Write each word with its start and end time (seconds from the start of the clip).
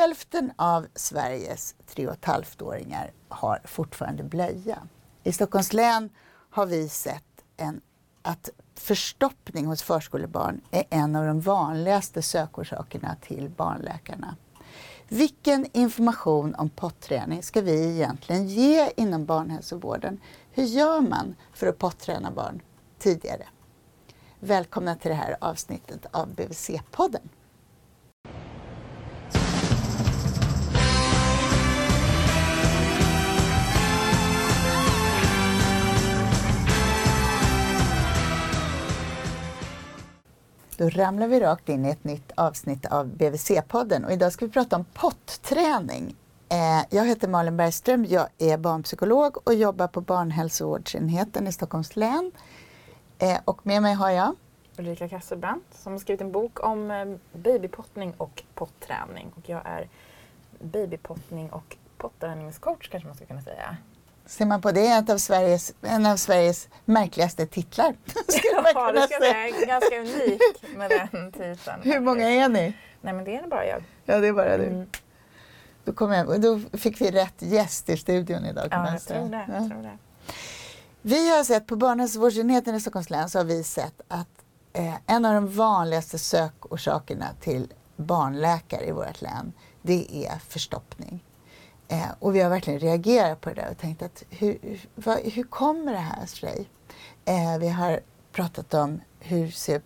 Hälften 0.00 0.52
av 0.56 0.86
Sveriges 0.94 1.74
3,5-åringar 1.94 3.12
har 3.28 3.60
fortfarande 3.64 4.22
blöja. 4.22 4.78
I 5.22 5.32
Stockholms 5.32 5.72
län 5.72 6.10
har 6.50 6.66
vi 6.66 6.88
sett 6.88 7.44
en, 7.56 7.80
att 8.22 8.50
förstoppning 8.74 9.66
hos 9.66 9.82
förskolebarn 9.82 10.60
är 10.70 10.84
en 10.90 11.16
av 11.16 11.26
de 11.26 11.40
vanligaste 11.40 12.22
sökorsakerna 12.22 13.16
till 13.20 13.48
barnläkarna. 13.48 14.36
Vilken 15.08 15.66
information 15.72 16.54
om 16.54 16.70
potträning 16.70 17.42
ska 17.42 17.60
vi 17.60 17.94
egentligen 17.94 18.48
ge 18.48 18.90
inom 18.96 19.26
barnhälsovården? 19.26 20.20
Hur 20.52 20.64
gör 20.64 21.00
man 21.00 21.34
för 21.52 21.66
att 21.66 21.78
potträna 21.78 22.30
barn 22.30 22.62
tidigare? 22.98 23.46
Välkomna 24.40 24.94
till 24.94 25.08
det 25.10 25.16
här 25.16 25.36
avsnittet 25.40 26.06
av 26.10 26.34
BVC-podden. 26.34 27.28
Då 40.76 40.88
ramlar 40.88 41.28
vi 41.28 41.40
rakt 41.40 41.68
in 41.68 41.86
i 41.86 41.90
ett 41.90 42.04
nytt 42.04 42.32
avsnitt 42.34 42.86
av 42.86 43.06
BVC-podden 43.06 44.04
och 44.04 44.12
idag 44.12 44.32
ska 44.32 44.46
vi 44.46 44.52
prata 44.52 44.76
om 44.76 44.84
potträning. 44.84 46.16
Eh, 46.48 46.86
jag 46.90 47.06
heter 47.06 47.28
Malin 47.28 47.56
Bergström, 47.56 48.04
jag 48.04 48.28
är 48.38 48.58
barnpsykolog 48.58 49.36
och 49.48 49.54
jobbar 49.54 49.88
på 49.88 50.00
barnhälsovårdsenheten 50.00 51.46
i 51.46 51.52
Stockholms 51.52 51.96
län. 51.96 52.32
Eh, 53.18 53.38
och 53.44 53.66
med 53.66 53.82
mig 53.82 53.94
har 53.94 54.10
jag 54.10 54.34
Ulrika 54.78 55.08
Kasselbrandt 55.08 55.74
som 55.74 55.92
har 55.92 55.98
skrivit 55.98 56.20
en 56.20 56.32
bok 56.32 56.64
om 56.64 56.90
eh, 56.90 57.04
babypottning 57.32 58.14
och 58.16 58.42
potträning. 58.54 59.32
Och 59.34 59.48
jag 59.48 59.60
är 59.64 59.88
babypottning 60.60 61.50
och 61.50 61.76
potträningscoach 61.96 62.88
kanske 62.88 63.06
man 63.06 63.16
ska 63.16 63.26
kunna 63.26 63.42
säga. 63.42 63.76
Ser 64.26 64.46
man 64.46 64.60
på 64.60 64.72
det, 64.72 64.86
en 64.86 65.10
av 65.10 65.18
Sveriges, 65.18 65.74
en 65.82 66.06
av 66.06 66.16
Sveriges 66.16 66.68
märkligaste 66.84 67.46
titlar. 67.46 67.94
Skulle 68.28 68.62
man 68.62 68.72
ja, 68.74 68.92
det 68.92 69.02
ska 69.02 69.18
säga. 69.18 69.66
Ganska 69.66 70.00
unik 70.00 70.42
med 70.76 70.90
den 70.90 71.32
titeln. 71.32 71.82
Hur 71.82 72.00
många 72.00 72.28
är 72.28 72.48
ni? 72.48 72.76
Nej, 73.00 73.14
men 73.14 73.24
det 73.24 73.36
är 73.36 73.46
bara 73.46 73.66
jag. 73.66 73.84
Ja, 74.04 74.18
det 74.18 74.28
är 74.28 74.32
bara 74.32 74.56
du. 74.56 74.64
Mm. 74.64 74.86
Då, 75.84 75.92
kom 75.92 76.12
jag, 76.12 76.40
då 76.40 76.60
fick 76.78 77.00
vi 77.00 77.10
rätt 77.10 77.34
gäst 77.42 77.88
i 77.88 77.96
studion 77.96 78.44
idag. 78.44 78.68
Ja, 78.70 78.92
jag 78.92 79.02
tror, 79.02 79.28
det, 79.28 79.46
jag 79.48 79.70
tror 79.70 79.82
det. 79.82 79.98
Vi 81.02 81.36
har 81.36 81.44
sett 81.44 81.66
på 81.66 81.76
barnhälsovårdsenheten 81.76 82.74
i 82.74 82.80
Stockholms 82.80 83.10
län 83.10 83.30
så 83.30 83.38
har 83.38 83.44
vi 83.44 83.64
sett 83.64 84.00
att 84.08 84.28
eh, 84.72 84.94
en 85.06 85.24
av 85.24 85.34
de 85.34 85.48
vanligaste 85.56 86.18
sökorsakerna 86.18 87.26
till 87.40 87.72
barnläkare 87.96 88.84
i 88.86 88.92
vårt 88.92 89.22
län 89.22 89.52
det 89.82 90.26
är 90.26 90.38
förstoppning. 90.48 91.24
Eh, 91.88 92.08
och 92.18 92.34
vi 92.34 92.40
har 92.40 92.50
verkligen 92.50 92.80
reagerat 92.80 93.40
på 93.40 93.48
det 93.48 93.54
där 93.54 93.70
och 93.70 93.78
tänkt 93.78 94.02
att 94.02 94.22
hur, 94.30 94.58
vad, 94.94 95.18
hur 95.18 95.42
kommer 95.42 95.92
det 95.92 95.98
här 95.98 96.26
sig? 96.26 96.68
Eh, 97.24 97.58
vi 97.60 97.68
har 97.68 98.00
pratat 98.32 98.74
om 98.74 99.00
hur 99.20 99.50
ser 99.50 99.80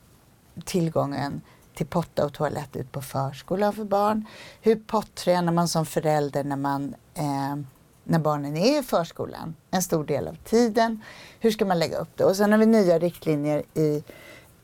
tillgången 0.65 1.41
till 1.75 1.87
potta 1.87 2.25
och 2.25 2.33
toalett 2.33 2.77
ut 2.77 2.93
på 2.93 3.03
förskolan 3.03 3.73
för 3.73 3.85
barn? 3.85 4.27
Hur 4.61 4.77
pottränar 4.77 5.53
man 5.53 5.69
som 5.69 5.87
förälder 5.87 6.45
när, 6.45 6.57
man, 6.57 6.95
eh, 7.15 7.57
när 8.05 8.19
barnen 8.19 8.57
är 8.57 8.81
i 8.81 8.83
förskolan 8.83 9.55
en 9.71 9.83
stor 9.83 10.05
del 10.05 10.29
av 10.29 10.35
tiden? 10.35 11.03
Hur 11.41 11.51
ska 11.51 11.65
man 11.65 11.79
lägga 11.79 11.99
upp 11.99 12.17
det? 12.17 12.25
Och 12.25 12.37
sen 12.37 12.53
har 12.53 12.59
vi 12.59 12.67
nya 12.67 12.99
riktlinjer 12.99 13.63
i 13.75 14.05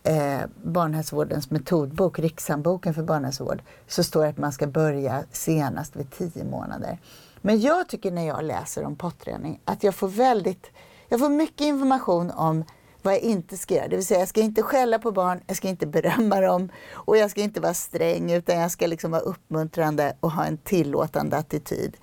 eh, 0.03 0.41
barnhälsovårdens 0.63 1.51
metodbok, 1.51 2.19
Rikshandboken 2.19 2.95
för 2.95 3.03
barnhälsovård, 3.03 3.63
så 3.89 4.05
står 4.05 4.23
det 4.23 4.29
att 4.29 4.39
man 4.39 4.53
ska 4.53 4.67
börja 4.67 5.25
senast 5.33 5.97
vid 5.97 6.11
tio 6.11 6.45
månader. 6.45 6.99
Men 7.47 7.61
jag 7.61 7.89
tycker 7.89 8.11
när 8.11 8.27
jag 8.27 8.45
läser 8.45 8.85
om 8.85 8.97
potträning 8.97 9.61
att 9.65 9.83
jag 9.85 9.95
får 9.95 10.09
väldigt, 10.09 10.71
jag 11.09 11.21
får 11.21 11.29
mycket 11.29 11.61
information 11.61 12.31
om 12.31 12.65
vad 13.03 13.15
jag 13.15 13.21
inte 13.21 13.57
ska 13.57 13.75
göra. 13.75 13.89
Det 13.89 13.97
vill 13.97 14.07
säga 14.07 14.21
jag 14.21 14.29
ska 14.29 14.41
inte 14.41 14.63
skälla 14.63 14.99
på 14.99 15.13
barn, 15.13 15.41
jag 15.47 15.57
ska 15.57 15.69
inte 15.69 15.87
berömma 15.87 16.41
dem 16.41 16.69
och 16.93 17.17
jag 17.17 17.31
ska 17.31 17.41
inte 17.41 17.61
vara 17.61 17.75
sträng 17.75 18.33
utan 18.33 18.59
jag 18.59 18.71
ska 18.71 18.87
liksom 18.87 19.11
vara 19.11 19.21
uppmuntrande 19.21 20.17
och 20.21 20.31
ha 20.31 20.45
en 20.45 20.59
tillåtande 20.59 21.37
attityd. 21.37 21.97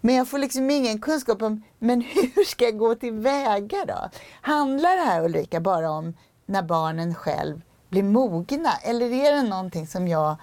Men 0.00 0.14
jag 0.14 0.28
får 0.28 0.38
liksom 0.38 0.70
ingen 0.70 1.00
kunskap 1.00 1.42
om, 1.42 1.62
men 1.78 2.00
hur 2.00 2.44
ska 2.44 2.64
jag 2.64 2.78
gå 2.78 2.94
tillväga 2.94 3.84
då? 3.86 4.10
Handlar 4.40 4.96
det 4.96 5.02
här 5.02 5.24
Ulrika 5.24 5.60
bara 5.60 5.90
om 5.90 6.14
när 6.46 6.62
barnen 6.62 7.14
själv 7.14 7.60
blir 7.88 8.02
mogna 8.02 8.72
eller 8.82 9.12
är 9.12 9.32
det 9.32 9.42
någonting 9.42 9.86
som 9.86 10.08
jag 10.08 10.36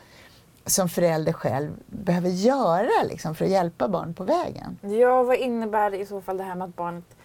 som 0.65 0.89
förälder 0.89 1.33
själv 1.33 1.71
behöver 1.85 2.29
göra 2.29 3.03
liksom, 3.03 3.35
för 3.35 3.45
att 3.45 3.51
hjälpa 3.51 3.87
barn 3.87 4.13
på 4.13 4.23
vägen? 4.23 4.79
Ja, 4.81 5.23
vad 5.23 5.35
innebär 5.35 5.91
det 5.91 5.97
i 5.97 6.05
så 6.05 6.21
fall 6.21 6.37
det 6.37 6.43
här 6.43 6.55
med 6.55 6.65
att 6.65 6.75
barnet 6.75 7.15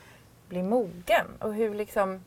blir 0.49 0.63
mogen? 0.63 1.27
Och, 1.39 1.55
hur 1.55 1.75
liksom, 1.75 2.21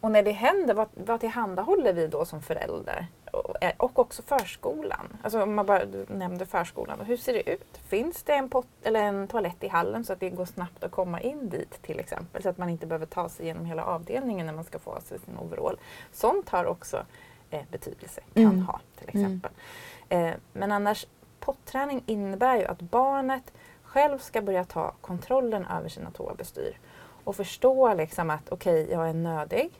och 0.00 0.10
när 0.10 0.22
det 0.22 0.32
händer, 0.32 0.74
vad, 0.74 0.88
vad 0.94 1.20
tillhandahåller 1.20 1.92
vi 1.92 2.06
då 2.06 2.24
som 2.24 2.42
förälder? 2.42 3.06
Och, 3.32 3.62
eh, 3.62 3.72
och 3.76 3.98
också 3.98 4.22
förskolan. 4.22 5.16
Alltså 5.22 5.42
om 5.42 5.54
man 5.54 5.66
bara 5.66 5.82
nämnde 6.08 6.46
förskolan. 6.46 7.00
Hur 7.00 7.16
ser 7.16 7.32
det 7.32 7.50
ut? 7.50 7.80
Finns 7.88 8.22
det 8.22 8.32
en, 8.32 8.48
pot, 8.48 8.66
eller 8.82 9.02
en 9.02 9.28
toalett 9.28 9.64
i 9.64 9.68
hallen 9.68 10.04
så 10.04 10.12
att 10.12 10.20
det 10.20 10.30
går 10.30 10.44
snabbt 10.44 10.84
att 10.84 10.90
komma 10.90 11.20
in 11.20 11.48
dit 11.48 11.82
till 11.82 12.00
exempel? 12.00 12.42
Så 12.42 12.48
att 12.48 12.58
man 12.58 12.68
inte 12.68 12.86
behöver 12.86 13.06
ta 13.06 13.28
sig 13.28 13.44
igenom 13.44 13.64
hela 13.64 13.84
avdelningen 13.84 14.46
när 14.46 14.52
man 14.52 14.64
ska 14.64 14.78
få 14.78 14.90
av 14.90 15.00
sig 15.00 15.18
sin 15.18 15.38
overall. 15.38 15.78
Sånt 16.12 16.48
har 16.48 16.64
också 16.64 17.04
eh, 17.50 17.62
betydelse, 17.70 18.20
kan 18.34 18.44
mm. 18.44 18.66
ha 18.66 18.80
till 18.98 19.08
exempel. 19.08 19.50
Mm. 19.50 19.60
Eh, 20.08 20.34
men 20.52 20.72
annars, 20.72 21.06
potträning 21.40 22.02
innebär 22.06 22.56
ju 22.56 22.64
att 22.64 22.80
barnet 22.80 23.52
själv 23.82 24.18
ska 24.18 24.42
börja 24.42 24.64
ta 24.64 24.94
kontrollen 25.00 25.66
över 25.66 25.88
sina 25.88 26.10
toabestyr 26.10 26.78
och 27.24 27.36
förstå 27.36 27.94
liksom 27.94 28.30
att 28.30 28.48
okej, 28.48 28.82
okay, 28.82 28.94
jag 28.94 29.08
är 29.08 29.14
nödig. 29.14 29.70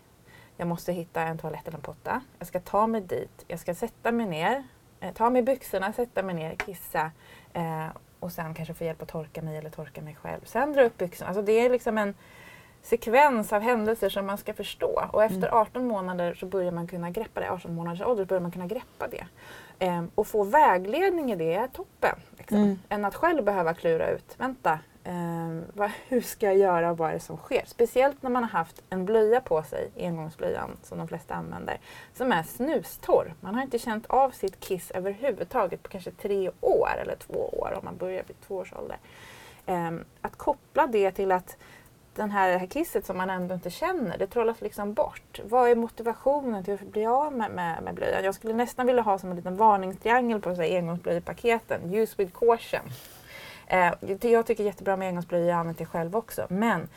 Jag 0.56 0.69
måste 0.69 0.93
hitta 0.93 1.22
en 1.22 1.38
toalett 1.38 1.69
eller 1.69 1.78
en 1.78 1.83
potta. 1.83 2.22
Jag 2.38 2.49
ska 2.49 2.61
ta 2.61 2.87
mig 2.87 3.00
dit. 3.00 3.44
Jag 3.49 3.61
ska 3.61 3.75
sätta 3.75 4.12
mig 4.12 4.27
ner, 4.27 4.65
eh, 5.00 5.12
ta 5.15 5.31
mig 5.31 5.43
byxorna, 5.43 5.93
sätta 5.93 6.22
mig 6.22 6.34
ner, 6.34 6.55
kissa 6.55 7.11
eh, 7.53 7.87
och 8.21 8.33
sen 8.33 8.55
kanske 8.55 8.75
få 8.75 8.84
hjälp 8.84 9.03
att 9.03 9.09
torka 9.09 9.43
mig 9.43 9.56
eller 9.56 9.71
torka 9.71 10.03
mig 10.03 10.15
själv. 10.15 10.41
Sen 10.44 10.72
dra 10.72 10.83
upp 10.83 10.99
byxorna. 10.99 11.28
Alltså 11.28 11.43
det 11.43 11.53
är 11.53 11.71
liksom 11.71 11.99
en 11.99 12.15
sekvens 12.83 13.53
av 13.53 13.62
händelser 13.62 14.09
som 14.09 14.27
man 14.27 14.39
ska 14.39 14.55
förstå. 14.55 15.05
Och 15.12 15.25
efter 15.25 15.55
18 15.55 15.83
mm. 15.83 15.89
månader 15.89 16.34
så 16.34 16.47
börjar 16.47 16.72
man 16.72 16.87
kunna 16.87 17.11
greppa 17.11 17.41
det. 17.41 17.50
18 17.50 17.75
månaders 17.75 18.00
ålder 18.00 18.25
börjar 18.25 18.41
man 18.41 18.53
kunna 18.53 18.66
greppa 18.66 19.09
det. 19.09 19.27
Um, 19.81 20.11
och 20.15 20.27
få 20.27 20.44
vägledning 20.44 21.33
i 21.33 21.37
det 21.37 21.55
är 21.55 21.67
toppen. 21.69 22.17
Liksom. 22.38 22.59
Mm. 22.59 22.78
Än 22.88 23.05
att 23.05 23.15
själv 23.15 23.44
behöva 23.44 23.75
klura 23.75 24.11
ut, 24.11 24.34
vänta, 24.38 24.78
um, 25.05 25.65
vad, 25.75 25.91
hur 26.09 26.21
ska 26.21 26.47
jag 26.47 26.59
göra 26.59 26.91
och 26.91 26.99
vad 26.99 27.11
är 27.11 27.15
det 27.15 27.21
som 27.21 27.37
sker? 27.37 27.62
Speciellt 27.67 28.22
när 28.22 28.31
man 28.31 28.43
har 28.43 28.50
haft 28.50 28.83
en 28.91 29.05
blöja 29.05 29.41
på 29.41 29.62
sig, 29.62 29.91
engångsblöjan 29.97 30.71
som 30.83 30.99
de 30.99 31.09
flesta 31.09 31.34
använder, 31.34 31.78
som 32.15 32.33
är 32.33 32.43
snustorr. 32.43 33.34
Man 33.41 33.55
har 33.55 33.62
inte 33.62 33.78
känt 33.78 34.06
av 34.06 34.31
sitt 34.31 34.61
kiss 34.61 34.91
överhuvudtaget 34.91 35.83
på 35.83 35.88
kanske 35.88 36.11
tre 36.11 36.50
år 36.61 36.88
eller 37.03 37.17
två 37.17 37.49
år 37.49 37.75
om 37.78 37.84
man 37.84 37.97
börjar 37.97 38.22
vid 38.27 38.41
två 38.47 38.56
års 38.56 38.72
ålder. 38.72 38.99
Um, 39.67 40.05
att 40.21 40.37
koppla 40.37 40.87
det 40.87 41.11
till 41.11 41.33
att 41.33 41.56
den 42.19 42.31
här, 42.31 42.51
det 42.51 42.59
här 42.59 42.67
kisset 42.67 43.06
som 43.06 43.17
man 43.17 43.31
ändå 43.31 43.55
inte 43.55 43.71
känner, 43.71 44.19
det 44.19 44.27
trollas 44.27 44.61
liksom 44.61 44.95
bort. 44.95 45.41
Vad 45.45 45.71
är 45.71 45.75
motivationen 45.75 46.65
till 46.65 46.75
att 46.75 46.81
bli 46.81 47.06
av 47.06 47.33
med, 47.33 47.51
med, 47.51 47.83
med 47.83 47.95
blöjan? 47.95 48.25
Jag 48.25 48.34
skulle 48.34 48.55
nästan 48.55 48.87
vilja 48.87 49.03
ha 49.03 49.19
som 49.19 49.31
en 49.31 49.37
liten 49.37 49.56
varningstriangel 49.56 50.41
på 50.41 50.51
engångsblöjpaketen. 50.51 51.95
Use 51.95 52.15
with 52.19 52.39
caution. 52.39 52.81
Eh, 53.67 53.93
jag 54.21 54.47
tycker 54.47 54.65
jättebra 54.65 54.97
med 54.97 55.09
engångsblöjor, 55.09 55.49
jag 55.49 55.59
använt 55.59 55.79
det 55.79 55.87
själv 55.87 56.17
också. 56.17 56.47
Men 56.49 56.89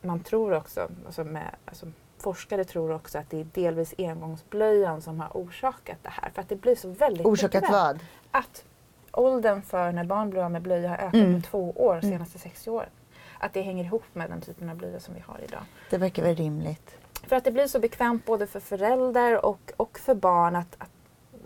man 0.00 0.20
tror 0.20 0.54
också, 0.54 0.88
alltså 1.06 1.24
med, 1.24 1.50
alltså 1.64 1.86
forskare 2.18 2.64
tror 2.64 2.92
också 2.92 3.18
att 3.18 3.30
det 3.30 3.40
är 3.40 3.46
delvis 3.54 3.94
engångsblöjan 3.98 5.02
som 5.02 5.20
har 5.20 5.28
orsakat 5.34 5.98
det 6.02 6.10
här. 6.10 6.30
För 6.30 6.42
att 6.42 6.48
det 6.48 6.56
blir 6.56 6.76
så 6.76 6.88
väldigt 6.88 7.26
Orsakat 7.26 7.64
vad? 7.70 8.00
Att 8.30 8.64
åldern 9.12 9.62
för 9.62 9.92
när 9.92 10.04
barn 10.04 10.30
blir 10.30 10.42
av 10.42 10.50
med 10.50 10.62
blöja 10.62 10.88
har 10.88 10.96
ökat 10.96 11.14
mm. 11.14 11.32
med 11.32 11.44
två 11.44 11.70
år 11.70 11.94
de 11.94 12.08
senaste 12.08 12.38
60 12.38 12.70
åren 12.70 12.88
att 13.42 13.52
det 13.52 13.62
hänger 13.62 13.84
ihop 13.84 14.04
med 14.12 14.30
den 14.30 14.40
typen 14.40 14.68
av 14.68 14.76
blöjor 14.76 14.98
som 14.98 15.14
vi 15.14 15.20
har 15.20 15.40
idag. 15.44 15.62
Det 15.90 15.98
verkar 15.98 16.22
väl 16.22 16.36
rimligt. 16.36 16.96
För 17.26 17.36
att 17.36 17.44
det 17.44 17.52
blir 17.52 17.66
så 17.66 17.78
bekvämt 17.78 18.24
både 18.24 18.46
för 18.46 18.60
föräldrar 18.60 19.46
och, 19.46 19.72
och 19.76 19.98
för 19.98 20.14
barn 20.14 20.56
att, 20.56 20.76
att 20.78 20.90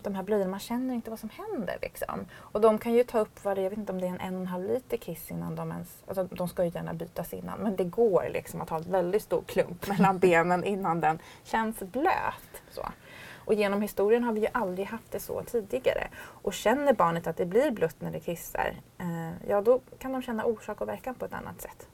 de 0.03 0.15
här 0.15 0.23
blöjorna, 0.23 0.51
man 0.51 0.61
känner 0.61 0.95
inte 0.95 1.11
vad 1.11 1.19
som 1.19 1.31
händer. 1.31 1.79
Liksom. 1.83 2.27
Och 2.35 2.61
de 2.61 2.79
kan 2.79 2.93
ju 2.93 3.05
ta 3.05 3.19
upp, 3.19 3.45
vad 3.45 3.57
det, 3.57 3.63
jag 3.63 3.71
vet 3.71 3.79
inte 3.79 3.93
om 3.93 4.01
det 4.01 4.07
är 4.07 4.11
en 4.11 4.21
en 4.21 4.35
och 4.35 4.41
en 4.41 4.47
halv 4.47 4.69
liter 4.69 4.97
kiss 4.97 5.31
innan 5.31 5.57
de 5.57 5.73
ens, 5.73 5.89
alltså 6.07 6.25
de 6.25 6.49
ska 6.49 6.65
ju 6.65 6.71
gärna 6.71 6.95
bytas 6.95 7.33
innan, 7.33 7.59
men 7.59 7.77
det 7.77 7.85
går 7.85 8.29
liksom 8.33 8.61
att 8.61 8.71
ha 8.71 8.77
en 8.77 8.93
väldigt 8.93 9.23
stor 9.23 9.43
klump 9.47 9.89
mellan 9.89 10.19
benen 10.19 10.65
innan 10.65 11.01
den 11.01 11.19
känns 11.45 11.79
blöt. 11.79 12.63
Så. 12.71 12.87
Och 13.47 13.55
genom 13.55 13.83
historien 13.83 14.25
har 14.25 14.33
vi 14.33 14.41
ju 14.41 14.49
aldrig 14.53 14.87
haft 14.87 15.13
det 15.13 15.21
så 15.21 15.43
tidigare. 15.43 16.09
Och 16.19 16.55
känner 16.55 16.93
barnet 16.93 17.27
att 17.27 17.37
det 17.37 17.47
blir 17.47 17.71
blött 17.71 17.97
när 17.99 18.11
det 18.11 18.21
kissar, 18.21 18.77
eh, 18.99 19.49
ja 19.49 19.61
då 19.61 19.81
kan 19.99 20.13
de 20.13 20.23
känna 20.23 20.45
orsak 20.45 20.81
och 20.81 20.89
verkan 20.89 21.15
på 21.15 21.25
ett 21.25 21.33
annat 21.33 21.61
sätt. 21.61 21.87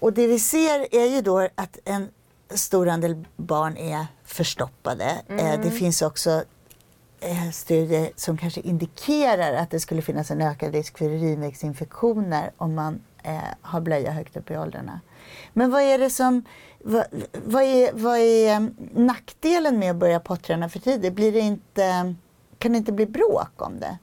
Och 0.00 0.12
det 0.12 0.26
vi 0.26 0.38
ser 0.38 0.94
är 0.94 1.06
ju 1.06 1.20
då 1.20 1.48
att 1.54 1.78
en 1.84 2.08
stor 2.50 2.88
andel 2.88 3.24
barn 3.36 3.76
är 3.76 4.06
förstoppade. 4.24 5.04
Eh, 5.28 5.54
mm. 5.54 5.62
det 5.62 5.70
finns 5.70 6.02
också 6.02 6.44
eh, 7.20 7.50
studier 7.52 8.10
som 8.16 8.38
kanske 8.38 8.60
indikerar 8.60 9.54
att 9.54 9.70
det 9.70 9.80
skulle 9.80 10.02
finnas 10.02 10.30
en 10.30 10.42
ökad 10.42 10.74
risk 10.74 10.98
för 10.98 11.04
urinvägsinfektioner 11.04 12.50
om 12.56 12.74
man 12.74 13.00
eh, 13.22 13.38
har 13.60 13.80
blöja 13.80 14.10
högt 14.10 14.36
upp 14.36 14.50
i 14.50 14.56
åldrarna. 14.56 15.00
Men 15.52 15.70
vad 15.70 15.82
är 15.82 15.98
det 15.98 16.10
som 16.10 16.44
vad, 16.84 17.04
vad, 17.44 17.62
är, 17.62 17.92
vad 17.92 18.18
är 18.18 18.56
um, 18.56 18.76
nackdelen 18.92 19.78
med 19.78 19.90
att 19.90 19.96
börja 19.96 20.20
potträna 20.20 20.68
för 20.68 20.78
tidigt? 20.78 21.12
Blir 21.12 21.32
det 21.32 21.40
inte, 21.40 22.14
kan 22.58 22.72
det 22.72 22.78
inte 22.78 22.92
bli 22.92 23.06
bråk 23.06 23.62
om 23.62 23.80
det? 23.80 23.98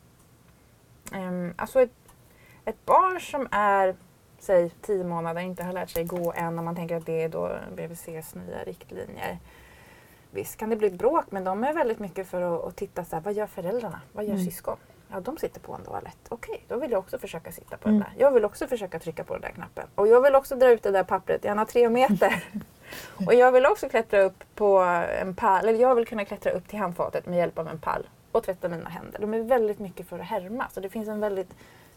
Um, 1.17 1.53
alltså 1.57 1.81
ett, 1.81 1.91
ett 2.65 2.85
barn 2.85 3.21
som 3.21 3.47
är 3.51 3.95
säg 4.39 4.69
tio 4.81 5.03
månader 5.03 5.41
inte 5.41 5.63
har 5.63 5.73
lärt 5.73 5.89
sig 5.89 6.03
gå 6.03 6.33
än 6.33 6.59
om 6.59 6.65
man 6.65 6.75
tänker 6.75 6.95
att 6.95 7.05
det 7.05 7.23
är 7.23 7.29
då 7.29 7.51
BVCs 7.75 8.35
nya 8.35 8.63
riktlinjer. 8.63 9.37
Visst 10.31 10.57
kan 10.57 10.69
det 10.69 10.75
bli 10.75 10.89
bråk 10.89 11.25
men 11.29 11.43
de 11.43 11.63
är 11.63 11.73
väldigt 11.73 11.99
mycket 11.99 12.27
för 12.27 12.41
att, 12.41 12.65
att 12.65 12.75
titta 12.75 13.05
så 13.05 13.15
här, 13.15 13.23
vad 13.23 13.33
gör 13.33 13.47
föräldrarna? 13.47 14.01
Vad 14.13 14.25
gör 14.25 14.33
mm. 14.33 14.45
syskon? 14.45 14.77
Ja, 15.11 15.19
de 15.19 15.37
sitter 15.37 15.59
på 15.59 15.73
en 15.73 15.83
toalett. 15.83 16.17
Okej, 16.29 16.65
då 16.67 16.77
vill 16.77 16.91
jag 16.91 16.99
också 16.99 17.17
försöka 17.17 17.51
sitta 17.51 17.77
på 17.77 17.89
mm. 17.89 17.99
den 17.99 18.09
där. 18.09 18.23
Jag 18.23 18.31
vill 18.31 18.45
också 18.45 18.67
försöka 18.67 18.99
trycka 18.99 19.23
på 19.23 19.33
den 19.33 19.41
där 19.41 19.49
knappen. 19.49 19.87
Och 19.95 20.07
jag 20.07 20.21
vill 20.21 20.35
också 20.35 20.55
dra 20.55 20.71
ut 20.71 20.83
det 20.83 20.91
där 20.91 21.03
pappret, 21.03 21.45
gärna 21.45 21.65
tre 21.65 21.89
meter. 21.89 22.43
och 23.27 23.33
jag 23.33 23.51
vill 23.51 23.65
också 23.65 23.89
klättra 23.89 24.21
upp 24.21 24.43
på 24.55 24.79
en 25.21 25.35
pall, 25.35 25.67
eller 25.67 25.79
jag 25.79 25.95
vill 25.95 26.07
kunna 26.07 26.25
klättra 26.25 26.51
upp 26.51 26.67
till 26.67 26.79
handfatet 26.79 27.25
med 27.25 27.37
hjälp 27.37 27.59
av 27.59 27.67
en 27.67 27.79
pall 27.79 28.07
och 28.31 28.43
tvätta 28.43 28.69
mina 28.69 28.89
händer. 28.89 29.19
De 29.19 29.33
är 29.33 29.39
väldigt 29.39 29.79
mycket 29.79 30.07
för 30.07 30.19
att 30.19 30.25
härma. 30.25 30.69
Så 30.73 30.79
det 30.79 30.89
finns 30.89 31.07
en 31.07 31.19
väldigt 31.19 31.49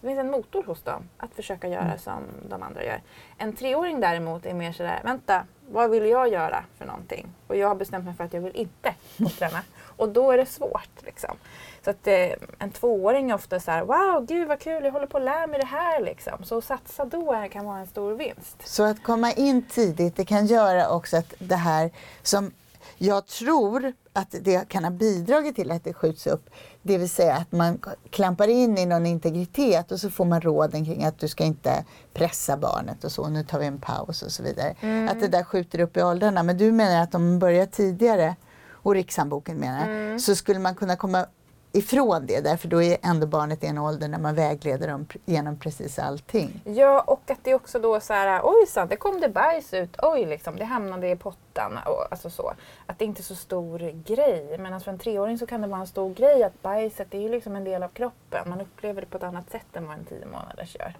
det 0.02 0.08
finns 0.08 0.18
en 0.18 0.30
motor 0.30 0.62
hos 0.62 0.82
dem 0.82 1.08
att 1.16 1.34
försöka 1.34 1.68
göra 1.68 1.84
mm. 1.84 1.98
som 1.98 2.22
de 2.48 2.62
andra 2.62 2.84
gör. 2.84 3.00
En 3.38 3.52
treåring 3.52 4.00
däremot 4.00 4.46
är 4.46 4.54
mer 4.54 4.72
sådär, 4.72 5.00
vänta, 5.04 5.46
vad 5.68 5.90
vill 5.90 6.06
jag 6.06 6.28
göra 6.28 6.64
för 6.78 6.86
någonting? 6.86 7.28
Och 7.46 7.56
jag 7.56 7.68
har 7.68 7.74
bestämt 7.74 8.04
mig 8.04 8.14
för 8.14 8.24
att 8.24 8.32
jag 8.32 8.40
vill 8.40 8.56
inte 8.56 8.94
träna. 9.38 9.62
Och 9.96 10.08
då 10.08 10.30
är 10.30 10.38
det 10.38 10.46
svårt. 10.46 10.90
Liksom. 11.00 11.36
Så 11.84 11.90
att 11.90 12.06
eh, 12.06 12.28
en 12.58 12.70
tvååring 12.70 13.30
är 13.30 13.34
ofta 13.34 13.60
så 13.60 13.70
här, 13.70 13.84
wow, 13.84 14.26
gud 14.26 14.48
vad 14.48 14.60
kul, 14.60 14.84
jag 14.84 14.92
håller 14.92 15.06
på 15.06 15.18
att 15.18 15.24
lära 15.24 15.46
mig 15.46 15.60
det 15.60 15.66
här. 15.66 16.00
Liksom. 16.00 16.44
Så 16.44 16.58
att 16.58 16.64
satsa 16.64 17.04
då 17.04 17.48
kan 17.52 17.64
vara 17.64 17.78
en 17.78 17.86
stor 17.86 18.14
vinst. 18.14 18.56
Så 18.64 18.82
att 18.82 19.02
komma 19.02 19.32
in 19.32 19.62
tidigt, 19.62 20.16
det 20.16 20.24
kan 20.24 20.46
göra 20.46 20.88
också 20.90 21.16
att 21.16 21.34
det 21.38 21.56
här 21.56 21.90
som 22.22 22.50
jag 22.98 23.26
tror 23.26 23.92
att 24.12 24.34
det 24.40 24.68
kan 24.68 24.84
ha 24.84 24.90
bidragit 24.90 25.56
till 25.56 25.70
att 25.70 25.84
det 25.84 25.92
skjuts 25.92 26.26
upp. 26.26 26.50
Det 26.82 26.98
vill 26.98 27.10
säga 27.10 27.34
att 27.34 27.52
man 27.52 27.78
klampar 28.10 28.48
in 28.48 28.78
i 28.78 28.86
någon 28.86 29.06
integritet 29.06 29.92
och 29.92 30.00
så 30.00 30.10
får 30.10 30.24
man 30.24 30.40
råden 30.40 30.84
kring 30.84 31.04
att 31.04 31.18
du 31.18 31.28
ska 31.28 31.44
inte 31.44 31.84
pressa 32.12 32.56
barnet 32.56 33.04
och 33.04 33.12
så. 33.12 33.28
Nu 33.28 33.44
tar 33.44 33.58
vi 33.58 33.66
en 33.66 33.80
paus 33.80 34.22
och 34.22 34.32
så 34.32 34.42
vidare. 34.42 34.74
Mm. 34.80 35.08
Att 35.08 35.20
det 35.20 35.28
där 35.28 35.44
skjuter 35.44 35.80
upp 35.80 35.96
i 35.96 36.02
åldrarna. 36.02 36.42
Men 36.42 36.58
du 36.58 36.72
menar 36.72 37.02
att 37.02 37.14
om 37.14 37.30
man 37.30 37.38
börjar 37.38 37.66
tidigare, 37.66 38.36
och 38.82 38.94
Rikshandboken 38.94 39.56
menar, 39.56 39.86
mm. 39.86 40.18
så 40.18 40.34
skulle 40.34 40.58
man 40.58 40.74
kunna 40.74 40.96
komma 40.96 41.26
ifrån 41.72 42.26
det 42.26 42.40
därför 42.40 42.68
då 42.68 42.82
är 42.82 42.98
ändå 43.02 43.26
barnet 43.26 43.64
i 43.64 43.66
en 43.66 43.78
ålder 43.78 44.08
när 44.08 44.18
man 44.18 44.34
vägleder 44.34 44.88
dem 44.88 45.06
genom 45.24 45.58
precis 45.58 45.98
allting. 45.98 46.62
Ja 46.64 47.00
och 47.00 47.30
att 47.30 47.38
det 47.42 47.54
också 47.54 47.78
då 47.78 48.00
så 48.00 48.12
här, 48.12 48.40
ojsan, 48.44 48.88
det 48.88 48.96
kom 48.96 49.20
det 49.20 49.28
bajs 49.28 49.74
ut, 49.74 49.96
oj 50.02 50.24
liksom, 50.24 50.56
det 50.56 50.64
hamnade 50.64 51.10
i 51.10 51.16
pottan. 51.16 51.78
Och, 51.86 52.06
alltså 52.10 52.30
så. 52.30 52.52
Att 52.86 52.98
det 52.98 53.04
inte 53.04 53.20
är 53.20 53.24
så 53.24 53.34
stor 53.34 53.78
grej. 54.04 54.58
Men 54.58 54.74
alltså 54.74 54.84
för 54.84 54.92
en 54.92 54.98
treåring 54.98 55.38
så 55.38 55.46
kan 55.46 55.60
det 55.60 55.66
vara 55.66 55.80
en 55.80 55.86
stor 55.86 56.14
grej 56.14 56.42
att 56.42 56.62
bajset 56.62 57.10
det 57.10 57.16
är 57.16 57.22
ju 57.22 57.28
liksom 57.28 57.56
en 57.56 57.64
del 57.64 57.82
av 57.82 57.88
kroppen. 57.88 58.48
Man 58.48 58.60
upplever 58.60 59.00
det 59.00 59.06
på 59.06 59.16
ett 59.16 59.22
annat 59.22 59.50
sätt 59.50 59.76
än 59.76 59.86
vad 59.86 59.98
en 59.98 60.04
tio 60.04 60.26
månaders 60.26 60.76
gör. 60.78 60.94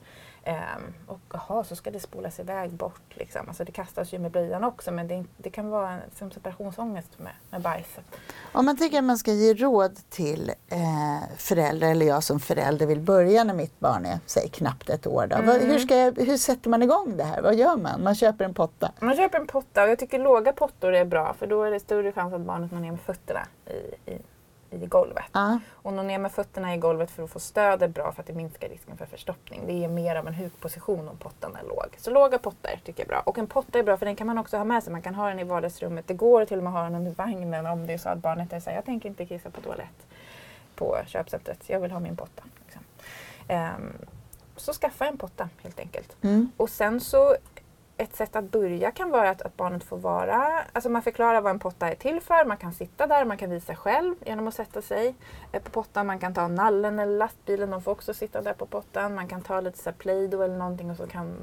Um, 0.47 0.95
och 1.07 1.21
jaha, 1.33 1.65
så 1.65 1.77
ska 1.77 1.91
det 1.91 2.01
spolas 2.01 2.41
iväg 2.41 2.71
bort. 2.71 3.03
Liksom. 3.11 3.49
Alltså 3.49 3.65
det 3.65 3.73
kastas 3.73 4.15
ju 4.15 4.19
med 4.19 4.31
blöjan 4.31 4.65
också 4.65 4.91
men 4.91 5.09
det, 5.09 5.25
det 5.37 5.51
kan 5.51 5.69
vara 5.69 5.91
en, 5.91 6.01
som 6.19 6.31
separationsångest 6.31 7.19
med, 7.19 7.33
med 7.51 7.61
bajset. 7.61 8.05
Om 8.53 8.65
man 8.65 8.77
tänker 8.77 8.99
att 8.99 9.05
man 9.05 9.19
ska 9.19 9.33
ge 9.33 9.55
råd 9.55 9.97
till 10.11 10.53
eh, 10.69 11.37
föräldrar 11.37 11.91
eller 11.91 12.07
jag 12.07 12.25
som 12.25 12.41
förälder 12.41 12.87
vill 12.87 13.01
börja 13.01 13.45
när 13.45 13.55
mitt 13.55 13.81
barn 13.81 14.07
är 14.07 14.19
säg, 14.27 14.49
knappt 14.49 14.91
ett 14.91 15.07
år. 15.07 15.27
Då. 15.27 15.37
Mm. 15.37 15.67
hur, 15.67 15.79
ska 15.79 15.97
jag, 15.97 16.19
hur 16.19 16.37
sätter 16.37 16.71
man 16.71 16.83
igång 16.83 17.17
det 17.17 17.25
här? 17.25 17.43
Vad 17.43 17.55
gör 17.55 17.77
man? 17.77 18.03
Man 18.03 18.15
köper 18.15 18.45
en 18.45 18.55
potta? 18.55 18.93
Man 19.01 19.17
köper 19.17 19.41
en 19.41 19.47
potta 19.47 19.83
och 19.83 19.89
jag 19.89 19.99
tycker 19.99 20.19
låga 20.19 20.53
pottor 20.53 20.95
är 20.95 21.05
bra 21.05 21.35
för 21.39 21.47
då 21.47 21.63
är 21.63 21.71
det 21.71 21.81
större 21.81 22.13
chans 22.13 22.35
att 22.35 22.41
barnet 22.41 22.73
når 22.73 22.81
ner 22.81 22.91
med 22.91 23.01
fötterna 23.01 23.47
i, 23.67 24.11
i 24.13 24.19
i 24.73 24.87
golvet. 24.87 25.25
Uh. 25.37 25.57
Och 25.73 25.93
nå 25.93 26.03
ner 26.03 26.19
med 26.19 26.33
fötterna 26.33 26.75
i 26.75 26.79
golvet 26.79 27.11
för 27.11 27.23
att 27.23 27.31
få 27.31 27.41
stöd 27.41 27.83
är 27.83 27.89
bra 27.89 28.13
för 28.13 28.23
att 28.23 28.27
det 28.27 28.33
minskar 28.33 28.69
risken 28.69 28.97
för 28.97 29.07
förstoppning. 29.07 29.63
Det 29.67 29.85
är 29.85 29.89
mer 29.89 30.17
av 30.17 30.27
en 30.27 30.35
hukposition 30.35 31.09
om 31.09 31.17
potten 31.17 31.57
är 31.57 31.69
låg. 31.69 31.87
Så 31.99 32.11
låga 32.11 32.39
pottar 32.39 32.81
tycker 32.85 33.03
jag 33.03 33.07
är 33.07 33.09
bra. 33.09 33.21
Och 33.21 33.39
en 33.39 33.47
potta 33.47 33.79
är 33.79 33.83
bra 33.83 33.97
för 33.97 34.07
den 34.07 34.17
kan 34.17 34.27
man 34.27 34.39
också 34.39 34.57
ha 34.57 34.65
med 34.65 34.83
sig. 34.83 34.93
Man 34.93 35.03
kan 35.03 35.15
ha 35.15 35.29
den 35.29 35.39
i 35.39 35.45
vardagsrummet. 35.45 36.07
Det 36.09 36.15
går 36.15 36.45
till 36.45 36.59
och 36.59 36.65
med 36.65 36.71
att 36.71 36.77
ha 36.77 36.85
den 36.85 36.95
under 36.95 37.11
vagnen 37.13 37.67
om 37.67 37.87
det 37.87 37.93
är 37.93 37.99
så 37.99 38.09
att 38.09 38.19
barnet 38.19 38.53
är 38.53 38.61
så 38.61 38.71
här, 38.71 38.77
jag 38.77 38.85
tänker 38.85 39.09
inte 39.09 39.27
kissa 39.27 39.51
på 39.51 39.61
toalett 39.61 40.07
på 40.75 40.99
köpcentret. 41.07 41.59
Jag 41.67 41.81
vill 41.81 41.91
ha 41.91 42.01
min 42.01 42.17
potta. 42.17 42.43
Liksom. 42.65 42.83
Um, 43.49 43.93
så 44.57 44.73
skaffa 44.73 45.07
en 45.07 45.19
potta 45.19 45.49
helt 45.63 45.81
enkelt. 45.81 46.17
Mm. 46.23 46.51
Och 46.57 46.71
sen 46.71 47.01
så 47.01 47.37
ett 48.13 48.17
sätt 48.17 48.37
att 48.37 48.51
börja 48.51 48.91
kan 48.91 49.11
vara 49.11 49.31
att, 49.31 49.43
att, 49.43 49.57
barnet 49.57 49.85
får 49.85 49.97
vara, 49.97 50.65
alltså 50.73 50.91
man 50.91 51.03
förklarar 51.03 51.41
vad 51.41 51.51
en 51.51 51.59
potta 51.59 51.91
är 51.91 51.95
till 51.95 52.21
för, 52.21 52.45
man 52.45 52.57
kan 52.57 52.73
sitta 52.73 53.07
där, 53.07 53.25
man 53.25 53.37
kan 53.37 53.51
visa 53.51 53.77
själv 53.77 54.15
genom 54.27 54.49
att 54.49 54.55
sätta 54.55 54.83
sig 54.83 55.15
eh, 55.53 55.63
på 55.63 55.71
pottan, 55.71 56.07
man 56.07 56.19
kan 56.19 56.35
ta 56.35 56.49
nallen 56.49 56.99
eller 56.99 57.19
lastbilen, 57.19 57.71
de 57.71 57.83
får 57.83 57.93
också 57.93 58.15
sitta 58.15 58.43
där 58.43 58.53
på 58.53 58.67
pottan, 58.67 59.15
man 59.15 59.29
kan 59.29 59.43
ta 59.43 59.61
lite 59.61 59.79
så 59.79 59.93
Play-Doh 59.93 60.45
eller 60.45 60.57
någonting 60.57 60.91
och 60.91 60.97
så 60.97 61.07
kan, 61.07 61.37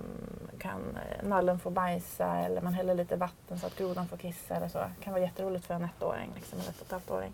kan 0.60 0.98
eh, 0.98 1.27
nallen 1.27 1.60
få 1.60 1.69
bajsa 1.69 2.38
eller 2.38 2.62
man 2.62 2.74
häller 2.74 2.95
lite 2.95 3.16
vatten 3.16 3.60
så 3.60 3.68
att 3.68 3.77
grodan 3.77 4.07
får 4.07 4.18
kissa 4.18 4.56
eller 4.56 4.68
så. 4.68 4.77
Det 4.77 5.04
kan 5.04 5.13
vara 5.13 5.24
jätteroligt 5.24 5.66
för 5.66 5.74
en 5.74 5.83
ettåring, 5.83 6.31
liksom, 6.36 6.60
en 6.60 6.66
ett 6.69 6.81
och 6.81 6.86
ett 6.86 6.92
halvt 6.92 7.12
åring. 7.12 7.33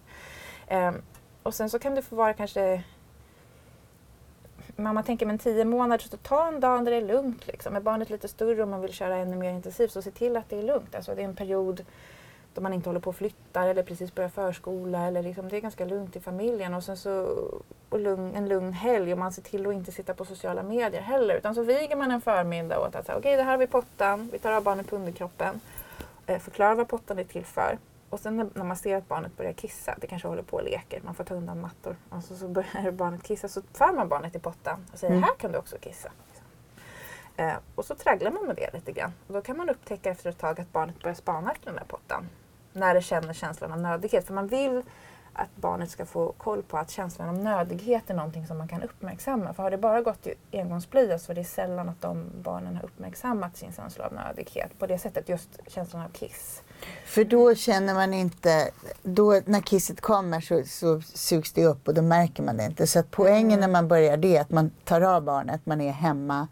Ehm, 0.67 1.01
och 1.43 1.53
sen 1.53 1.69
så 1.69 1.79
kan 1.79 1.95
du 1.95 2.01
få 2.01 2.15
vara 2.15 2.33
kanske 2.33 2.83
mamma 4.75 5.03
tänker 5.03 5.25
men 5.25 5.37
tio 5.37 5.65
månader, 5.65 6.05
så 6.09 6.17
ta 6.17 6.47
en 6.47 6.59
dag 6.59 6.85
där 6.85 6.91
det 6.91 6.97
är 6.97 7.01
lugnt. 7.01 7.47
Liksom. 7.47 7.75
Är 7.75 7.79
barnet 7.79 8.09
lite 8.09 8.27
större 8.27 8.61
och 8.61 8.67
man 8.67 8.81
vill 8.81 8.93
köra 8.93 9.15
ännu 9.15 9.35
mer 9.35 9.49
intensivt 9.49 9.91
så 9.91 10.01
se 10.01 10.11
till 10.11 10.37
att 10.37 10.49
det 10.49 10.59
är 10.59 10.63
lugnt. 10.63 10.95
Alltså, 10.95 11.15
det 11.15 11.21
är 11.21 11.25
en 11.25 11.35
period 11.35 11.85
då 12.53 12.61
man 12.61 12.73
inte 12.73 12.89
håller 12.89 12.99
på 12.99 13.09
att 13.09 13.15
flytta 13.15 13.63
eller 13.63 13.83
precis 13.83 14.15
börjar 14.15 14.29
förskola. 14.29 15.07
Eller 15.07 15.23
liksom, 15.23 15.49
det 15.49 15.57
är 15.57 15.61
ganska 15.61 15.85
lugnt 15.85 16.15
i 16.15 16.19
familjen. 16.19 16.73
Och 16.73 16.83
sen 16.83 16.97
så 16.97 17.11
och 17.89 17.99
lugn, 17.99 18.35
en 18.35 18.49
lugn 18.49 18.73
helg 18.73 19.13
och 19.13 19.19
man 19.19 19.31
ser 19.31 19.41
till 19.41 19.67
att 19.67 19.73
inte 19.73 19.91
sitta 19.91 20.13
på 20.13 20.25
sociala 20.25 20.63
medier 20.63 21.01
heller. 21.01 21.35
Utan 21.35 21.55
så 21.55 21.63
viger 21.63 21.95
man 21.95 22.11
en 22.11 22.21
förmiddag 22.21 22.79
åt 22.79 22.95
att 22.95 23.09
okej, 23.09 23.19
okay, 23.19 23.35
det 23.35 23.43
här 23.43 23.51
har 23.51 23.57
vi 23.57 23.67
pottan, 23.67 24.29
vi 24.31 24.39
tar 24.39 24.51
av 24.51 24.63
barnet 24.63 24.87
på 24.87 24.95
underkroppen. 24.95 25.59
Eh, 26.27 26.41
vad 26.57 26.87
pottan 26.87 27.19
är 27.19 27.23
till 27.23 27.45
för. 27.45 27.77
Och 28.09 28.19
sen 28.19 28.51
när 28.53 28.63
man 28.63 28.77
ser 28.77 28.95
att 28.95 29.07
barnet 29.07 29.37
börjar 29.37 29.53
kissa, 29.53 29.95
det 30.01 30.07
kanske 30.07 30.27
håller 30.27 30.43
på 30.43 30.57
och 30.57 30.63
leker, 30.63 31.01
man 31.03 31.15
får 31.15 31.23
ta 31.23 31.33
undan 31.33 31.61
mattor. 31.61 31.95
Och 32.09 32.23
så, 32.23 32.35
så 32.35 32.47
börjar 32.47 32.91
barnet 32.91 33.23
kissa, 33.23 33.47
så 33.47 33.61
för 33.73 33.93
man 33.93 34.09
barnet 34.09 34.35
i 34.35 34.39
pottan 34.39 34.85
och 34.93 34.99
säger 34.99 35.13
mm. 35.13 35.23
här 35.23 35.35
kan 35.35 35.51
du 35.51 35.57
också 35.57 35.77
kissa. 35.77 36.11
Eh, 37.37 37.53
och 37.75 37.85
så 37.85 37.95
tragglar 37.95 38.31
man 38.31 38.45
med 38.45 38.55
det 38.55 38.73
lite 38.73 38.91
grann. 38.91 39.13
Och 39.27 39.33
då 39.33 39.41
kan 39.41 39.57
man 39.57 39.69
upptäcka 39.69 40.09
efter 40.09 40.29
ett 40.29 40.37
tag 40.37 40.61
att 40.61 40.71
barnet 40.71 41.01
börjar 41.01 41.15
spana 41.15 41.51
efter 41.51 41.65
den 41.65 41.75
där 41.75 41.85
pottan. 41.87 42.29
När 42.73 42.93
det 42.93 43.01
känner 43.01 43.33
känslan 43.33 43.71
av 43.71 43.81
nödighet. 43.81 44.27
För 44.27 44.33
man 44.33 44.47
vill 44.47 44.83
att 45.33 45.55
barnet 45.55 45.89
ska 45.89 46.05
få 46.05 46.31
koll 46.31 46.63
på 46.63 46.77
att 46.77 46.91
känslan 46.91 47.29
av 47.29 47.35
nödighet 47.35 48.09
är 48.09 48.13
någonting 48.13 48.47
som 48.47 48.57
man 48.57 48.67
kan 48.67 48.83
uppmärksamma. 48.83 49.53
För 49.53 49.63
har 49.63 49.71
det 49.71 49.77
bara 49.77 50.01
gått 50.01 50.27
i 50.27 50.33
engångsblöja 50.51 51.19
så 51.19 51.31
är 51.31 51.35
det 51.35 51.43
sällan 51.43 51.89
att 51.89 52.01
de 52.01 52.31
barnen 52.41 52.75
har 52.75 52.85
uppmärksammat 52.85 53.57
sin 53.57 53.73
känsla 53.73 54.05
av 54.05 54.13
nödighet. 54.13 54.79
På 54.79 54.87
det 54.87 54.97
sättet 54.97 55.29
just 55.29 55.59
känslan 55.67 56.01
av 56.01 56.09
kiss. 56.09 56.63
För 57.05 57.23
då 57.23 57.55
känner 57.55 57.93
man 57.93 58.13
inte, 58.13 58.69
då 59.03 59.41
när 59.45 59.61
kisset 59.61 60.01
kommer 60.01 60.41
så, 60.41 60.63
så 60.65 61.01
sugs 61.01 61.53
det 61.53 61.65
upp 61.65 61.87
och 61.87 61.93
då 61.93 62.01
märker 62.01 62.43
man 62.43 62.57
det 62.57 62.65
inte. 62.65 62.87
Så 62.87 62.99
att 62.99 63.11
poängen 63.11 63.51
mm. 63.51 63.59
när 63.59 63.67
man 63.67 63.87
börjar 63.87 64.17
det 64.17 64.37
är 64.37 64.41
att 64.41 64.49
man 64.49 64.71
tar 64.83 65.01
av 65.01 65.23
barnet, 65.23 65.61
man 65.65 65.81
är 65.81 65.91
hemma 65.91 66.47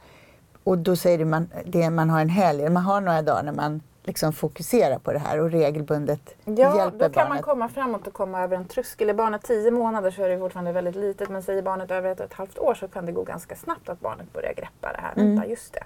och 0.63 0.77
då 0.77 0.95
säger 0.95 1.17
du 1.17 1.25
man, 1.25 1.49
det, 1.65 1.89
man 1.89 2.09
har 2.09 2.21
en 2.21 2.29
helg, 2.29 2.69
man 2.69 2.83
har 2.83 3.01
några 3.01 3.21
dagar 3.21 3.43
när 3.43 3.53
man 3.53 3.81
liksom 4.03 4.33
fokusera 4.33 4.99
på 4.99 5.13
det 5.13 5.19
här 5.19 5.39
och 5.39 5.51
regelbundet 5.51 6.35
ja, 6.45 6.51
hjälper 6.53 6.75
barnet. 6.77 6.99
då 6.99 7.09
kan 7.09 7.29
man 7.29 7.41
komma 7.41 7.69
framåt 7.69 8.07
och 8.07 8.13
komma 8.13 8.41
över 8.41 8.57
en 8.57 8.65
tröskel. 8.65 9.09
Är 9.09 9.13
barnet 9.13 9.43
tio 9.43 9.71
månader 9.71 10.11
så 10.11 10.23
är 10.23 10.29
det 10.29 10.39
fortfarande 10.39 10.71
väldigt 10.71 10.95
litet 10.95 11.29
men 11.29 11.43
säger 11.43 11.61
barnet 11.61 11.91
över 11.91 12.11
ett, 12.11 12.19
ett 12.19 12.33
halvt 12.33 12.59
år 12.59 12.73
så 12.73 12.87
kan 12.87 13.05
det 13.05 13.11
gå 13.11 13.23
ganska 13.23 13.55
snabbt 13.55 13.89
att 13.89 13.99
barnet 13.99 14.33
börjar 14.33 14.53
greppa 14.53 14.93
det 14.93 15.01
här. 15.01 15.13
Mm. 15.15 15.35
Vänta, 15.35 15.49
just 15.49 15.73
det. 15.73 15.83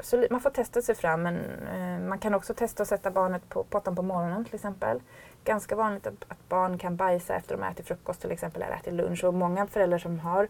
Så 0.00 0.26
man 0.30 0.40
får 0.40 0.50
testa 0.50 0.82
sig 0.82 0.94
fram 0.94 1.22
men 1.22 1.36
eh, 1.74 2.08
man 2.08 2.18
kan 2.18 2.34
också 2.34 2.54
testa 2.54 2.82
att 2.82 2.88
sätta 2.88 3.10
barnet 3.10 3.48
på 3.48 3.64
pottan 3.64 3.96
på 3.96 4.02
morgonen 4.02 4.44
till 4.44 4.54
exempel. 4.54 5.00
Ganska 5.44 5.76
vanligt 5.76 6.06
att, 6.06 6.24
att 6.28 6.48
barn 6.48 6.78
kan 6.78 6.96
bajsa 6.96 7.34
efter 7.34 7.54
att 7.54 7.60
de 7.60 7.66
ätit 7.66 7.86
frukost 7.86 8.20
till 8.20 8.30
exempel 8.30 8.62
eller 8.62 8.76
ätit 8.76 8.94
lunch 8.94 9.24
och 9.24 9.34
många 9.34 9.66
föräldrar 9.66 9.98
som 9.98 10.18
har 10.18 10.48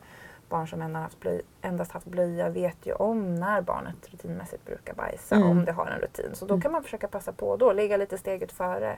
barn 0.49 0.69
som 0.69 0.83
endast 0.83 1.03
haft, 1.03 1.21
blöj, 1.21 1.43
endast 1.63 1.93
haft 1.93 2.07
blöja 2.07 2.49
vet 2.49 2.87
ju 2.87 2.93
om 2.93 3.35
när 3.35 3.61
barnet 3.61 4.09
rutinmässigt 4.11 4.67
brukar 4.67 4.95
bajsa, 4.95 5.37
mm. 5.37 5.51
om 5.51 5.65
det 5.65 5.73
har 5.73 5.87
en 5.87 6.01
rutin. 6.01 6.31
Så 6.35 6.47
då 6.47 6.55
mm. 6.55 6.63
kan 6.63 6.73
man 6.73 6.83
försöka 6.83 7.09
passa 7.09 7.33
på 7.33 7.57
då, 7.57 7.73
ligga 7.73 7.97
lite 7.97 8.19
steget 8.19 8.53
före. 8.53 8.97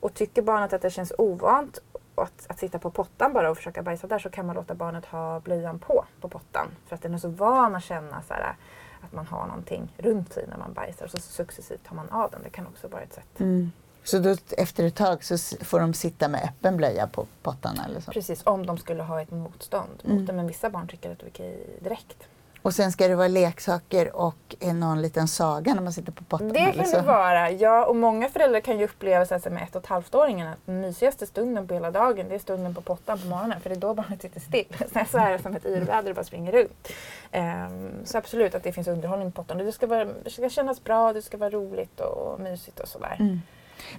Och 0.00 0.14
tycker 0.14 0.42
barnet 0.42 0.72
att 0.72 0.82
det 0.82 0.90
känns 0.90 1.12
ovant 1.18 1.78
att, 2.14 2.46
att 2.48 2.58
sitta 2.58 2.78
på 2.78 2.90
pottan 2.90 3.32
bara 3.32 3.50
och 3.50 3.56
försöka 3.56 3.82
bajsa 3.82 4.06
där 4.06 4.18
så 4.18 4.30
kan 4.30 4.46
man 4.46 4.56
låta 4.56 4.74
barnet 4.74 5.06
ha 5.06 5.40
blöjan 5.40 5.78
på, 5.78 6.04
på 6.20 6.28
pottan. 6.28 6.66
För 6.86 6.94
att 6.94 7.02
den 7.02 7.14
är 7.14 7.18
så 7.18 7.28
van 7.28 7.74
att 7.74 7.84
känna 7.84 8.22
så 8.22 8.34
här, 8.34 8.54
att 9.02 9.12
man 9.12 9.26
har 9.26 9.46
någonting 9.46 9.92
runt 9.98 10.32
sig 10.32 10.44
när 10.48 10.56
man 10.58 10.72
bajsar. 10.72 11.04
Och 11.04 11.10
så 11.10 11.18
successivt 11.18 11.84
tar 11.88 11.96
man 11.96 12.08
av 12.08 12.30
den. 12.30 12.42
Det 12.42 12.50
kan 12.50 12.66
också 12.66 12.88
vara 12.88 13.02
ett 13.02 13.12
sätt. 13.12 13.40
Mm. 13.40 13.72
Så 14.04 14.18
då, 14.18 14.36
efter 14.58 14.84
ett 14.84 14.94
tag 14.94 15.24
så 15.24 15.38
får 15.64 15.80
de 15.80 15.94
sitta 15.94 16.28
med 16.28 16.40
öppen 16.44 16.76
blöja 16.76 17.06
på 17.06 17.26
pottarna 17.42 17.84
eller 17.84 18.00
så? 18.00 18.10
Precis, 18.12 18.42
om 18.46 18.66
de 18.66 18.78
skulle 18.78 19.02
ha 19.02 19.20
ett 19.22 19.30
motstånd 19.30 20.02
Mm. 20.04 20.16
mot 20.16 20.26
det. 20.26 20.32
Men 20.32 20.46
vissa 20.46 20.70
barn 20.70 20.88
tycker 20.88 21.10
att 21.12 21.18
det 21.18 21.26
är 21.26 21.30
okej 21.30 21.66
direkt. 21.80 22.16
Och 22.62 22.74
sen 22.74 22.92
ska 22.92 23.08
det 23.08 23.14
vara 23.14 23.28
leksaker 23.28 24.16
och 24.16 24.56
någon 24.74 25.02
liten 25.02 25.28
saga 25.28 25.74
när 25.74 25.82
man 25.82 25.92
sitter 25.92 26.12
på 26.12 26.24
pottarna? 26.24 26.52
Det 26.52 26.72
kan 26.72 26.90
det 26.90 27.02
vara, 27.02 27.50
ja. 27.50 27.84
Och 27.84 27.96
många 27.96 28.28
föräldrar 28.28 28.60
kan 28.60 28.78
ju 28.78 28.84
uppleva 28.84 29.26
så 29.26 29.50
med 29.50 29.62
ett 29.62 29.76
och 29.76 29.82
ett 29.82 29.88
halvt-åringen 29.88 30.48
att 30.48 30.58
den 30.66 30.80
mysigaste 30.80 31.26
stunden 31.26 31.68
på 31.68 31.74
hela 31.74 31.90
dagen 31.90 32.28
det 32.28 32.34
är 32.34 32.38
stunden 32.38 32.74
på 32.74 32.80
pottan 32.80 33.18
på 33.18 33.26
morgonen. 33.26 33.60
För 33.60 33.70
det 33.70 33.76
är 33.76 33.80
då 33.80 33.94
barnet 33.94 34.22
sitter 34.22 34.40
still. 34.40 34.66
Sen 34.92 35.06
så 35.06 35.18
är 35.18 35.30
det 35.32 35.38
som 35.38 35.56
ett 35.56 35.66
yrväder 35.66 36.10
och 36.10 36.16
bara 36.16 36.24
springer 36.24 36.52
runt. 36.52 36.88
Ehm, 37.30 37.90
så 38.04 38.18
absolut 38.18 38.54
att 38.54 38.62
det 38.62 38.72
finns 38.72 38.88
underhållning 38.88 39.32
på 39.32 39.42
pottan. 39.42 39.58
Det 39.58 39.72
ska, 39.72 39.86
vara, 39.86 40.04
det 40.04 40.30
ska 40.30 40.48
kännas 40.48 40.84
bra, 40.84 41.12
det 41.12 41.22
ska 41.22 41.36
vara 41.36 41.50
roligt 41.50 42.00
och 42.00 42.40
mysigt 42.40 42.80
och 42.80 42.88
sådär. 42.88 43.16
Mm. 43.20 43.40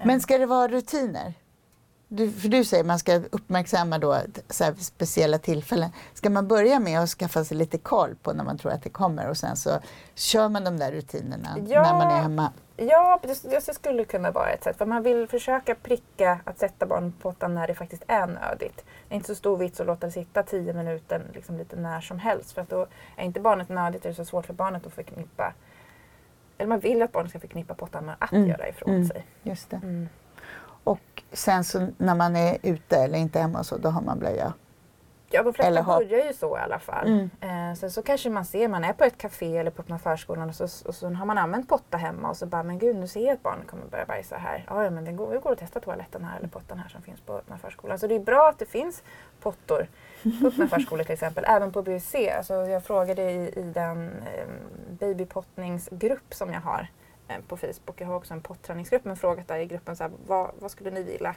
Men 0.04 0.22
ska 0.22 0.38
det 0.38 0.46
vara 0.46 0.68
rutiner? 0.68 1.34
Du, 2.14 2.32
för 2.32 2.48
du 2.50 2.64
säger 2.66 2.84
man 2.84 3.00
ska 3.00 3.16
uppmärksamma 3.16 3.98
då 3.98 4.18
så 4.50 4.64
här 4.64 4.74
speciella 4.74 5.38
tillfällen. 5.38 5.90
Ska 6.14 6.30
man 6.30 6.48
börja 6.48 6.80
med 6.80 7.00
att 7.00 7.10
skaffa 7.10 7.44
sig 7.44 7.58
lite 7.58 7.78
koll 7.78 8.16
på 8.16 8.34
när 8.34 8.44
man 8.44 8.58
tror 8.58 8.72
att 8.72 8.84
det 8.84 8.90
kommer 8.90 9.30
och 9.30 9.38
sen 9.38 9.56
så 9.56 9.80
kör 10.16 10.50
man 10.50 10.64
de 10.64 10.78
där 10.80 10.92
rutinerna 10.92 11.58
Ja. 11.68 11.82
när 11.82 11.94
man 11.94 12.08
är 12.12 12.22
hemma? 12.22 12.52
Ja, 12.78 13.20
det, 13.24 13.44
det 13.44 13.74
skulle 13.74 14.06
kunna 14.06 14.32
vara 14.32 14.50
ett 14.50 14.64
sätt. 14.64 14.78
För 14.78 14.86
man 14.86 15.04
vill 15.04 15.28
försöka 15.28 15.76
pricka 15.76 16.40
att 16.44 16.60
sätta 16.60 16.86
barn 16.86 17.12
på 17.12 17.32
pottan 17.32 17.54
när 17.56 17.68
det 17.68 17.76
faktiskt 17.76 18.04
är 18.08 18.28
nödigt. 18.28 18.86
Det 19.08 19.14
är 19.14 19.16
inte 19.16 19.28
så 19.28 19.36
stor 19.36 19.58
vits 19.58 19.80
att 19.80 19.88
låta 19.88 20.06
det 20.06 20.12
sitta 20.12 20.44
tio 20.44 20.74
minuter 20.74 21.22
liksom 21.34 21.58
lite 21.58 21.76
när 21.76 22.02
som 22.02 22.20
helst. 22.20 22.52
För 22.52 22.62
att 22.62 22.70
då 22.70 22.88
är 23.16 23.24
inte 23.24 23.40
barnet 23.40 23.70
nödigt 23.70 24.06
är 24.06 24.10
det 24.10 24.16
så 24.16 24.26
svårt 24.26 24.46
för 24.46 24.54
barnet 24.54 24.86
att 24.88 24.94
förknippa 24.94 25.54
eller 26.58 26.68
man 26.70 26.80
vill 26.80 27.02
att 27.02 27.12
barnet 27.12 27.30
ska 27.30 27.40
förknippa 27.40 27.74
pottan 27.74 28.06
med 28.06 28.16
att 28.20 28.32
Mm, 28.32 28.48
göra 28.50 28.68
ifrån 28.70 28.90
mm. 28.90 29.08
sig. 29.08 29.26
Just 29.44 29.70
det. 29.70 29.76
Mm. 29.84 30.10
Och 30.84 31.24
sen 31.32 31.64
så 31.64 31.88
när 31.98 32.16
man 32.16 32.36
är 32.36 32.58
ute 32.64 32.98
eller 32.98 33.18
inte 33.18 33.40
hemma 33.40 33.64
så, 33.64 33.78
då 33.78 33.90
har 33.90 34.02
man 34.02 34.20
blöja. 34.20 34.54
Ja, 35.34 35.44
de 35.44 35.54
flesta 35.54 35.68
Eller 35.68 35.84
börjar 35.84 36.26
ju 36.26 36.34
så 36.34 36.58
i 36.58 36.60
alla 36.60 36.80
fall. 36.80 37.08
Mm. 37.08 37.30
Eh, 37.70 37.76
sen 37.76 37.92
så 37.92 38.02
kanske 38.02 38.30
man 38.30 38.46
ser, 38.46 38.68
man 38.68 38.84
är 38.84 38.94
på 38.94 39.04
ett 39.04 39.18
café 39.18 39.58
eller 39.58 39.72
på 39.72 39.82
öppna 39.82 40.00
förskolan 40.00 40.50
och 40.50 40.56
så, 40.56 40.88
och 40.88 40.96
så 40.96 41.10
har 41.10 41.26
man 41.26 41.38
använt 41.38 41.70
potta 41.70 41.98
hemma 41.98 42.30
och 42.30 42.38
så 42.38 42.46
bara, 42.46 42.64
men 42.64 42.80
gud 42.80 42.96
nu 42.96 43.08
ser 43.08 43.26
jag 43.26 43.34
att 43.34 43.44
barnet 43.44 43.68
kommer 43.68 43.86
börja 43.86 44.06
bajsa 44.06 44.38
här. 44.38 44.66
Ja, 44.68 44.90
men 44.90 45.06
det 45.06 45.12
går, 45.12 45.34
det 45.34 45.40
går 45.40 45.52
att 45.52 45.60
testa 45.60 45.80
toaletten 45.80 46.24
här 46.24 46.38
eller 46.38 46.48
pottan 46.48 46.80
här 46.80 46.90
som 46.90 47.02
finns 47.02 47.22
på 47.22 47.34
öppna 47.34 47.58
förskolan. 47.58 48.00
Så 48.00 48.08
det 48.08 48.16
är 48.16 48.20
bra 48.20 48.50
att 48.50 48.60
det 48.60 48.66
finns 48.66 49.04
pottor 49.42 49.88
på 50.42 50.48
öppna 50.48 50.68
förskolor 50.68 51.04
till 51.04 51.14
exempel, 51.14 51.44
även 51.48 51.72
på 51.72 51.82
BUC. 51.82 52.16
Alltså 52.38 52.54
jag 52.54 52.84
frågade 52.84 53.32
i, 53.32 53.60
i 53.60 53.72
den 53.74 54.10
eh, 54.10 54.48
babypottningsgrupp 55.00 56.34
som 56.34 56.54
jag 56.54 56.62
har 56.62 56.88
på 57.48 57.58
Facebook. 57.58 58.02
Jag 58.02 58.08
har 58.08 58.16
också 58.16 58.34
en 58.34 58.42
potträningsgrupp 58.42 59.06
men 59.06 59.16
frågat 59.18 59.48
där 59.48 59.60
i 59.60 59.66
gruppen 59.66 59.96
så 59.96 60.04
här, 60.04 60.12
vad, 60.28 60.52
vad 60.60 60.72
skulle 60.72 60.92
ni 60.92 61.04
vilja 61.04 61.36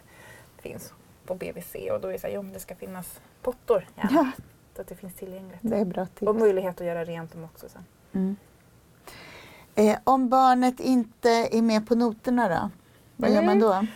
finns 0.58 0.92
på 1.26 1.34
BVC? 1.34 1.74
Och 1.92 2.00
då 2.00 2.08
är 2.08 2.12
det 2.12 2.18
så 2.18 2.26
här, 2.26 2.34
jo 2.34 2.42
det 2.42 2.60
ska 2.60 2.74
finnas 2.74 3.20
pottor 3.42 3.86
gärna. 3.96 4.10
Ja, 4.12 4.30
Så 4.76 4.80
att 4.82 4.88
det 4.88 4.94
finns 4.94 5.14
tillgängligt. 5.14 5.58
det 5.60 5.76
är 5.76 5.84
bra 5.84 6.06
tips. 6.06 6.22
Och 6.28 6.36
möjlighet 6.36 6.80
att 6.80 6.86
göra 6.86 7.04
rent 7.04 7.32
dem 7.32 7.44
också 7.44 7.68
sen. 7.68 7.84
Mm. 8.12 8.36
Eh, 9.74 9.98
om 10.04 10.28
barnet 10.28 10.80
inte 10.80 11.30
är 11.30 11.62
med 11.62 11.88
på 11.88 11.94
noterna 11.94 12.48
då? 12.48 12.70
Vad 13.16 13.30
gör 13.30 13.42
man 13.42 13.56
Mm. 13.56 13.58
då? 13.60 13.86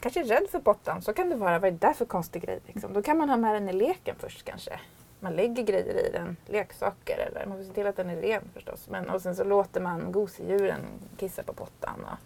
Kanske 0.00 0.20
är 0.20 0.24
rädd 0.24 0.46
för 0.50 0.58
pottan, 0.60 1.02
så 1.02 1.12
kan 1.12 1.28
det 1.28 1.36
vara. 1.36 1.58
Vad 1.58 1.68
är 1.68 1.72
det 1.72 1.78
där 1.78 1.92
för 1.92 2.04
konstig 2.04 2.42
grej? 2.42 2.60
Liksom? 2.66 2.92
Då 2.92 3.02
kan 3.02 3.18
man 3.18 3.28
ha 3.30 3.36
med 3.36 3.54
den 3.54 3.68
i 3.68 3.72
leken 3.72 4.16
först 4.18 4.44
kanske. 4.44 4.80
Man 5.24 5.36
lägger 5.36 5.62
grejer 5.62 6.06
i 6.06 6.10
den, 6.12 6.36
leksaker 6.46 7.18
eller 7.18 7.46
man 7.46 7.58
får 7.58 7.64
se 7.64 7.72
till 7.72 7.86
att 7.86 7.96
den 7.96 8.10
är 8.10 8.16
ren 8.16 8.42
förstås. 8.54 8.88
Men, 8.90 9.10
och 9.10 9.22
sen 9.22 9.36
så 9.36 9.44
låter 9.44 9.80
man 9.80 10.12
gosedjuren 10.12 10.80
kissa 11.16 11.42
på 11.42 11.52
pottan. 11.52 12.04
Och, 12.04 12.18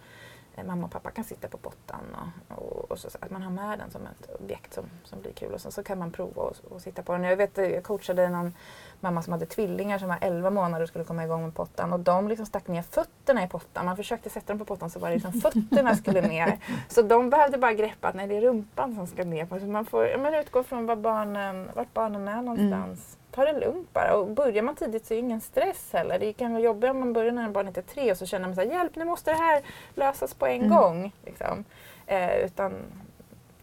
mamma 0.64 0.84
och 0.84 0.92
pappa 0.92 1.10
kan 1.10 1.24
sitta 1.24 1.48
på 1.48 1.58
pottan. 1.58 2.16
Och, 2.48 2.56
och, 2.58 2.90
och 2.90 2.98
så, 2.98 3.08
att 3.20 3.30
man 3.30 3.42
har 3.42 3.50
med 3.50 3.78
den 3.78 3.90
som 3.90 4.02
ett 4.02 4.40
objekt 4.40 4.74
som, 4.74 4.84
som 5.04 5.20
blir 5.20 5.32
kul. 5.32 5.54
Och 5.54 5.60
sen 5.60 5.72
så 5.72 5.82
kan 5.82 5.98
man 5.98 6.10
prova 6.10 6.42
och, 6.42 6.56
och 6.70 6.82
sitta 6.82 7.02
på 7.02 7.12
den. 7.12 7.24
Jag 7.24 7.36
vet, 7.36 7.56
jag 7.56 7.84
coachade 7.84 8.28
någon 8.28 8.54
mamma 9.00 9.22
som 9.22 9.32
hade 9.32 9.46
tvillingar 9.46 9.98
som 9.98 10.08
var 10.08 10.18
11 10.20 10.50
månader 10.50 10.82
och 10.82 10.88
skulle 10.88 11.04
komma 11.04 11.24
igång 11.24 11.42
med 11.42 11.54
pottan. 11.54 11.92
Och 11.92 12.00
de 12.00 12.28
liksom 12.28 12.46
stack 12.46 12.68
ner 12.68 12.82
fötterna 12.82 13.44
i 13.44 13.48
pottan. 13.48 13.86
Man 13.86 13.96
försökte 13.96 14.30
sätta 14.30 14.46
dem 14.46 14.58
på 14.58 14.64
pottan 14.64 14.90
så 14.90 14.98
var 14.98 15.08
det 15.08 15.14
liksom 15.14 15.32
fötterna 15.40 15.96
skulle 15.96 16.20
ner. 16.20 16.58
Så 16.88 17.02
de 17.02 17.30
behövde 17.30 17.58
bara 17.58 17.72
greppa 17.72 18.08
att 18.08 18.14
nej, 18.14 18.26
det 18.26 18.36
är 18.36 18.40
rumpan 18.40 18.94
som 18.94 19.06
ska 19.06 19.24
ner. 19.24 19.60
Så 19.60 19.66
man 19.66 19.84
får 19.84 20.18
men 20.18 20.34
utgå 20.34 20.62
från 20.62 20.86
var 20.86 20.96
barnen, 20.96 21.70
vart 21.74 21.94
barnen 21.94 22.28
är 22.28 22.42
någonstans. 22.42 23.17
Ta 23.30 23.44
det 23.44 23.60
lugnt 23.60 23.92
bara. 23.92 24.16
Och 24.16 24.26
börjar 24.26 24.62
man 24.62 24.74
tidigt 24.76 25.06
så 25.06 25.14
är 25.14 25.16
det 25.16 25.20
ingen 25.20 25.40
stress 25.40 25.88
heller. 25.92 26.18
Det 26.18 26.32
kan 26.32 26.52
vara 26.52 26.62
jobbigt 26.62 26.90
om 26.90 27.00
man 27.00 27.12
börjar 27.12 27.32
när 27.32 27.48
barnet 27.48 27.78
är 27.78 27.82
tre 27.82 28.10
och 28.10 28.16
så 28.18 28.26
känner 28.26 28.46
man 28.46 28.54
så 28.54 28.60
här, 28.60 28.68
hjälp 28.68 28.96
nu 28.96 29.04
måste 29.04 29.30
det 29.30 29.36
här 29.36 29.62
lösas 29.94 30.34
på 30.34 30.46
en 30.46 30.56
Mm. 30.64 30.68
gång. 30.76 31.12
Liksom. 31.24 31.64
Eh, 32.06 32.36
utan 32.38 32.72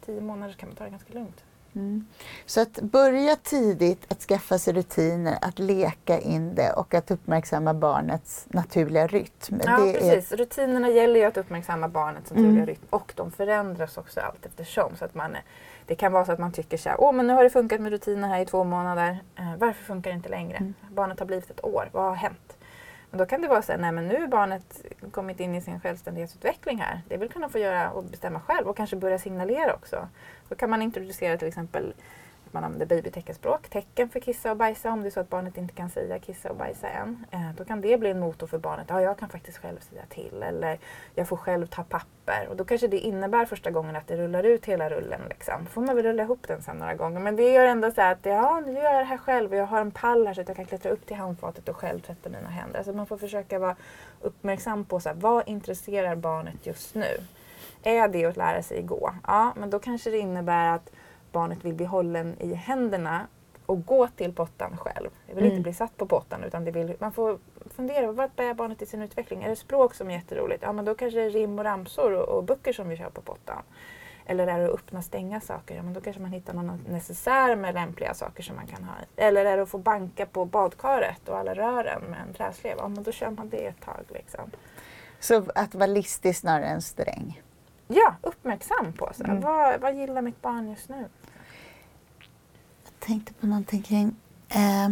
tio 0.06 0.22
månader 0.22 0.54
kan 0.54 0.70
man 0.70 0.76
ta 0.76 0.84
det 0.84 0.90
ganska 0.90 1.14
lugnt. 1.14 1.44
Mm. 1.76 2.08
Så 2.46 2.62
att 2.62 2.74
börja 2.82 3.36
tidigt 3.36 4.12
att 4.12 4.22
skaffa 4.22 4.58
sig 4.58 4.74
rutiner, 4.74 5.38
att 5.42 5.60
leka 5.60 6.20
in 6.20 6.56
det 6.56 6.72
och 6.74 6.94
att 6.94 7.12
uppmärksamma 7.12 7.74
barnets 7.74 8.46
naturliga 8.50 9.08
rytm. 9.08 9.62
Ja, 9.66 9.78
det 9.80 9.90
är, 9.90 9.94
precis. 9.94 10.32
Rutinerna 10.32 10.90
gäller 10.90 11.20
ju 11.20 11.26
att 11.26 11.38
uppmärksamma 11.38 11.88
barnets 11.88 12.32
Mm. 12.32 12.44
naturliga 12.44 12.66
rytm 12.66 12.82
och 12.90 13.14
de 13.16 13.32
förändras 13.32 13.98
också 13.98 14.20
allt 14.20 14.46
eftersom. 14.46 14.96
Så 14.96 15.06
att 15.06 15.16
man, 15.16 15.36
det 15.86 15.96
kan 15.96 16.12
vara 16.12 16.26
så 16.26 16.32
att 16.32 16.40
man 16.40 16.52
tycker 16.52 16.78
så 16.78 16.90
här, 16.90 17.02
åh 17.02 17.12
men 17.12 17.28
nu 17.28 17.34
har 17.34 17.44
det 17.44 17.50
funkat 17.50 17.82
med 17.82 17.92
rutiner 17.92 18.28
här 18.28 18.42
i 18.42 18.46
två 18.46 18.64
månader. 18.64 19.20
Eh, 19.36 19.56
varför 19.58 19.84
funkar 19.84 20.12
det 20.12 20.16
inte 20.16 20.30
längre? 20.30 20.58
Mm. 20.58 20.74
Barnet 20.90 21.20
har 21.20 21.26
blivit 21.26 21.50
ett 21.50 21.66
år, 21.66 21.90
vad 21.92 22.04
har 22.04 22.16
hänt? 22.16 22.58
Men 23.10 23.18
då 23.18 23.26
kan 23.26 23.42
det 23.42 23.48
vara 23.48 23.62
så 23.62 23.72
här, 23.72 23.80
nej 23.80 23.92
men 23.92 24.08
nu 24.08 24.22
har 24.22 24.28
barnet 24.28 24.86
kommit 25.12 25.40
in 25.40 25.56
i 25.56 25.62
sin 25.62 25.80
självständighetsutveckling 25.80 26.80
här. 26.80 27.02
Det 27.08 27.18
vill 27.18 27.30
kunna 27.30 27.50
få 27.50 27.60
göra 27.60 27.92
och 27.92 28.04
bestämma 28.04 28.40
själv 28.40 28.68
och 28.68 28.78
kanske 28.78 28.96
börja 28.96 29.20
signalera 29.20 29.74
också. 29.74 30.08
Då 30.50 30.56
kan 30.56 30.70
man 30.70 30.82
introducera 30.82 31.38
till 31.38 31.48
exempel 31.48 31.94
man 32.56 32.64
använder 32.64 32.86
babyteckenspråk, 32.86 33.70
tecken 33.70 34.10
för 34.10 34.20
kissa 34.20 34.52
och 34.52 34.58
bajsa 34.58 34.92
om 34.92 35.02
det 35.02 35.10
är 35.10 35.12
så 35.12 35.20
att 35.20 35.30
barnet 35.30 35.58
inte 35.58 35.74
kan 35.74 35.90
säga 35.90 36.20
kissa 36.20 36.50
och 36.50 36.56
bajsa 36.56 36.90
än. 36.90 37.26
Eh, 37.32 37.50
då 37.58 37.66
kan 37.66 37.82
det 37.82 37.98
bli 37.98 38.10
en 38.10 38.20
motor 38.20 38.48
för 38.48 38.58
barnet. 38.58 38.86
Ja, 38.90 39.02
jag 39.02 39.18
kan 39.18 39.30
faktiskt 39.30 39.58
själv 39.58 39.80
säga 39.80 40.02
till 40.10 40.44
eller 40.44 40.80
jag 41.16 41.28
får 41.28 41.38
själv 41.38 41.68
ta 41.68 41.84
papper. 41.84 42.48
Och 42.50 42.56
då 42.56 42.66
kanske 42.66 42.88
det 42.88 43.00
innebär 43.00 43.46
första 43.46 43.72
gången 43.72 43.96
att 43.96 44.08
det 44.08 44.18
rullar 44.18 44.44
ut 44.44 44.66
hela 44.66 44.90
rullen. 44.90 45.22
Liksom. 45.30 45.66
får 45.66 45.82
man 45.82 45.96
väl 45.96 46.06
rulla 46.06 46.24
ihop 46.24 46.48
den 46.48 46.62
sen 46.62 46.78
några 46.78 46.94
gånger. 46.94 47.20
Men 47.20 47.36
det 47.36 47.54
gör 47.54 47.66
ändå 47.66 47.92
så 47.92 48.02
att 48.02 48.26
ja, 48.26 48.62
nu 48.66 48.74
gör 48.74 48.84
jag 48.84 49.02
det 49.02 49.04
här 49.04 49.18
själv 49.18 49.52
och 49.52 49.58
jag 49.58 49.66
har 49.66 49.82
en 49.82 49.92
pall 49.92 50.28
här 50.28 50.34
så 50.34 50.42
att 50.42 50.48
jag 50.48 50.58
kan 50.58 50.66
klättra 50.66 50.92
upp 50.92 51.06
till 51.06 51.16
handfatet 51.16 51.70
och 51.70 51.76
själv 51.76 52.00
tvätta 52.00 52.30
mina 52.30 52.50
händer. 52.50 52.78
Alltså 52.78 52.94
man 52.94 53.06
får 53.06 53.18
försöka 53.18 53.60
vara 53.60 53.76
uppmärksam 54.22 54.86
på 54.86 55.00
så 55.00 55.10
här, 55.10 55.16
vad 55.16 55.48
intresserar 55.48 56.16
barnet 56.16 56.66
just 56.66 56.96
nu. 56.96 57.18
Är 57.84 58.08
det 58.08 58.26
att 58.26 58.38
lära 58.38 58.64
sig 58.64 58.82
gå? 58.82 59.14
Ja, 59.28 59.54
men 59.56 59.70
då 59.70 59.80
kanske 59.80 60.10
det 60.10 60.18
innebär 60.18 60.76
att 60.76 60.92
barnet 61.36 61.66
vill 61.66 61.74
bli 61.74 61.86
hållen 61.86 62.36
i 62.40 62.54
händerna 62.54 63.28
och 63.66 63.86
gå 63.86 64.08
till 64.08 64.34
pottan 64.34 64.78
själv. 64.78 65.10
Det 65.28 65.34
vill 65.34 65.44
Mm. 65.44 65.52
inte 65.52 65.64
bli 65.64 65.74
satt 65.74 65.98
på 65.98 66.06
pottan 66.06 66.44
utan 66.44 66.66
det 66.66 66.72
vill, 66.72 66.96
man 67.00 67.12
får 67.12 67.40
fundera, 67.76 68.12
vart 68.12 68.40
är 68.40 68.54
barnet 68.54 68.82
i 68.82 68.86
sin 68.86 69.02
utveckling? 69.02 69.44
Är 69.44 69.50
det 69.50 69.56
språk 69.56 69.94
som 69.96 70.10
är 70.10 70.14
jätteroligt? 70.14 70.64
Ja 70.64 70.72
men 70.74 70.86
då 70.86 70.96
kanske 70.96 71.20
det 71.20 71.26
är 71.26 71.30
rim 71.30 71.60
och 71.60 71.66
ramsor 71.66 72.14
och, 72.14 72.38
och 72.38 72.44
böcker 72.44 72.74
som 72.74 72.90
vi 72.90 72.98
kör 72.98 73.10
på 73.10 73.22
pottan. 73.22 73.62
Eller 74.28 74.48
är 74.48 74.60
det 74.60 74.66
att 74.66 74.74
öppna 74.74 75.00
och 75.00 75.06
stänga 75.06 75.42
saker? 75.42 75.76
Ja 75.76 75.84
men 75.84 75.94
då 75.94 76.02
kanske 76.02 76.22
man 76.22 76.32
hittar 76.32 76.54
någon 76.54 76.84
necessär 76.90 77.56
med 77.56 77.74
lämpliga 77.74 78.14
saker 78.14 78.44
som 78.44 78.56
man 78.56 78.68
kan 78.68 78.84
ha. 78.84 78.94
Eller 79.16 79.46
är 79.46 79.58
det 79.58 79.64
att 79.64 79.70
få 79.70 79.78
banka 79.78 80.26
på 80.26 80.46
badkaret 80.46 81.30
och 81.30 81.38
alla 81.38 81.54
rören 81.54 82.02
med 82.10 82.20
en 82.28 82.34
träslev? 82.34 82.76
Ja 82.78 82.88
men 82.88 83.04
då 83.04 83.12
kör 83.12 83.30
man 83.30 83.50
det 83.50 83.66
ett 83.68 83.82
tag 83.82 84.04
liksom. 84.10 84.52
så 85.20 85.44
att 85.56 85.76
vara 85.76 85.88
listig 85.88 86.36
snarare 86.36 86.66
än 86.66 86.82
sträng. 86.82 87.42
Ja, 87.88 88.16
uppmärksam 88.22 88.94
på 88.94 89.12
så 89.18 89.24
Mm. 89.24 89.42
vad, 89.42 89.82
vad 89.82 89.96
gillar 89.96 90.22
mitt 90.22 90.42
barn 90.42 90.70
just 90.70 90.90
nu? 90.90 91.06
Jag 92.84 93.00
tänkte 93.00 93.34
på 93.34 93.48
någonting 93.48 93.82
kring... 93.82 94.16
Eh, 94.50 94.90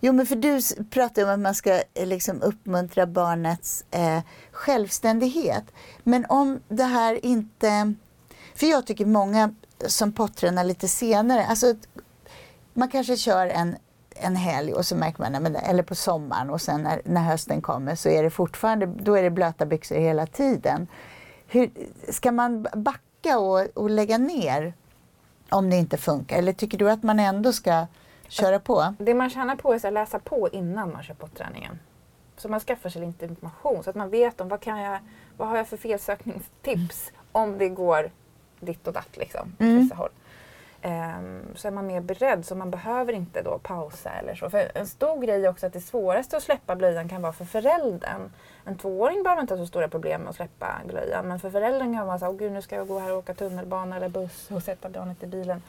jo, 0.00 0.12
men 0.12 0.26
för 0.26 0.36
du 0.36 0.60
pratar 0.84 1.24
om 1.24 1.30
att 1.30 1.40
man 1.40 1.54
ska 1.54 1.82
eh, 1.94 2.06
liksom 2.06 2.42
uppmuntra 2.42 3.06
barnets 3.06 3.84
eh, 3.90 4.20
självständighet. 4.52 5.64
Men 6.02 6.26
om 6.28 6.60
det 6.68 6.84
här 6.84 7.24
inte... 7.24 7.94
För 8.54 8.66
jag 8.66 8.86
tycker 8.86 9.06
många 9.06 9.54
som 9.86 10.12
pottränar 10.12 10.64
lite 10.64 10.88
senare, 10.88 11.46
alltså 11.46 11.74
man 12.72 12.88
kanske 12.88 13.16
kör 13.16 13.46
en, 13.46 13.76
en 14.16 14.36
helg 14.36 14.72
och 14.72 14.86
så 14.86 14.96
märker 14.96 15.30
man, 15.30 15.56
eller 15.56 15.82
på 15.82 15.94
sommaren 15.94 16.50
och 16.50 16.60
sen 16.60 16.82
när, 16.82 17.02
när 17.04 17.22
hösten 17.22 17.62
kommer 17.62 17.94
så 17.94 18.08
är 18.08 18.22
det 18.22 18.30
fortfarande, 18.30 18.86
då 18.86 19.14
är 19.14 19.22
det 19.22 19.30
blöta 19.30 19.66
byxor 19.66 19.96
hela 19.96 20.26
tiden. 20.26 20.86
Hur, 21.46 21.70
ska 22.08 22.32
man 22.32 22.66
backa 22.74 23.38
och, 23.38 23.60
och 23.74 23.90
lägga 23.90 24.18
ner 24.18 24.74
om 25.50 25.70
det 25.70 25.76
inte 25.76 25.96
funkar? 25.96 26.38
Eller 26.38 26.52
tycker 26.52 26.78
du 26.78 26.90
att 26.90 27.02
man 27.02 27.20
ändå 27.20 27.52
ska 27.52 27.86
köra 28.28 28.58
på? 28.60 28.94
Det 28.98 29.14
man 29.14 29.30
tjänar 29.30 29.56
på 29.56 29.72
är 29.72 29.86
att 29.86 29.92
läsa 29.92 30.18
på 30.18 30.48
innan 30.52 30.92
man 30.92 31.02
kör 31.02 31.14
på 31.14 31.28
träningen. 31.28 31.78
Så 32.36 32.48
man 32.48 32.60
skaffar 32.60 32.90
sig 32.90 33.06
lite 33.06 33.24
information 33.24 33.84
så 33.84 33.90
att 33.90 33.96
man 33.96 34.10
vet 34.10 34.40
om 34.40 34.48
vad, 34.48 34.60
kan 34.60 34.80
jag, 34.80 34.98
vad 35.36 35.48
har 35.48 35.56
jag 35.56 35.68
för 35.68 35.76
felsökningstips 35.76 37.12
om 37.32 37.58
det 37.58 37.68
går 37.68 38.10
ditt 38.60 38.86
och 38.86 38.92
datt 38.92 39.16
liksom, 39.16 39.56
Mm. 39.58 39.78
vissa 39.78 39.94
håll. 39.94 40.10
Ehm, 40.82 41.42
så 41.54 41.68
är 41.68 41.72
man 41.72 41.86
mer 41.86 42.00
beredd 42.00 42.46
så 42.46 42.54
man 42.54 42.70
behöver 42.70 43.12
inte 43.12 43.42
då 43.42 43.58
pausa 43.58 44.10
eller 44.10 44.34
så. 44.34 44.50
För 44.50 44.70
en 44.74 44.86
stor 44.86 45.20
grej 45.22 45.44
är 45.44 45.48
också 45.48 45.66
att 45.66 45.72
det 45.72 45.80
svåraste 45.80 46.36
att 46.36 46.42
släppa 46.42 46.76
blöjan 46.76 47.08
kan 47.08 47.22
vara 47.22 47.32
för 47.32 47.44
föräldern. 47.44 48.30
En 48.64 48.78
tvååring 48.78 49.22
behöver 49.22 49.42
inte 49.42 49.54
ha 49.54 49.58
så 49.58 49.66
stora 49.66 49.88
problem 49.88 50.20
med 50.20 50.30
att 50.30 50.36
släppa 50.36 50.80
blöjan 50.86 51.28
men 51.28 51.40
för 51.40 51.50
föräldern 51.50 51.92
kan 51.92 51.94
man 51.96 52.06
vara 52.06 52.18
så 52.18 52.28
åh 52.28 52.36
gud 52.36 52.52
nu 52.52 52.62
ska 52.62 52.76
jag 52.76 52.88
gå 52.88 52.98
här 52.98 53.12
och 53.12 53.18
åka 53.18 53.34
tunnelbana 53.34 53.96
eller 53.96 54.08
buss 54.08 54.50
och 54.50 54.62
sätta 54.62 54.88
barnet 54.88 55.22
i 55.22 55.26
bilen 55.26 55.62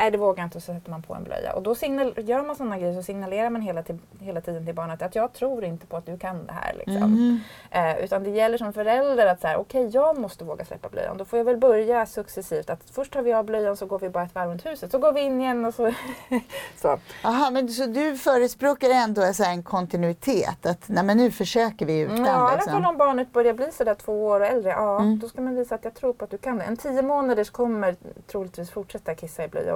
nej 0.00 0.10
det 0.10 0.18
vågar 0.18 0.42
jag 0.42 0.46
inte 0.46 0.58
och 0.58 0.62
så 0.62 0.74
sätter 0.74 0.90
man 0.90 1.02
på 1.02 1.14
en 1.14 1.24
blöja. 1.24 1.52
Och 1.52 1.62
då 1.62 1.74
signal, 1.74 2.14
gör 2.16 2.42
man 2.42 2.56
sådana 2.56 2.78
grejer 2.78 2.94
så 2.94 3.02
signalerar 3.02 3.50
man 3.50 3.62
hela, 3.62 3.84
hela 4.20 4.40
tiden 4.40 4.66
till 4.66 4.74
barnet 4.74 5.02
att 5.02 5.14
jag 5.14 5.32
tror 5.32 5.64
inte 5.64 5.86
på 5.86 5.96
att 5.96 6.06
du 6.06 6.18
kan 6.18 6.46
det 6.46 6.52
här. 6.52 6.74
Liksom. 6.74 6.96
Mm. 6.96 7.40
Eh, 7.70 8.04
utan 8.04 8.24
det 8.24 8.30
gäller 8.30 8.58
som 8.58 8.72
förälder 8.72 9.26
att 9.26 9.40
säga 9.40 9.58
okej 9.58 9.86
okay, 9.86 10.00
jag 10.00 10.18
måste 10.18 10.44
våga 10.44 10.64
släppa 10.64 10.88
blöjan. 10.88 11.16
Då 11.16 11.24
får 11.24 11.36
jag 11.38 11.44
väl 11.44 11.56
börja 11.56 12.06
successivt. 12.06 12.70
Att 12.70 12.80
först 12.92 13.12
tar 13.12 13.22
vi 13.22 13.32
av 13.32 13.44
blöjan 13.44 13.76
så 13.76 13.86
går 13.86 13.98
vi 13.98 14.08
bara 14.08 14.24
ett 14.24 14.34
varv 14.34 14.50
runt 14.50 14.66
huset. 14.66 14.90
Så 14.90 14.98
går 14.98 15.12
vi 15.12 15.20
in 15.20 15.40
igen 15.40 15.64
och 15.64 15.74
så. 15.74 15.94
så. 16.76 16.98
Aha, 17.24 17.50
men 17.50 17.68
så 17.68 17.86
du 17.86 18.16
förespråkar 18.16 18.90
ändå 18.90 19.32
så 19.32 19.44
en 19.44 19.62
kontinuitet? 19.62 20.66
Att 20.66 20.88
nej, 20.88 21.04
men 21.04 21.16
nu 21.16 21.30
försöker 21.30 21.86
vi 21.86 22.00
utan. 22.00 22.18
Ja, 22.18 22.24
i 22.24 22.28
alla 22.28 22.54
liksom. 22.54 22.72
fall 22.72 22.84
om 22.84 22.96
barnet 22.96 23.32
börjar 23.32 23.54
bli 23.54 23.72
sådär 23.72 23.94
två 23.94 24.26
år 24.26 24.40
och 24.40 24.46
äldre. 24.46 24.70
Ja, 24.70 25.00
mm. 25.00 25.18
då 25.18 25.28
ska 25.28 25.42
man 25.42 25.54
visa 25.54 25.74
att 25.74 25.84
jag 25.84 25.94
tror 25.94 26.12
på 26.12 26.24
att 26.24 26.30
du 26.30 26.38
kan 26.38 26.58
det. 26.58 26.64
En 26.64 26.76
tio 26.76 27.02
månaders 27.02 27.50
kommer 27.50 27.96
troligtvis 28.26 28.70
fortsätta 28.70 29.14
kissa 29.14 29.44
i 29.44 29.48
blöja 29.48 29.74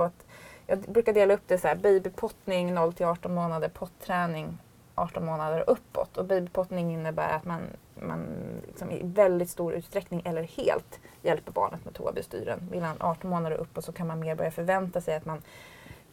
jag 0.66 0.78
brukar 0.78 1.12
dela 1.12 1.34
upp 1.34 1.42
det 1.46 1.58
så 1.58 1.68
här 1.68 1.74
babypottning 1.74 2.74
0 2.74 2.92
till 2.92 3.06
18 3.06 3.34
månader, 3.34 3.68
potträning 3.68 4.58
18 4.94 5.24
månader 5.24 5.60
och 5.60 5.72
uppåt. 5.72 6.16
Och 6.16 6.24
babypottning 6.24 6.92
innebär 6.92 7.28
att 7.28 7.44
man, 7.44 7.60
man 7.94 8.26
liksom 8.66 8.90
i 8.90 9.00
väldigt 9.02 9.50
stor 9.50 9.74
utsträckning 9.74 10.22
eller 10.24 10.42
helt 10.42 11.00
hjälper 11.22 11.52
barnet 11.52 11.84
med 11.84 11.94
toabestyren. 11.94 12.68
Vill 12.70 12.82
han 12.82 12.96
18 13.00 13.30
månader 13.30 13.56
och 13.56 13.62
uppåt 13.62 13.84
så 13.84 13.92
kan 13.92 14.06
man 14.06 14.20
mer 14.20 14.34
börja 14.34 14.50
förvänta 14.50 15.00
sig 15.00 15.16
att 15.16 15.24
man 15.24 15.42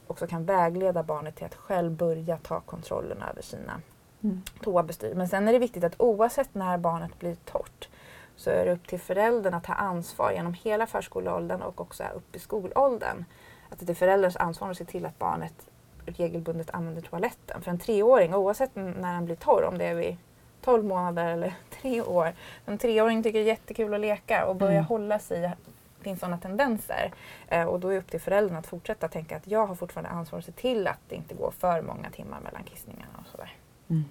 också 0.08 0.28
kan 0.28 0.46
vägleda 0.46 1.04
barnet 1.04 1.36
till 1.36 1.46
att 1.46 1.56
själv 1.56 1.92
börja 1.92 2.38
ta 2.38 2.60
kontrollen 2.60 3.22
över 3.32 3.42
sina 3.42 3.82
mm. 4.24 4.42
toabestyr. 4.64 5.16
Men 5.16 5.28
sen 5.28 5.48
är 5.48 5.54
det 5.54 5.60
viktigt 5.60 5.84
att 5.84 6.02
oavsett 6.02 6.54
när 6.54 6.78
barnet 6.78 7.20
blir 7.20 7.36
torrt 7.36 7.90
så 8.36 8.50
är 8.50 8.66
det 8.66 8.72
upp 8.72 8.88
till 8.88 9.00
föräldern 9.00 9.54
att 9.54 9.64
ta 9.64 9.74
ansvar 9.74 10.32
genom 10.32 10.54
hela 10.54 10.88
förskoleåldern 10.88 11.62
och 11.62 11.82
också 11.82 12.04
upp 12.16 12.36
i 12.36 12.40
skolåldern 12.40 13.26
att 13.72 13.80
det 13.80 13.90
är 13.90 13.96
förälderns 13.96 14.36
ansvar 14.36 14.72
att 14.72 14.78
se 14.78 14.86
till 14.86 15.06
att 15.06 15.20
barnet 15.20 15.54
regelbundet 16.06 16.70
använder 16.70 17.02
toaletten. 17.02 17.62
För 17.62 17.72
en 17.72 17.80
treåring, 17.80 18.36
oavsett 18.36 18.76
när 18.76 19.14
han 19.14 19.26
blir 19.26 19.36
torr, 19.36 19.64
om 19.64 19.78
det 19.78 19.86
är 19.86 19.96
vid 19.96 20.18
12 20.62 20.86
månader 20.86 21.26
eller 21.26 21.54
tre 21.82 22.02
år. 22.02 22.34
En 22.66 22.78
treåring 22.78 23.24
tycker 23.24 23.40
det 23.40 23.46
är 23.46 23.48
jättekul 23.48 23.94
att 23.94 24.00
leka 24.00 24.46
och 24.46 24.56
börja 24.56 24.72
mm. 24.72 24.86
hålla 24.86 25.20
sig 25.20 25.52
finns 26.02 26.20
sådana 26.20 26.38
tendenser. 26.38 27.12
Eh, 27.48 27.64
och 27.64 27.80
då 27.80 27.88
är 27.88 27.92
det 27.92 28.00
upp 28.00 28.12
till 28.12 28.22
föräldern 28.22 28.58
att 28.58 28.68
fortsätta 28.68 29.08
tänka 29.08 29.38
att 29.38 29.48
jag 29.48 29.68
har 29.68 29.76
fortfarande 29.76 30.10
ansvar 30.10 30.40
att 30.40 30.46
se 30.46 30.52
till 30.52 30.88
att 30.88 31.00
det 31.10 31.16
inte 31.16 31.36
går 31.36 31.52
för 31.52 31.82
många 31.82 32.10
timmar 32.10 32.40
mellan 32.40 32.64
kissningarna 32.64 33.12
och 33.20 33.28
sådär. 33.28 33.54
Mm. 33.88 34.04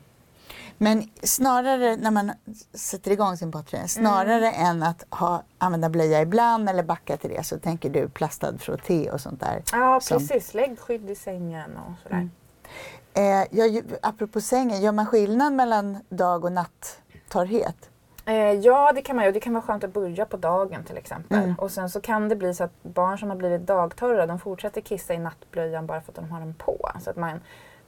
Men 0.82 1.10
snarare 1.22 1.96
när 1.96 2.10
man 2.10 2.32
sätter 2.74 3.10
igång 3.10 3.36
sin 3.36 3.52
potträning, 3.52 3.88
snarare 3.88 4.50
mm. 4.50 4.66
än 4.66 4.82
att 4.82 5.04
ha, 5.10 5.42
använda 5.58 5.88
blöja 5.88 6.22
ibland 6.22 6.68
eller 6.68 6.82
backa 6.82 7.16
till 7.16 7.30
det 7.30 7.46
så 7.46 7.58
tänker 7.58 7.90
du 7.90 8.08
plastad 8.08 8.58
frotté 8.58 9.10
och 9.10 9.20
sånt 9.20 9.40
där? 9.40 9.62
Ja 9.72 10.00
som... 10.00 10.18
precis, 10.18 10.54
lägg 10.54 10.78
skydd 10.78 11.10
i 11.10 11.14
sängen 11.14 11.76
och 11.76 11.92
sådär. 12.02 12.28
Mm. 13.14 13.42
Eh, 13.42 13.48
jag, 13.50 13.82
apropå 14.02 14.40
sängen, 14.40 14.80
gör 14.80 14.92
man 14.92 15.06
skillnad 15.06 15.52
mellan 15.52 15.98
dag 16.08 16.44
och 16.44 16.52
natttorrhet? 16.52 17.90
Eh, 18.24 18.34
ja, 18.34 18.92
det 18.92 19.02
kan 19.02 19.16
man 19.16 19.24
göra. 19.24 19.32
Det 19.32 19.40
kan 19.40 19.54
vara 19.54 19.62
skönt 19.62 19.84
att 19.84 19.92
börja 19.92 20.26
på 20.26 20.36
dagen 20.36 20.84
till 20.84 20.96
exempel. 20.96 21.38
Mm. 21.38 21.54
Och 21.54 21.70
sen 21.70 21.90
så 21.90 22.00
kan 22.00 22.28
det 22.28 22.36
bli 22.36 22.54
så 22.54 22.64
att 22.64 22.82
barn 22.82 23.18
som 23.18 23.28
har 23.28 23.36
blivit 23.36 23.66
dagtorra, 23.66 24.26
de 24.26 24.38
fortsätter 24.38 24.80
kissa 24.80 25.14
i 25.14 25.18
nattblöjan 25.18 25.86
bara 25.86 26.00
för 26.00 26.12
att 26.12 26.16
de 26.16 26.30
har 26.30 26.40
den 26.40 26.54
på. 26.54 26.90
Så 27.00 27.10
att 27.10 27.16
man 27.16 27.40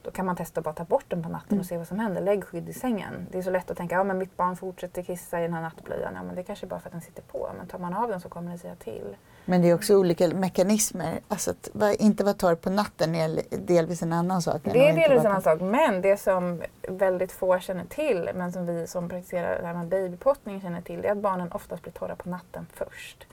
då 0.03 0.11
kan 0.11 0.25
man 0.25 0.35
testa 0.35 0.59
att 0.59 0.63
bara 0.63 0.73
ta 0.73 0.83
bort 0.83 1.05
den 1.07 1.23
på 1.23 1.29
natten 1.29 1.51
mm. 1.51 1.59
och 1.59 1.65
se 1.65 1.77
vad 1.77 1.87
som 1.87 1.99
händer. 1.99 2.21
Lägg 2.21 2.43
skydd 2.43 2.69
i 2.69 2.73
sängen. 2.73 3.27
Det 3.31 3.37
är 3.37 3.41
så 3.41 3.49
lätt 3.49 3.71
att 3.71 3.77
tänka, 3.77 3.95
ja 3.95 4.03
men 4.03 4.17
mitt 4.17 4.37
barn 4.37 4.55
fortsätter 4.55 5.03
kissa 5.03 5.39
i 5.39 5.41
den 5.41 5.53
här 5.53 5.61
nattblöjan. 5.61 6.13
Ja 6.15 6.23
men 6.23 6.35
det 6.35 6.41
är 6.41 6.43
kanske 6.43 6.67
bara 6.67 6.79
för 6.79 6.87
att 6.87 6.93
den 6.93 7.01
sitter 7.01 7.21
på. 7.21 7.51
Men 7.57 7.67
tar 7.67 7.79
man 7.79 7.93
av 7.93 8.09
den 8.09 8.21
så 8.21 8.29
kommer 8.29 8.51
det 8.51 8.57
säga 8.57 8.75
till. 8.75 9.15
Men 9.45 9.61
det 9.61 9.69
är 9.69 9.75
också 9.75 9.95
olika 9.95 10.27
mekanismer. 10.27 11.19
Alltså 11.27 11.51
att 11.51 11.69
inte 11.99 12.23
vara 12.23 12.33
torr 12.33 12.55
på 12.55 12.69
natten 12.69 13.15
är 13.15 13.41
delvis 13.49 14.01
en 14.01 14.13
annan 14.13 14.41
sak. 14.41 14.61
Det 14.63 14.89
är 14.89 14.93
delvis 14.93 15.19
en 15.19 15.27
annan 15.27 15.41
sak. 15.41 15.61
Men 15.61 16.01
det 16.01 16.17
som 16.17 16.61
väldigt 16.81 17.31
få 17.31 17.59
känner 17.59 17.85
till, 17.85 18.29
men 18.35 18.51
som 18.51 18.65
vi 18.65 18.87
som 18.87 19.09
praktiserar 19.09 19.61
det 19.61 19.67
här 19.67 19.73
med 19.73 19.87
babypottning 19.87 20.61
känner 20.61 20.81
till, 20.81 21.01
det 21.01 21.07
är 21.07 21.11
att 21.11 21.17
barnen 21.17 21.51
oftast 21.51 21.83
blir 21.83 21.93
torra 21.93 22.15
på 22.15 22.29
natten 22.29 22.67
först. 22.73 23.27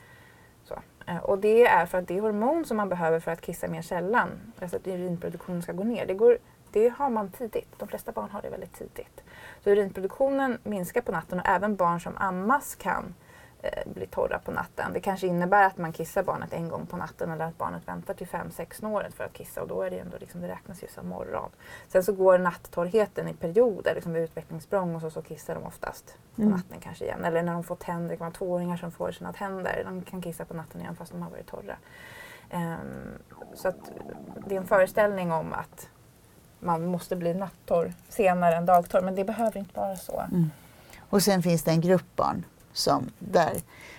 Så. 0.63 0.79
Eh, 1.07 1.17
och 1.17 1.37
det 1.37 1.67
är 1.67 1.85
för 1.85 1.97
att 1.97 2.07
det 2.07 2.17
är 2.17 2.21
hormon 2.21 2.65
som 2.65 2.77
man 2.77 2.89
behöver 2.89 3.19
för 3.19 3.31
att 3.31 3.41
kissa 3.41 3.67
mer 3.67 3.81
sällan. 3.81 4.29
Alltså 4.59 4.77
att 4.77 4.87
urinproduktionen 4.87 5.61
ska 5.61 5.71
gå 5.71 5.83
ner. 5.83 6.05
Det 6.05 6.13
går 6.13 6.37
det 6.71 6.89
har 6.89 7.09
man 7.09 7.31
tidigt. 7.31 7.79
De 7.79 7.87
flesta 7.87 8.11
barn 8.11 8.29
har 8.29 8.41
det 8.41 8.49
väldigt 8.49 8.73
tidigt. 8.73 9.23
Så 9.63 9.69
urinproduktionen 9.69 10.57
minskar 10.63 11.01
på 11.01 11.11
natten 11.11 11.39
och 11.39 11.47
även 11.47 11.75
barn 11.75 11.99
som 11.99 12.17
ammas 12.17 12.75
kan 12.75 13.15
eh, 13.61 13.91
bli 13.93 14.07
torra 14.07 14.39
på 14.39 14.51
natten. 14.51 14.93
Det 14.93 14.99
kanske 14.99 15.27
innebär 15.27 15.63
att 15.63 15.77
man 15.77 15.93
kissar 15.93 16.23
barnet 16.23 16.53
en 16.53 16.69
gång 16.69 16.85
på 16.85 16.97
natten 16.97 17.31
eller 17.31 17.45
att 17.45 17.57
barnet 17.57 17.87
väntar 17.87 18.13
till 18.13 18.27
5-6 18.27 18.93
året 18.93 19.13
för 19.13 19.23
att 19.23 19.33
kissa 19.33 19.61
och 19.61 19.67
då 19.67 19.81
är 19.81 19.89
det 19.89 19.99
ändå 19.99 20.17
liksom, 20.19 20.41
det 20.41 20.47
räknas 20.47 20.83
ju 20.83 20.87
som 20.87 21.07
morgon. 21.07 21.49
Sen 21.87 22.03
så 22.03 22.13
går 22.13 22.37
natttorrheten 22.37 23.27
i 23.27 23.33
perioder, 23.33 23.95
liksom 23.95 24.13
vid 24.13 24.23
utvecklingssprång 24.23 24.95
och 24.95 25.01
så, 25.01 25.09
så 25.09 25.21
kissar 25.21 25.55
de 25.55 25.63
oftast 25.63 26.17
på 26.35 26.41
mm. 26.41 26.53
natten 26.53 26.79
kanske 26.79 27.05
igen. 27.05 27.25
Eller 27.25 27.43
när 27.43 27.53
de 27.53 27.63
får 27.63 27.75
tänder, 27.75 28.09
det 28.09 28.17
kan 28.17 28.25
vara 28.25 28.33
tvååringar 28.33 28.77
som 28.77 28.91
får 28.91 29.11
sina 29.11 29.33
tänder, 29.33 29.83
de 29.85 30.01
kan 30.01 30.21
kissa 30.21 30.45
på 30.45 30.53
natten 30.53 30.81
igen 30.81 30.95
fast 30.95 31.11
de 31.11 31.21
har 31.21 31.29
varit 31.29 31.47
torra. 31.47 31.75
Um, 32.53 33.17
så 33.53 33.67
att 33.67 33.91
det 34.47 34.55
är 34.55 34.59
en 34.59 34.67
föreställning 34.67 35.31
om 35.31 35.53
att 35.53 35.89
man 36.61 36.85
måste 36.85 37.15
bli 37.15 37.33
nattorr 37.33 37.93
senare 38.09 38.55
än 38.55 38.65
dagtorr. 38.65 39.01
Men 39.01 39.15
det 39.15 39.23
behöver 39.23 39.57
inte 39.57 39.79
vara 39.79 39.95
så. 39.95 40.19
Mm. 40.19 40.51
Och 41.09 41.23
sen 41.23 41.43
finns 41.43 41.63
det 41.63 41.71
en 41.71 41.81
grupp 41.81 42.15
barn 42.15 42.45
som 42.73 43.11
där 43.19 43.51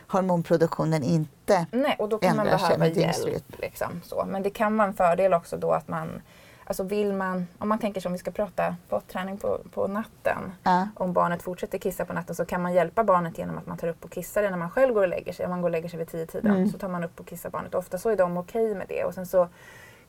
hormonproduktionen 0.06 1.02
inte 1.02 1.66
Nej, 1.70 1.96
och 1.98 2.08
då 2.08 2.18
kan 2.18 2.36
man 2.36 2.46
behöva 2.46 2.86
hjälp. 2.86 3.44
Liksom, 3.58 4.00
så. 4.04 4.24
Men 4.28 4.42
det 4.42 4.50
kan 4.50 4.76
vara 4.76 4.88
en 4.88 4.94
fördel 4.94 5.34
också 5.34 5.56
då 5.56 5.72
att 5.72 5.88
man 5.88 6.22
Alltså 6.64 6.82
vill 6.82 7.12
man, 7.12 7.46
om 7.58 7.68
man 7.68 7.78
tänker 7.78 8.00
som 8.00 8.12
vi 8.12 8.18
ska 8.18 8.30
prata 8.30 8.76
botträning 8.88 9.38
på, 9.38 9.60
på 9.74 9.86
natten. 9.86 10.52
Äh. 10.64 10.84
Om 10.94 11.12
barnet 11.12 11.42
fortsätter 11.42 11.78
kissa 11.78 12.04
på 12.04 12.12
natten 12.12 12.34
så 12.34 12.44
kan 12.44 12.62
man 12.62 12.72
hjälpa 12.72 13.04
barnet 13.04 13.38
genom 13.38 13.58
att 13.58 13.66
man 13.66 13.78
tar 13.78 13.88
upp 13.88 14.04
och 14.04 14.10
kissar 14.10 14.42
det 14.42 14.50
när 14.50 14.56
man 14.56 14.70
själv 14.70 14.94
går 14.94 15.02
och 15.02 15.08
lägger 15.08 15.32
sig. 15.32 15.46
Om 15.46 15.50
man 15.50 15.62
går 15.62 15.68
och 15.68 15.72
lägger 15.72 15.88
sig 15.88 15.98
vid 15.98 16.08
tio 16.08 16.26
tiden 16.26 16.50
mm. 16.50 16.68
så 16.68 16.78
tar 16.78 16.88
man 16.88 17.04
upp 17.04 17.20
och 17.20 17.26
kissar 17.26 17.50
barnet. 17.50 17.74
Ofta 17.74 17.98
så 17.98 18.10
är 18.10 18.16
de 18.16 18.36
okej 18.36 18.64
okay 18.64 18.74
med 18.74 18.86
det. 18.88 19.04
Och 19.04 19.14
sen 19.14 19.26
så 19.26 19.48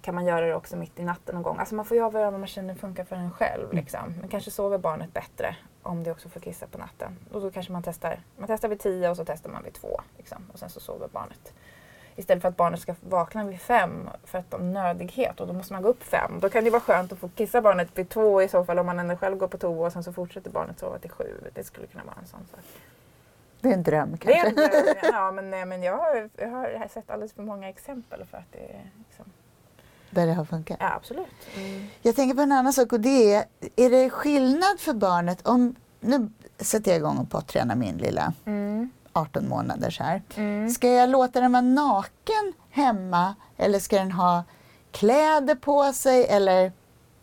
kan 0.04 0.16
man 0.16 0.26
göra 0.26 0.46
det 0.46 0.56
också 0.56 0.76
mitt 0.76 1.00
i 1.00 1.04
natten 1.04 1.36
någon 1.36 1.44
gång. 1.44 1.58
Alltså 1.58 1.76
man 1.76 1.86
får 1.86 1.98
ju 1.98 2.04
avgöra 2.04 2.32
vad 2.32 2.40
man 2.40 2.48
känner 2.48 2.76
funkar 2.76 3.04
för 3.04 3.16
en 3.16 3.32
själv. 3.32 3.64
Mm. 3.64 3.76
Liksom. 3.76 4.14
Men 4.20 4.30
kanske 4.30 4.52
sover 4.52 4.78
barnet 4.78 5.14
bättre 5.14 5.56
om 5.84 6.04
det 6.04 6.12
också 6.12 6.30
får 6.30 6.40
kissa 6.40 6.68
på 6.68 6.78
natten. 6.78 7.18
Och 7.32 7.42
då 7.42 7.52
kanske 7.52 7.72
man 7.72 7.84
testar, 7.84 8.20
man 8.38 8.48
testar 8.48 8.68
vid 8.70 8.80
tio 8.80 9.10
och 9.10 9.18
så 9.18 9.26
testar 9.26 9.50
man 9.50 9.64
vid 9.64 9.74
två. 9.74 10.02
Liksom. 10.18 10.38
Och 10.54 10.60
sen 10.60 10.70
så 10.70 10.80
sover 10.80 11.08
barnet. 11.08 11.54
Istället 12.16 12.42
för 12.42 12.50
att 12.50 12.58
barnet 12.58 12.80
ska 12.80 12.96
vakna 13.02 13.44
vid 13.44 13.62
fem 13.62 14.10
för 14.24 14.38
att 14.38 14.52
de 14.52 14.74
nödighet 14.74 15.40
och 15.40 15.48
då 15.48 15.54
måste 15.54 15.74
man 15.74 15.82
gå 15.82 15.90
upp 15.90 16.04
fem. 16.04 16.40
Då 16.40 16.50
kan 16.50 16.64
det 16.64 16.70
vara 16.70 16.82
skönt 16.82 17.12
att 17.12 17.20
få 17.20 17.30
kissa 17.30 17.62
barnet 17.62 17.90
vid 17.96 18.10
två 18.10 18.42
i 18.42 18.48
så 18.48 18.66
fall 18.66 18.80
om 18.80 18.86
man 18.86 19.00
ändå 19.00 19.16
själv 19.16 19.38
går 19.38 19.48
på 19.48 19.58
toa 19.58 19.86
och 19.86 19.94
sen 19.94 20.04
så 20.04 20.14
fortsätter 20.14 20.50
barnet 20.50 20.80
sova 20.80 21.00
till 21.00 21.10
sju. 21.10 21.52
Det 21.54 21.64
skulle 21.64 21.88
kunna 21.88 22.04
vara 22.04 22.16
en 22.22 22.28
sån 22.28 22.48
sak. 22.52 22.60
Det 23.62 23.70
är 23.70 23.74
en 23.74 23.84
dröm 23.84 24.18
kanske? 24.18 24.28
Det 24.28 24.40
är 24.40 24.46
en 24.46 24.56
dröm, 24.56 24.96
ja. 25.14 25.32
Men, 25.36 25.50
nej, 25.50 25.66
men 25.66 25.84
jag, 25.84 25.98
har, 25.98 26.30
jag 26.38 26.50
har 26.50 26.88
sett 26.88 27.10
alldeles 27.10 27.34
för 27.34 27.44
många 27.44 27.70
exempel 27.70 28.26
för 28.26 28.38
att 28.38 28.52
det 28.52 28.60
är 28.60 28.90
liksom, 29.08 29.26
där 30.16 30.28
det 30.28 30.34
har 30.34 30.46
funkat? 30.46 30.78
Ja, 30.80 30.94
absolut. 30.94 31.28
Mm. 31.58 31.88
Jag 32.02 32.16
tänker 32.16 32.36
på 32.36 32.42
en 32.42 32.52
annan 32.52 32.74
sak 32.74 32.94
och 32.94 33.00
det 33.00 33.34
är, 33.34 33.46
är 33.76 33.90
det 33.90 34.10
skillnad 34.10 34.80
för 34.80 34.94
barnet 34.94 35.48
om, 35.48 35.76
nu 36.00 36.30
sätter 36.60 36.92
jag 36.92 36.98
igång 36.98 37.18
och 37.18 37.30
pottränar 37.30 37.76
min 37.76 37.98
lilla 37.98 38.34
mm. 38.46 38.92
18 39.14 39.50
månaders 39.50 40.00
här. 40.00 40.22
Mm. 40.36 40.70
Ska 40.70 40.88
jag 40.88 41.10
låta 41.10 41.42
den 41.42 41.52
vara 41.52 41.62
naken 41.62 42.54
hemma 42.70 43.36
eller 43.58 43.80
ska 43.80 43.98
den 43.98 44.12
ha 44.12 44.44
kläder 44.92 45.56
på 45.56 45.94
sig 45.94 46.26
eller 46.26 46.72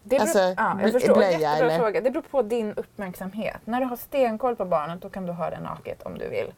det 0.02 0.08
beror, 0.08 0.20
alltså, 0.20 0.38
ja, 0.38 0.78
jag 0.82 0.92
förstår. 0.92 1.14
Blöja, 1.14 1.56
eller? 1.56 1.78
fråga. 1.78 2.00
Det 2.00 2.10
beror 2.10 2.22
på 2.22 2.42
din 2.42 2.72
uppmärksamhet. 2.72 3.60
När 3.64 3.80
du 3.80 3.86
har 3.86 3.96
stenkoll 3.96 4.56
på 4.56 4.64
barnet 4.64 5.02
då 5.02 5.08
kan 5.10 5.26
du 5.26 5.32
ha 5.32 5.50
det 5.50 5.60
naket 5.60 6.02
om 6.02 6.18
du 6.18 6.28
vill. 6.28 6.52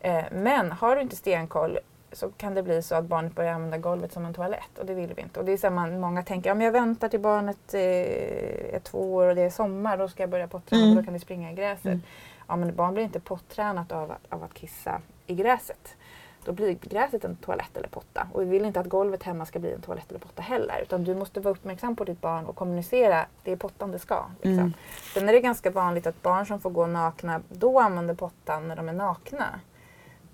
Eh, 0.00 0.24
men 0.32 0.72
har 0.72 0.96
du 0.96 1.02
inte 1.02 1.16
stenkoll 1.16 1.78
så 2.12 2.30
kan 2.30 2.54
det 2.54 2.62
bli 2.62 2.82
så 2.82 2.94
att 2.94 3.04
barnet 3.04 3.34
börjar 3.34 3.52
använda 3.52 3.78
golvet 3.78 4.12
som 4.12 4.24
en 4.24 4.34
toalett 4.34 4.78
och 4.78 4.86
det 4.86 4.94
vill 4.94 5.14
vi 5.14 5.22
inte. 5.22 5.40
Och 5.40 5.46
det 5.46 5.52
är 5.52 5.56
så 5.56 5.70
man, 5.70 6.00
många 6.00 6.22
tänker, 6.22 6.50
ja 6.50 6.54
men 6.54 6.64
jag 6.64 6.72
väntar 6.72 7.08
till 7.08 7.20
barnet 7.20 7.74
eh, 7.74 8.74
är 8.74 8.80
två 8.82 9.14
år 9.14 9.26
och 9.26 9.34
det 9.34 9.42
är 9.42 9.50
sommar, 9.50 9.96
då 9.96 10.08
ska 10.08 10.22
jag 10.22 10.30
börja 10.30 10.48
potträna 10.48 10.82
mm. 10.82 10.96
och 10.96 11.02
då 11.02 11.06
kan 11.06 11.14
det 11.14 11.20
springa 11.20 11.52
i 11.52 11.54
gräset. 11.54 11.84
Mm. 11.84 12.02
Ja 12.48 12.56
men 12.56 12.74
barn 12.74 12.94
blir 12.94 13.04
inte 13.04 13.20
pottränat 13.20 13.92
av, 13.92 14.12
av 14.28 14.42
att 14.42 14.54
kissa 14.54 15.00
i 15.26 15.34
gräset. 15.34 15.96
Då 16.44 16.52
blir 16.52 16.74
gräset 16.74 17.24
en 17.24 17.36
toalett 17.36 17.76
eller 17.76 17.88
potta. 17.88 18.28
Och 18.32 18.42
vi 18.42 18.46
vill 18.46 18.64
inte 18.64 18.80
att 18.80 18.86
golvet 18.86 19.22
hemma 19.22 19.46
ska 19.46 19.58
bli 19.58 19.72
en 19.72 19.80
toalett 19.80 20.10
eller 20.10 20.20
potta 20.20 20.42
heller. 20.42 20.80
Utan 20.82 21.04
du 21.04 21.14
måste 21.14 21.40
vara 21.40 21.52
uppmärksam 21.52 21.96
på 21.96 22.04
ditt 22.04 22.20
barn 22.20 22.46
och 22.46 22.56
kommunicera, 22.56 23.26
det 23.44 23.52
är 23.52 23.56
pottan 23.56 23.92
det 23.92 23.98
ska. 23.98 24.24
Liksom. 24.34 24.58
Mm. 24.58 24.72
Sen 25.14 25.28
är 25.28 25.32
det 25.32 25.40
ganska 25.40 25.70
vanligt 25.70 26.06
att 26.06 26.22
barn 26.22 26.46
som 26.46 26.60
får 26.60 26.70
gå 26.70 26.86
nakna, 26.86 27.40
då 27.48 27.80
använder 27.80 28.14
pottan 28.14 28.68
när 28.68 28.76
de 28.76 28.88
är 28.88 28.92
nakna. 28.92 29.60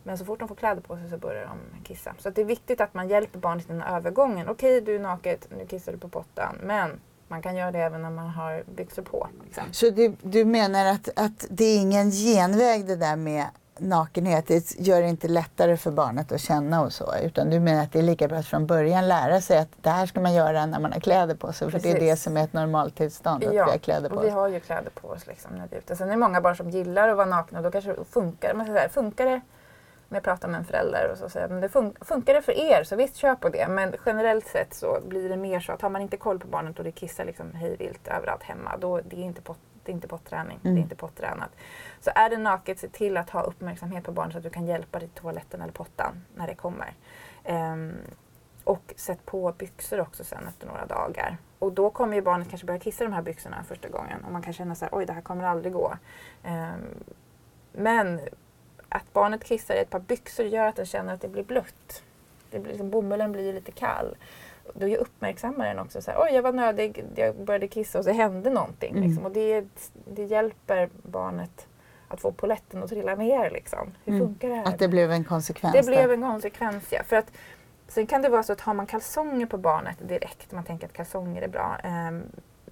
Men 0.06 0.18
så 0.18 0.24
fort 0.24 0.38
de 0.38 0.48
får 0.48 0.54
kläder 0.54 0.82
på 0.82 0.96
sig 0.96 1.10
så 1.10 1.16
börjar 1.18 1.44
de 1.44 1.84
kissa. 1.84 2.14
Så 2.18 2.30
det 2.30 2.40
är 2.40 2.44
viktigt 2.44 2.80
att 2.80 2.94
man 2.94 3.08
hjälper 3.08 3.38
barnet 3.38 3.64
i 3.64 3.68
den 3.68 3.80
här 3.80 3.96
övergången. 3.96 4.48
Okej, 4.48 4.80
du 4.80 4.94
är 4.94 4.98
naket, 4.98 5.48
nu 5.58 5.66
kissar 5.66 5.92
du 5.92 5.98
på 5.98 6.08
pottan. 6.08 6.58
Men 6.62 7.00
man 7.28 7.42
kan 7.42 7.56
göra 7.56 7.72
det 7.72 7.78
även 7.78 8.02
när 8.02 8.10
man 8.10 8.28
har 8.28 8.64
byxor 8.76 9.02
på. 9.02 9.28
Liksom. 9.44 9.64
Så 9.72 9.90
du, 9.90 10.16
du 10.22 10.44
menar 10.44 10.86
att, 10.86 11.08
att 11.16 11.46
det 11.50 11.64
är 11.64 11.78
ingen 11.78 12.10
genväg 12.10 12.86
det 12.86 12.96
där 12.96 13.16
med 13.16 13.44
nakenhet, 13.78 14.46
det 14.46 14.78
gör 14.78 15.02
det 15.02 15.08
inte 15.08 15.28
lättare 15.28 15.76
för 15.76 15.90
barnet 15.90 16.32
att 16.32 16.40
känna 16.40 16.82
och 16.82 16.92
så. 16.92 17.14
Utan 17.22 17.50
du 17.50 17.60
menar 17.60 17.82
att 17.82 17.92
det 17.92 17.98
är 17.98 18.02
lika 18.02 18.28
bra 18.28 18.38
att 18.38 18.46
från 18.46 18.66
början 18.66 19.08
lära 19.08 19.40
sig 19.40 19.58
att 19.58 19.68
det 19.82 19.90
här 19.90 20.06
ska 20.06 20.20
man 20.20 20.34
göra 20.34 20.66
när 20.66 20.80
man 20.80 20.92
har 20.92 21.00
kläder 21.00 21.34
på 21.34 21.52
sig. 21.52 21.70
För 21.70 21.78
Precis. 21.78 21.92
det 21.92 21.98
är 21.98 22.10
det 22.10 22.16
som 22.16 22.36
är 22.36 22.44
ett 22.44 22.52
normaltillstånd, 22.52 23.44
att 23.44 23.54
ja, 23.54 23.64
vi 23.64 23.70
har 23.70 23.78
kläder 23.78 24.08
på 24.08 24.14
och 24.14 24.20
oss. 24.20 24.26
vi 24.26 24.30
har 24.30 24.48
ju 24.48 24.60
kläder 24.60 24.90
på 24.90 25.08
oss 25.08 25.26
liksom, 25.26 25.50
när 25.54 25.68
vi 25.70 25.76
är 25.76 25.80
ute. 25.80 25.96
Sen 25.96 26.08
är 26.08 26.10
det 26.10 26.16
många 26.16 26.40
barn 26.40 26.56
som 26.56 26.70
gillar 26.70 27.08
att 27.08 27.16
vara 27.16 27.26
nakna 27.26 27.58
och 27.58 27.64
då 27.64 27.70
kanske 27.70 27.92
det 27.92 28.04
funkar. 28.04 28.54
Men 28.54 28.66
så 28.66 28.72
här, 28.72 28.88
funkar 28.88 29.26
det 29.26 29.40
om 30.08 30.14
jag 30.14 30.22
pratar 30.22 30.48
med 30.48 30.58
en 30.58 30.64
förälder 30.64 31.10
och 31.12 31.18
så 31.18 31.28
säger 31.28 31.48
men 31.48 31.60
det 31.60 31.68
fun 31.68 31.94
funkar 32.00 32.34
det 32.34 32.42
för 32.42 32.52
er 32.52 32.84
så 32.84 32.96
visst 32.96 33.16
kör 33.16 33.34
på 33.34 33.48
det. 33.48 33.68
Men 33.68 33.94
generellt 34.06 34.46
sett 34.46 34.74
så 34.74 35.00
blir 35.08 35.28
det 35.28 35.36
mer 35.36 35.60
så 35.60 35.72
att 35.72 35.82
har 35.82 35.90
man 35.90 36.02
inte 36.02 36.16
koll 36.16 36.38
på 36.38 36.46
barnet 36.46 36.78
och 36.78 36.84
det 36.84 36.92
kissar 36.92 37.24
liksom 37.24 37.52
hejvilt 37.52 38.08
överallt 38.08 38.42
hemma, 38.42 38.76
då 38.76 39.00
det 39.00 39.16
är 39.16 39.24
inte 39.24 39.42
pot 39.42 39.58
det 39.86 39.92
är 39.92 39.94
inte 39.94 40.08
potträning, 40.08 40.60
mm. 40.64 40.74
det 40.74 40.80
är 40.80 40.82
inte 40.82 40.96
pottränat. 40.96 41.50
Så 42.00 42.10
är 42.14 42.30
det 42.30 42.38
naket, 42.38 42.78
se 42.78 42.88
till 42.88 43.16
att 43.16 43.30
ha 43.30 43.42
uppmärksamhet 43.42 44.04
på 44.04 44.12
barnet 44.12 44.32
så 44.32 44.38
att 44.38 44.44
du 44.44 44.50
kan 44.50 44.66
hjälpa 44.66 44.98
dig 44.98 45.08
till 45.08 45.22
toaletten 45.22 45.62
eller 45.62 45.72
pottan 45.72 46.24
när 46.34 46.46
det 46.46 46.54
kommer. 46.54 46.94
Um, 47.44 47.94
och 48.64 48.94
sätt 48.96 49.26
på 49.26 49.52
byxor 49.58 50.00
också 50.00 50.24
sen 50.24 50.46
efter 50.48 50.66
några 50.66 50.86
dagar. 50.86 51.38
Och 51.58 51.72
då 51.72 51.90
kommer 51.90 52.16
ju 52.16 52.22
barnet 52.22 52.48
kanske 52.48 52.66
börja 52.66 52.80
kissa 52.80 53.04
de 53.04 53.12
här 53.12 53.22
byxorna 53.22 53.64
första 53.64 53.88
gången 53.88 54.24
och 54.24 54.32
man 54.32 54.42
kan 54.42 54.52
känna 54.52 54.74
så 54.74 54.84
här, 54.84 54.94
oj 54.94 55.06
det 55.06 55.12
här 55.12 55.20
kommer 55.20 55.44
aldrig 55.44 55.72
gå. 55.72 55.96
Um, 56.44 57.04
men 57.72 58.20
att 58.88 59.12
barnet 59.12 59.44
kissar 59.44 59.74
i 59.74 59.78
ett 59.78 59.90
par 59.90 59.98
byxor 59.98 60.46
gör 60.46 60.66
att 60.66 60.76
den 60.76 60.86
känner 60.86 61.14
att 61.14 61.20
det 61.20 61.28
blir 61.28 61.44
blött. 61.44 62.02
Det 62.50 62.58
blir, 62.58 62.72
liksom, 62.72 62.90
bomullen 62.90 63.32
blir 63.32 63.52
lite 63.52 63.72
kall. 63.72 64.16
Då 64.74 64.86
uppmärksammar 64.86 65.66
den 65.66 65.78
också 65.78 66.02
så 66.02 66.10
här, 66.10 66.22
oj 66.22 66.30
jag 66.34 66.42
var 66.42 66.52
nödig, 66.52 67.04
jag 67.14 67.36
började 67.36 67.68
kissa 67.68 67.98
och 67.98 68.04
så 68.04 68.10
hände 68.10 68.50
någonting. 68.50 68.90
Mm. 68.96 69.08
Liksom. 69.08 69.24
Och 69.24 69.32
det, 69.32 69.64
det 70.04 70.24
hjälper 70.24 70.88
barnet 71.02 71.66
att 72.08 72.20
få 72.20 72.32
poletten 72.32 72.82
att 72.82 72.88
trilla 72.88 73.14
ner. 73.14 73.50
Liksom. 73.50 73.92
Hur 74.04 74.14
mm. 74.14 74.26
funkar 74.26 74.48
det 74.48 74.54
här? 74.54 74.64
Att 74.64 74.78
det 74.78 74.88
blev 74.88 75.12
en 75.12 75.24
konsekvens? 75.24 75.76
Det 75.76 75.86
blev 75.86 76.12
en 76.12 76.22
konsekvens, 76.22 76.84
ja. 76.90 77.02
För 77.02 77.16
att, 77.16 77.32
sen 77.88 78.06
kan 78.06 78.22
det 78.22 78.28
vara 78.28 78.42
så 78.42 78.52
att 78.52 78.60
har 78.60 78.74
man 78.74 78.86
kalsonger 78.86 79.46
på 79.46 79.58
barnet 79.58 79.96
direkt, 80.08 80.52
man 80.52 80.64
tänker 80.64 80.86
att 80.86 80.92
kalsonger 80.92 81.42
är 81.42 81.48
bra, 81.48 81.76
um, 81.84 82.22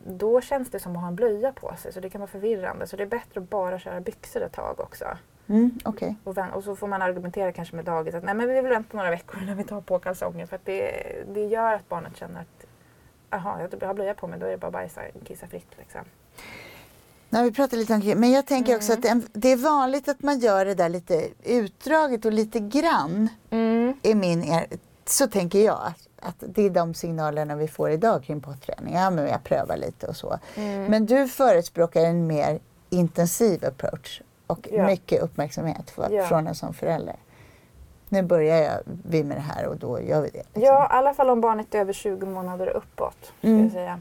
då 0.07 0.40
känns 0.40 0.70
det 0.70 0.79
som 0.79 0.96
att 0.96 1.03
ha 1.03 1.09
en 1.09 1.14
blöja 1.14 1.53
på 1.53 1.74
sig 1.79 1.92
så 1.92 2.00
det 2.00 2.11
kan 2.11 2.20
vara 2.20 2.31
förvirrande. 2.31 2.87
Så 2.87 2.96
det 2.96 3.03
är 3.03 3.07
bättre 3.07 3.40
att 3.40 3.50
bara 3.50 3.79
köra 3.79 4.00
byxor 4.00 4.42
ett 4.42 4.53
tag 4.53 4.81
också. 4.81 5.05
Mm, 5.46 5.78
okay. 5.85 6.14
och, 6.24 6.38
och, 6.52 6.64
så 6.64 6.76
får 6.76 6.88
man 6.88 7.02
argumentera 7.02 7.52
kanske 7.52 7.76
med 7.76 7.85
dagis 7.85 8.14
att 8.14 8.24
nej 8.24 8.35
men 8.35 8.48
vi 8.48 8.54
vill 8.54 8.70
vänta 8.70 8.96
några 8.96 9.11
veckor 9.11 9.42
innan 9.42 9.57
vi 9.57 9.64
tar 9.64 9.80
på 9.80 9.98
kalsonger 9.98 10.46
för 10.46 10.57
att 10.57 10.64
det, 10.64 10.92
det 11.35 11.44
gör 11.44 11.72
att 11.72 11.88
barnet 11.88 12.16
känner 12.16 12.40
att 12.40 12.66
jaha, 13.30 13.68
jag 13.72 13.87
har 13.87 13.94
blöja 13.94 14.14
på 14.14 14.26
mig, 14.26 14.38
då 14.38 14.46
är 14.46 14.50
det 14.50 14.59
bara 14.59 14.70
bajsa 14.70 15.00
kissa 15.24 15.46
fritt. 15.46 15.68
Liksom. 15.78 16.00
Nej, 17.28 17.44
vi 17.44 17.52
pratar 17.52 17.76
lite 17.76 17.94
om 17.94 18.20
Men 18.20 18.30
jag 18.30 18.46
tänker 18.46 18.72
mm. 18.72 18.78
också 18.78 18.92
att 18.92 19.26
det 19.33 19.52
är 19.52 19.57
vanligt 19.57 20.09
att 20.09 20.22
man 20.22 20.38
gör 20.38 20.64
det 20.64 20.74
där 20.74 20.88
lite 20.88 21.28
utdraget 21.42 22.24
och 22.24 22.33
lite 22.33 22.61
grann. 22.61 23.28
Mm. 23.50 23.94
Är 24.02 24.14
min 24.14 24.44
er, 24.44 24.66
så 25.04 25.26
tänker 25.26 25.59
jag. 25.59 25.92
Att 26.20 26.37
det 26.38 26.62
är 26.62 26.70
de 26.70 26.94
signalerna 26.94 27.57
vi 27.57 27.68
får 27.68 27.90
idag 27.90 28.24
kring 28.24 28.40
potträning. 28.40 28.94
Ja, 28.94 29.11
men 29.11 29.26
jag 29.26 29.44
prövar 29.44 29.76
lite 29.76 30.07
och 30.07 30.16
så. 30.16 30.38
Mm. 30.54 30.85
Men 30.85 31.07
du 31.07 31.28
förespråkar 31.28 32.00
en 32.00 32.26
mer 32.26 32.61
intensiv 32.90 33.64
approach 33.64 34.20
och 34.55 34.69
ja. 34.73 34.87
mycket 34.87 35.23
uppmärksamhet 35.23 35.90
för, 35.90 36.11
ja. 36.11 36.27
från 36.27 36.47
en 36.47 36.55
som 36.55 36.75
förälder. 36.75 37.17
Nu 38.09 38.23
börjar 38.23 38.57
jag, 38.57 38.81
vi 39.05 39.25
med 39.25 39.37
det 39.37 39.40
här 39.40 39.67
och 39.67 39.77
då 39.77 40.01
gör 40.01 40.23
vi 40.23 40.31
det. 40.31 40.38
Liksom. 40.38 40.62
Ja, 40.62 40.85
i 40.85 40.88
alla 40.90 41.14
fall 41.14 41.31
om 41.31 41.40
barnet 41.40 41.75
är 41.75 41.79
över 41.79 41.93
20 41.93 42.27
månader 42.27 42.67
uppåt. 42.67 43.33
Mm. 43.43 43.71
säga. 43.71 44.01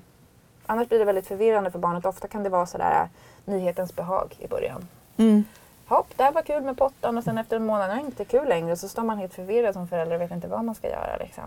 Annars 0.65 0.89
blir 0.89 0.99
det 0.99 1.05
väldigt 1.05 1.27
förvirrande 1.27 1.71
för 1.71 1.79
barnet. 1.79 2.05
Ofta 2.05 2.27
kan 2.27 2.43
det 2.43 2.49
vara 2.49 2.65
sådär 2.65 3.01
äh, 3.01 3.53
nyhetens 3.53 3.95
behag 3.95 4.35
i 4.39 4.47
början. 4.47 4.87
Mm. 5.17 5.43
Hopp, 5.87 6.07
det 6.15 6.23
här 6.23 6.31
var 6.31 6.41
kul 6.41 6.63
med 6.63 6.77
pottan 6.77 7.17
och 7.17 7.23
sen 7.23 7.37
efter 7.37 7.55
en 7.55 7.65
månad 7.65 7.91
är 7.91 7.95
det 7.95 8.01
inte 8.01 8.25
kul 8.25 8.47
längre. 8.47 8.75
Så 8.75 8.89
står 8.89 9.03
man 9.03 9.17
helt 9.17 9.33
förvirrad 9.33 9.73
som 9.73 9.87
förälder 9.87 10.15
och 10.15 10.21
vet 10.21 10.31
inte 10.31 10.47
vad 10.47 10.65
man 10.65 10.75
ska 10.75 10.89
göra. 10.89 11.17
Liksom. 11.19 11.43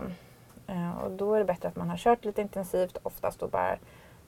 Uh, 0.69 0.97
och 0.97 1.11
då 1.11 1.33
är 1.33 1.39
det 1.39 1.45
bättre 1.45 1.67
att 1.67 1.75
man 1.75 1.89
har 1.89 1.97
kört 1.97 2.25
lite 2.25 2.41
intensivt, 2.41 2.97
oftast 3.03 3.43
och 3.43 3.49
bara 3.49 3.77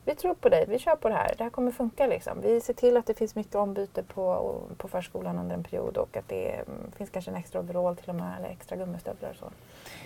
vi 0.10 0.16
tror 0.16 0.34
på 0.34 0.50
dig, 0.50 0.66
vi 0.68 0.80
kör 0.80 0.96
på 0.96 1.10
det 1.10 1.16
här, 1.16 1.34
det 1.38 1.44
här 1.44 1.52
kommer 1.52 1.72
funka. 1.72 2.08
Liksom. 2.08 2.42
Vi 2.42 2.62
ser 2.62 2.74
till 2.74 2.98
att 2.98 3.06
det 3.06 3.14
finns 3.14 3.36
mycket 3.36 3.56
ombyte 3.56 4.04
på, 4.04 4.56
på 4.78 4.88
förskolan 4.88 5.40
under 5.40 5.56
en 5.56 5.64
period 5.64 5.98
och 5.98 6.18
att 6.18 6.28
det 6.28 6.50
mm, 6.52 6.92
finns 6.98 7.10
kanske 7.10 7.32
en 7.32 7.38
extra 7.38 7.60
overall 7.60 7.96
till 7.96 8.10
och 8.10 8.16
med 8.16 8.38
eller 8.40 8.50
extra 8.50 8.76
gummistövlar. 8.76 9.30
Och 9.30 9.36
så. 9.36 9.46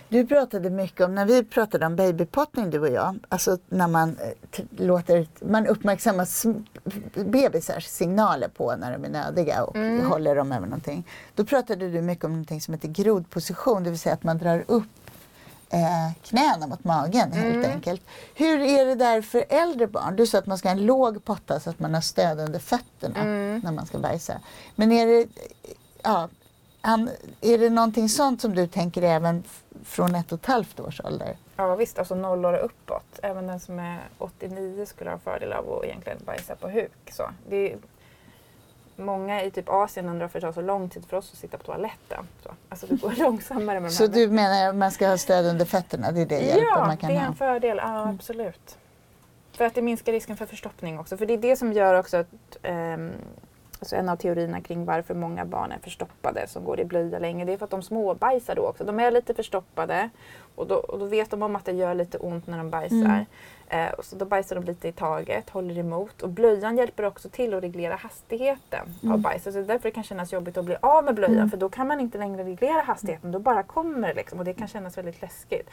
Du 0.08 0.26
pratade 0.26 0.70
mycket 0.70 1.00
om, 1.00 1.14
när 1.14 1.26
vi 1.26 1.44
pratade 1.44 1.86
om 1.86 1.96
babypottning 1.96 2.70
du 2.70 2.78
och 2.80 2.88
jag, 2.88 3.18
alltså 3.28 3.58
när 3.68 3.88
man 3.88 4.08
eh, 4.08 4.64
låter, 4.86 5.26
man 5.40 5.66
uppmärksammar 5.66 6.28
bebisars 7.24 7.86
signaler 7.86 8.48
på 8.48 8.76
när 8.76 8.92
de 8.92 9.04
är 9.04 9.08
nödiga 9.08 9.64
och 9.64 9.76
mm. 9.76 10.06
håller 10.06 10.36
dem 10.36 10.52
över 10.52 10.66
någonting. 10.66 11.08
Då 11.34 11.44
pratade 11.44 11.88
du 11.88 12.02
mycket 12.02 12.24
om 12.24 12.30
någonting 12.30 12.60
som 12.60 12.74
heter 12.74 12.88
grodposition, 12.88 13.84
det 13.84 13.90
vill 13.90 13.98
säga 13.98 14.14
att 14.14 14.24
man 14.24 14.38
drar 14.38 14.64
upp 14.66 15.03
eh, 15.74 16.12
knäna 16.22 16.66
mot 16.66 16.84
magen 16.84 17.32
helt 17.32 17.54
mm. 17.56 17.70
enkelt. 17.70 18.02
Hur 18.34 18.60
är 18.60 18.86
det 18.86 18.94
där 18.94 19.22
för 19.22 19.44
äldre 19.48 19.86
barn? 19.86 20.16
Du 20.16 20.26
sa 20.26 20.38
att 20.38 20.46
man 20.46 20.58
ska 20.58 20.68
ha 20.68 20.76
en 20.76 20.86
låg 20.86 21.24
potta 21.24 21.60
så 21.60 21.70
att 21.70 21.78
man 21.78 21.94
har 21.94 22.00
stöd 22.00 22.40
under 22.40 22.58
fötterna 22.58 23.20
mm. 23.20 23.60
när 23.64 23.72
man 23.72 23.86
ska 23.86 23.98
bajsa. 23.98 24.40
Men 24.74 24.92
är 24.92 25.06
det, 25.06 25.28
ja, 26.02 26.28
är 27.40 27.58
det 27.58 27.70
någonting 27.70 28.08
sånt 28.08 28.40
som 28.40 28.54
du 28.54 28.66
tänker 28.66 29.02
även 29.02 29.42
från 29.84 30.14
ett 30.14 30.32
och 30.32 30.38
ett 30.38 30.46
halvt 30.46 30.80
års 30.80 31.00
ålder? 31.04 31.36
Ja 31.56 31.74
visst, 31.74 31.98
alltså 31.98 32.14
noll 32.14 32.44
år 32.44 32.56
uppåt. 32.56 33.18
Även 33.22 33.46
den 33.46 33.60
som 33.60 33.78
är 33.78 34.00
89 34.18 34.86
skulle 34.86 35.10
ha 35.10 35.18
fördel 35.18 35.52
av 35.52 35.72
att 35.72 35.84
egentligen 35.84 36.18
bajsa 36.24 36.56
på 36.56 36.68
huk. 36.68 37.10
Så 37.12 37.22
det 37.48 37.76
många 38.96 39.42
i 39.42 39.50
typ 39.50 39.68
Asien 39.68 40.08
undrar 40.08 40.24
varför 40.24 40.40
det 40.40 40.46
tar 40.46 40.52
så 40.52 40.60
lång 40.60 40.88
tid 40.88 41.06
för 41.06 41.16
oss 41.16 41.32
att 41.32 41.38
sitta 41.38 41.58
på 41.58 41.64
toaletten. 41.64 42.26
Så, 42.42 42.50
alltså 42.68 42.86
det 42.86 43.00
går 43.00 43.14
långsammare 43.18 43.80
med 43.80 43.90
de 43.90 43.94
Så 43.94 44.06
du 44.06 44.28
menar 44.28 44.68
att 44.68 44.76
man 44.76 44.90
ska 44.90 45.08
ha 45.08 45.18
stöd 45.18 45.46
under 45.46 45.64
fötterna? 45.64 46.12
Det 46.12 46.20
är 46.20 46.26
det 46.26 46.56
ja, 46.60 46.84
man 46.86 46.96
kan 46.96 47.10
det 47.10 47.16
är 47.16 47.20
en 47.20 47.26
ha. 47.26 47.34
fördel. 47.34 47.76
Ja, 47.82 48.02
mm. 48.02 48.14
absolut. 48.14 48.78
För 49.52 49.64
att 49.64 49.74
det 49.74 49.82
minskar 49.82 50.12
risken 50.12 50.36
för 50.36 50.46
förstoppning 50.46 50.98
också. 50.98 51.16
För 51.16 51.26
det 51.26 51.32
är 51.34 51.38
det 51.38 51.56
som 51.56 51.72
gör 51.72 51.94
också 51.94 52.16
att 52.16 52.56
um, 52.62 53.12
alltså 53.78 53.96
en 53.96 54.08
av 54.08 54.16
teorierna 54.16 54.60
kring 54.60 54.84
varför 54.84 55.14
många 55.14 55.44
barn 55.44 55.72
är 55.72 55.78
förstoppade 55.78 56.46
som 56.48 56.64
går 56.64 56.80
i 56.80 56.84
blöja 56.84 57.18
länge, 57.18 57.44
det 57.44 57.52
är 57.52 57.56
för 57.56 57.64
att 57.64 57.70
de 57.70 57.82
småbajsar 57.82 58.54
då 58.54 58.62
också. 58.62 58.84
De 58.84 59.00
är 59.00 59.10
lite 59.10 59.34
förstoppade 59.34 60.10
och 60.54 60.66
då, 60.66 60.74
och 60.74 60.98
då 60.98 61.04
vet 61.04 61.30
de 61.30 61.42
om 61.42 61.56
att 61.56 61.64
det 61.64 61.72
gör 61.72 61.94
lite 61.94 62.18
ont 62.18 62.46
när 62.46 62.58
de 62.58 62.70
bajsar. 62.70 62.96
Mm. 62.96 63.24
Eh, 63.68 63.90
så 64.02 64.16
då 64.16 64.24
bajsar 64.24 64.56
de 64.56 64.64
lite 64.64 64.88
i 64.88 64.92
taget, 64.92 65.50
håller 65.50 65.78
emot. 65.78 66.22
Och 66.22 66.28
blöjan 66.28 66.76
hjälper 66.76 67.04
också 67.04 67.28
till 67.28 67.54
att 67.54 67.62
reglera 67.62 67.96
hastigheten 67.96 68.88
mm. 69.02 69.12
av 69.12 69.20
bajset. 69.20 69.52
Så 69.52 69.58
det 69.58 69.64
är 69.64 69.68
därför 69.68 69.88
det 69.88 69.94
kan 69.94 70.04
kännas 70.04 70.32
jobbigt 70.32 70.56
att 70.56 70.64
bli 70.64 70.76
av 70.80 71.04
med 71.04 71.14
blöjan. 71.14 71.36
Mm. 71.36 71.50
För 71.50 71.56
då 71.56 71.68
kan 71.68 71.88
man 71.88 72.00
inte 72.00 72.18
längre 72.18 72.44
reglera 72.44 72.82
hastigheten. 72.82 73.32
Då 73.32 73.38
bara 73.38 73.62
kommer 73.62 74.08
det 74.08 74.14
liksom. 74.14 74.38
Och 74.38 74.44
det 74.44 74.54
kan 74.54 74.68
kännas 74.68 74.98
väldigt 74.98 75.22
läskigt. 75.22 75.70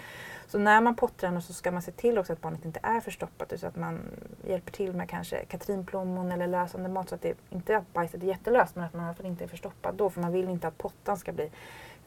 Så 0.47 0.59
när 0.59 0.81
man 0.81 0.95
pottränar 0.95 1.41
så 1.41 1.53
ska 1.53 1.71
man 1.71 1.81
se 1.81 1.91
till 1.91 2.17
också 2.17 2.33
att 2.33 2.41
barnet 2.41 2.65
inte 2.65 2.79
är 2.83 2.99
förstoppat. 2.99 3.53
Så 3.59 3.67
att 3.67 3.75
man 3.75 3.99
hjälper 4.47 4.71
till 4.71 4.93
med 4.93 5.09
kanske 5.09 5.45
katrinplommon 5.45 6.31
eller 6.31 6.47
lösande 6.47 6.89
mat. 6.89 7.09
Så 7.09 7.15
att 7.15 7.21
det 7.21 7.33
inte 7.49 7.77
att 7.77 7.93
bajset 7.93 8.23
är 8.23 8.27
jättelöst 8.27 8.75
men 8.75 8.85
att 8.85 8.93
man 8.93 9.03
i 9.03 9.05
alla 9.05 9.15
fall 9.15 9.25
inte 9.25 9.43
är 9.43 9.47
förstoppad 9.47 9.95
då. 9.95 10.09
För 10.09 10.21
man 10.21 10.31
vill 10.31 10.49
inte 10.49 10.67
att 10.67 10.77
pottan 10.77 11.17
ska 11.17 11.31
bli 11.31 11.49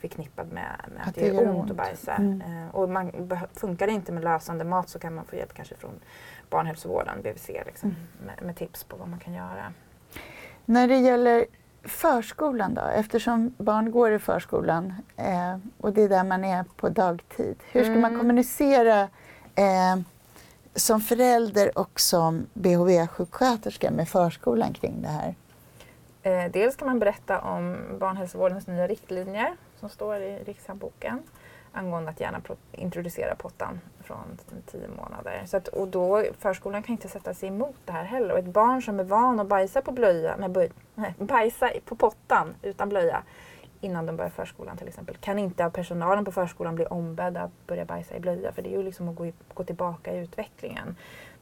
förknippad 0.09 0.53
med, 0.53 0.81
med 0.95 1.03
att, 1.03 1.09
att 1.09 1.15
det 1.15 1.27
gör 1.27 1.57
ont, 1.57 1.71
att 1.71 1.77
bajsa. 1.77 2.15
Mm. 2.15 2.43
Uh, 2.43 2.75
och 2.75 2.91
man, 2.91 3.13
funkar 3.55 3.87
det 3.87 3.93
inte 3.93 4.13
med 4.13 4.25
lösande 4.25 4.65
mat 4.65 4.89
så 4.89 4.99
kan 4.99 5.15
man 5.15 5.25
få 5.25 5.37
hjälp 5.37 5.55
kanske 5.55 5.75
från 5.75 6.01
barnhälsovården, 6.51 7.23
BVC, 7.23 7.49
liksom, 7.49 7.91
mm. 7.91 8.27
med, 8.27 8.47
med, 8.47 8.57
tips 8.57 8.85
på 8.85 8.97
vad 8.97 9.09
man 9.09 9.19
kan 9.19 9.35
göra. 9.35 9.73
När 10.65 10.89
det 10.89 10.97
gäller 10.97 11.47
förskolan 11.83 12.75
då, 12.75 12.83
eftersom 12.83 13.55
barn 13.59 13.91
går 13.91 14.13
i 14.13 14.19
förskolan 14.19 14.95
eh, 15.17 15.57
och 15.79 15.93
det 15.93 16.03
är 16.03 16.09
där 16.09 16.25
man 16.25 16.45
är 16.45 16.65
på 16.77 16.89
dagtid. 16.89 17.57
Hur 17.73 17.81
ska 17.81 17.91
mm. 17.91 18.01
man 18.01 18.19
kommunicera 18.19 19.01
eh, 19.55 19.97
som 20.75 21.01
förälder 21.01 21.79
och 21.79 22.01
som 22.01 22.47
BHV-sjuksköterska 22.55 23.91
med 23.91 24.09
förskolan 24.09 24.73
kring 24.73 25.03
det 25.03 25.09
här? 25.09 25.35
Eh, 26.23 26.51
dels 26.53 26.77
kan 26.77 26.89
man 26.89 26.99
berätta 26.99 27.41
om 27.41 27.77
barnhälsovårdens 27.99 28.67
nya 28.67 28.87
riktlinjer 28.87 29.57
som 29.81 29.89
står 29.89 30.17
i 30.17 30.45
Rikshandboken 30.45 31.23
angående 31.75 32.11
att 32.11 32.21
gärna 32.21 32.41
introducera 32.73 33.35
pottan 33.35 33.81
från 34.01 34.39
tio 34.67 34.89
månader. 34.89 35.43
Så 35.47 35.57
att, 35.57 35.69
och 35.69 35.89
då, 35.89 36.25
förskolan 36.39 36.83
kan 36.83 36.93
inte 36.93 37.09
sätta 37.09 37.35
sig 37.35 37.49
emot 37.49 37.77
det 37.85 37.93
här 37.93 38.05
heller. 38.05 38.33
Och 38.33 38.39
ett 38.39 38.45
barn 38.45 38.83
som 38.83 39.01
är 39.01 39.05
van 39.05 39.41
att 39.41 39.47
bajsa 39.47 39.83
på 39.83 39.93
blöja, 39.93 40.37
med 40.37 40.51
böj, 40.51 40.71
nej, 40.95 41.15
bajsa 41.19 41.71
på 41.85 41.97
pottan 41.97 42.55
utan 42.63 42.89
blöja 42.89 43.23
innan 43.81 44.07
de 44.07 44.17
börjar 44.17 44.31
förskolan 44.31 44.77
till 44.77 44.89
exempel, 44.89 45.17
kan 45.17 45.39
inte 45.39 45.65
av 45.65 45.71
personalen 45.71 46.25
på 46.25 46.33
förskolan 46.33 46.75
bli 46.75 46.87
ombedda 46.87 47.43
att 47.43 47.67
börja 47.67 47.85
bajsa 47.85 48.17
i 48.17 48.21
blöja. 48.21 48.53
För 48.53 48.63
det 48.63 48.75
är 48.75 48.79
ju 48.79 48.83
liksom 48.83 49.09
att 49.09 49.17
gå, 49.17 49.33
gå 49.55 49.65
tillbaka 49.65 50.15
i 50.15 50.19
utvecklingen. 50.19 50.97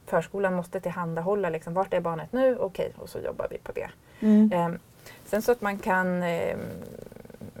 Förskolan 0.05 0.53
måste 0.53 0.79
tillhandahålla 0.79 1.49
liksom, 1.49 1.73
vart 1.73 1.93
är 1.93 2.01
barnet 2.01 2.33
nu? 2.33 2.57
Okej, 2.57 2.93
och 2.97 3.09
så 3.09 3.19
jobbar 3.19 3.47
vi 3.49 3.57
på 3.57 3.71
det. 3.71 3.89
Mm. 4.19 4.53
Um, 4.53 4.79
sen 5.25 5.41
så 5.41 5.51
att 5.51 5.61
man 5.61 5.77
kan 5.77 6.07
um, 6.07 6.59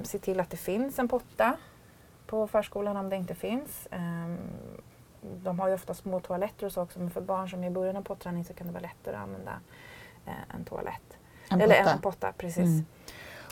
se 0.03 0.19
till 0.19 0.39
att 0.39 0.49
det 0.49 0.57
finns 0.57 0.99
en 0.99 1.07
potta 1.07 1.57
på 2.25 2.47
förskolan 2.47 2.97
om 2.97 3.09
det 3.09 3.15
inte 3.15 3.35
finns. 3.35 3.87
Eh, 3.91 4.35
de 5.21 5.59
har 5.59 5.67
ju 5.67 5.73
ofta 5.73 5.93
små 5.93 6.19
toaletter 6.19 6.65
och 6.65 6.71
så 6.71 6.81
också 6.81 6.99
men 6.99 7.09
för 7.09 7.21
barn 7.21 7.49
som 7.49 7.63
är 7.63 7.67
i 7.67 7.71
början 7.71 7.95
av 7.95 8.01
potträning 8.01 8.45
så 8.45 8.53
kan 8.53 8.67
det 8.67 8.73
vara 8.73 8.81
lättare 8.81 9.15
att 9.15 9.23
använda 9.23 9.59
eh, 10.25 10.55
en 10.55 10.65
toalett. 10.65 11.17
En 11.49 11.61
Eller 11.61 11.77
potta. 11.79 11.91
en 11.93 12.01
potta, 12.01 12.33
precis. 12.37 12.65
Mm. 12.65 12.85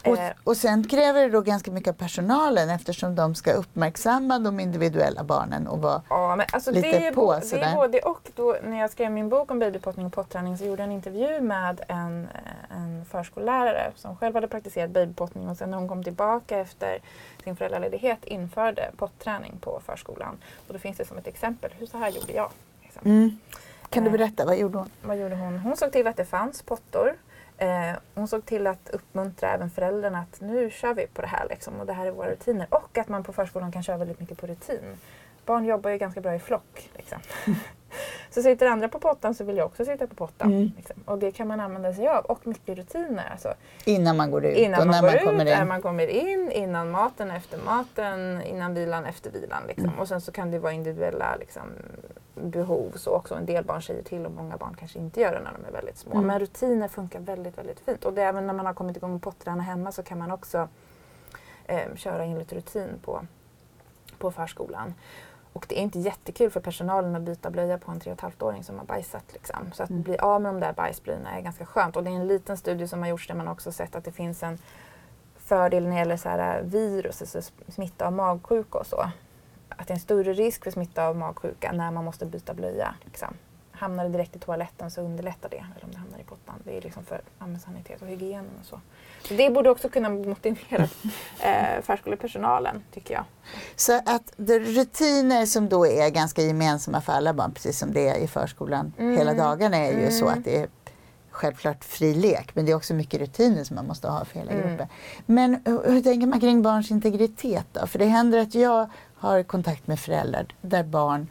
Och, 0.06 0.18
Eh, 0.18 0.32
och 0.44 0.58
sen 0.58 0.88
kräver 0.88 1.22
det 1.22 1.30
då 1.30 1.42
ganska 1.42 1.72
mycket 1.72 1.90
av 1.90 1.94
personalen 1.94 2.70
eftersom 2.70 3.16
de 3.16 3.36
ska 3.36 3.52
uppmärksamma 3.54 4.40
de 4.40 4.60
individuella 4.60 5.24
barnen 5.24 5.68
och 5.68 5.82
vara 5.82 6.02
Ja, 6.10 6.36
men 6.36 6.46
alltså 6.52 6.72
lite 6.72 6.88
det, 6.88 7.08
är 7.08 7.12
på 7.14 7.36
det 7.36 7.42
sådär. 7.42 7.64
är 7.72 7.76
både 7.76 8.00
och. 8.00 8.32
Då, 8.36 8.58
när 8.64 8.80
jag 8.80 8.92
skrev 8.92 9.12
min 9.12 9.30
bok 9.30 9.52
om 9.52 9.60
babypottning 9.60 10.06
och 10.06 10.14
potträning 10.14 10.58
så 10.58 10.66
gjorde 10.66 10.82
jag 10.82 10.88
en 10.88 10.92
intervju 10.92 11.42
med 11.42 11.82
en, 11.88 12.28
en 12.70 13.06
förskollärare 13.06 13.92
som 13.96 14.18
själv 14.18 14.36
hade 14.36 14.48
praktiserat 14.48 14.90
babypottning 14.90 15.50
och 15.50 15.58
sen 15.58 15.72
när 15.72 15.78
hon 15.78 15.88
kom 15.88 16.04
tillbaka 16.04 16.58
efter 16.58 17.00
sin 17.44 17.56
föräldraledighet 17.56 18.26
införde 18.26 18.92
potträning 18.98 19.58
på 19.62 19.82
förskolan. 19.86 20.38
Och 20.68 20.74
då 20.74 20.80
finns 20.80 20.98
det 20.98 21.06
som 21.06 21.18
ett 21.18 21.28
exempel, 21.28 21.72
hur 21.78 21.86
så 21.88 21.98
här 21.98 22.10
gjorde 22.10 22.34
jag. 22.34 22.50
Liksom. 22.84 23.02
mm. 23.06 23.38
Kan 23.90 24.04
du 24.04 24.10
Eh. 24.10 24.12
berätta, 24.18 24.46
vad 24.46 24.58
gjorde 24.58 24.78
hon? 24.78 24.90
Vad 25.02 25.18
gjorde 25.18 25.36
hon? 25.36 25.58
Hon 25.60 25.78
såg 25.78 25.92
till 25.92 26.08
att 26.08 26.18
det 26.18 26.26
fanns 26.26 26.62
pottor. 26.62 27.14
Eh, 27.62 27.96
hon 28.16 28.28
såg 28.28 28.46
till 28.46 28.68
att 28.68 28.90
uppmuntra 28.90 29.54
även 29.54 29.70
föräldrarna 29.70 30.20
att 30.20 30.42
nu 30.42 30.70
kör 30.70 30.94
vi 30.94 31.08
på 31.08 31.22
det 31.22 31.28
här 31.28 31.48
liksom, 31.50 31.80
och 31.80 31.86
det 31.86 31.94
här 31.94 32.06
är 32.06 32.12
våra 32.12 32.32
rutiner. 32.32 32.68
Och 32.70 32.98
att 32.98 33.08
man 33.08 33.24
på 33.24 33.34
förskolan 33.34 33.72
kan 33.72 33.84
köra 33.84 33.98
väldigt 33.98 34.20
mycket 34.20 34.38
på 34.38 34.48
rutin. 34.48 34.98
Barn 35.52 35.66
jobbar 35.66 35.90
ju 35.90 35.98
ganska 35.98 36.22
bra 36.22 36.36
i 36.36 36.40
flock. 36.40 36.90
Liksom. 36.96 37.20
så 38.30 38.42
sitter 38.42 38.68
andra 38.68 38.88
på 38.88 39.00
pottan 39.00 39.36
så 39.36 39.44
vill 39.44 39.58
jag 39.58 39.66
också 39.66 39.86
sitta 39.86 40.08
på 40.08 40.16
pottan. 40.16 40.54
Mm. 40.54 40.72
Liksom. 40.78 40.96
Och 41.06 41.18
det 41.18 41.32
kan 41.32 41.48
man 41.48 41.60
använda 41.60 41.94
sig 41.94 42.08
av. 42.08 42.26
Och 42.26 42.48
mycket 42.48 42.78
rutiner. 42.78 43.30
Alltså, 43.32 43.54
Innan 43.86 44.18
man 44.18 44.32
går 44.32 44.46
ut 44.46 44.58
innan 44.58 44.80
och 44.80 44.88
man 44.88 44.96
när 44.96 45.02
man 45.02 45.16
ut, 45.16 45.24
kommer 45.24 45.46
när 45.46 45.62
in. 45.62 45.68
man 45.68 45.82
kommer 45.82 46.08
in, 46.08 46.52
innan 46.52 46.92
maten, 46.92 47.32
efter 47.32 47.60
maten, 47.66 48.42
innan 48.42 48.74
vilan, 48.74 49.06
efter 49.06 49.32
vilan. 49.32 49.64
Liksom. 49.68 49.86
Mm. 49.86 50.00
Och 50.00 50.08
sen 50.08 50.22
så 50.22 50.32
kan 50.32 50.52
det 50.52 50.60
vara 50.60 50.74
individuella 50.74 51.36
liksom, 51.40 51.62
behov. 52.36 52.92
Så 52.96 53.12
också 53.12 53.36
en 53.36 53.46
del 53.46 53.64
barn 53.64 53.82
säger 53.82 54.04
till 54.04 54.26
och 54.26 54.32
många 54.32 54.58
barn 54.58 54.76
kanske 54.80 55.00
inte 55.00 55.22
gör 55.22 55.32
det 55.32 55.40
när 55.40 55.52
de 55.52 55.68
är 55.68 55.72
väldigt 55.72 55.98
små. 55.98 56.14
Mm. 56.14 56.28
Men 56.28 56.40
rutiner 56.40 56.88
funkar 56.88 57.20
väldigt, 57.20 57.58
väldigt 57.58 57.80
fint. 57.80 58.06
Och 58.06 58.14
det, 58.14 58.24
även 58.24 58.48
när 58.48 58.54
man 58.54 58.66
har 58.66 58.74
kommit 58.74 58.98
igång 58.98 59.12
med 59.12 59.22
potträna 59.22 59.64
hemma 59.64 59.92
så 59.92 60.04
kan 60.04 60.18
man 60.18 60.32
också 60.32 60.68
eh, 61.66 61.96
köra 61.96 62.26
in 62.26 62.40
lite 62.40 62.56
rutin 62.56 62.90
på, 63.04 63.26
på 64.18 64.32
förskolan. 64.32 64.94
Och 65.54 65.66
det 65.70 65.80
är 65.80 65.84
inte 65.84 66.00
jättekul 66.00 66.52
för 66.52 66.60
personalen 66.60 67.16
att 67.16 67.22
byta 67.22 67.50
blöja 67.50 67.78
på 67.78 67.92
en 67.92 68.00
3,5-åring 68.00 68.64
som 68.64 68.78
har 68.78 68.86
bajsat. 68.86 69.24
Liksom. 69.34 69.72
Så 69.74 69.84
att 69.84 69.90
Mm. 69.90 70.02
bli 70.02 70.18
av 70.18 70.42
med 70.42 70.54
de 70.54 70.60
där 70.60 70.74
bajsblöjorna 70.74 71.38
är 71.38 71.42
ganska 71.42 71.66
skönt. 71.66 71.96
Och 71.96 72.04
det 72.04 72.10
är 72.10 72.16
en 72.16 72.28
liten 72.28 72.58
studie 72.58 72.88
som 72.88 73.00
har 73.02 73.10
gjorts 73.10 73.28
där 73.28 73.36
man 73.36 73.48
också 73.48 73.72
sett 73.72 73.96
att 73.96 74.04
det 74.04 74.12
finns 74.12 74.44
en 74.44 74.58
fördel 75.38 75.84
när 75.84 75.92
det 75.92 75.98
gäller 75.98 76.18
så 76.18 76.30
här 76.30 76.62
virus, 76.62 77.22
alltså 77.22 77.54
smitta 77.72 78.06
av 78.08 78.14
magsjuka 78.14 78.78
och 78.78 78.88
så. 78.88 79.12
Att 79.70 79.88
det 79.88 79.92
är 79.92 79.96
en 79.96 80.00
större 80.00 80.34
risk 80.34 80.64
för 80.64 80.72
smitta 80.72 81.08
av 81.08 81.16
magsjuka 81.18 81.72
när 81.72 81.92
man 81.92 82.06
måste 82.06 82.26
byta 82.26 82.54
blöja. 82.54 82.96
Liksom. 83.06 83.34
Hamnar 83.82 84.04
det 84.04 84.10
direkt 84.10 84.36
i 84.36 84.40
toaletten 84.40 84.92
så 84.92 85.02
underlättar 85.02 85.50
det. 85.50 85.56
Eller 85.76 85.86
om 85.86 85.92
det 85.92 85.98
hamnar 85.98 86.20
i 86.20 86.24
pottan. 86.24 86.56
Det 86.64 86.78
är 86.78 86.82
liksom 86.82 87.04
för 87.04 87.22
sanitet 87.66 88.02
och 88.02 88.08
hygienen 88.08 88.50
och 88.60 88.66
så. 88.66 88.80
så. 89.28 89.34
Det 89.34 89.50
borde 89.50 89.70
också 89.70 89.90
kunna 89.90 90.10
motivera 90.10 90.84
eh, 91.40 91.82
förskolepersonalen 91.82 92.84
tycker 92.94 93.14
jag. 93.14 93.24
Så 93.76 93.94
att 94.06 94.34
rutiner 94.38 95.46
som 95.46 95.70
då 95.70 95.88
är 95.88 96.10
ganska 96.10 96.42
gemensamma 96.42 97.02
för 97.02 97.14
alla 97.14 97.34
barn, 97.34 97.52
precis 97.54 97.80
som 97.80 97.94
det 97.94 98.08
är 98.10 98.16
i 98.18 98.28
förskolan 98.28 98.94
Mm. 98.98 99.18
hela 99.18 99.34
dagarna, 99.34 99.78
är 99.78 99.92
ju 99.92 100.00
Mm. 100.00 100.12
så 100.12 100.28
att 100.28 100.44
det 100.44 100.58
är 100.58 100.68
självklart 101.30 101.84
fri 101.84 102.14
lek, 102.14 102.56
men 102.56 102.66
det 102.66 102.72
är 102.72 102.76
också 102.76 102.94
mycket 102.94 103.20
rutiner 103.20 103.64
som 103.64 103.76
man 103.76 103.88
måste 103.88 104.08
ha 104.08 104.26
för 104.26 104.40
hela 104.40 104.52
Mm. 104.52 104.68
gruppen. 104.68 104.88
Men 105.26 105.62
hur, 105.66 105.84
hur 105.92 106.02
tänker 106.02 106.28
man 106.28 106.40
kring 106.40 106.62
barns 106.62 106.92
integritet 106.92 107.66
då? 107.72 107.88
För 107.88 108.00
det 108.00 108.06
händer 108.06 108.40
att 108.40 108.56
jag 108.56 108.90
har 109.16 109.44
kontakt 109.44 109.88
med 109.88 110.00
föräldrar 110.00 110.46
där 110.62 110.84
barn 110.84 111.28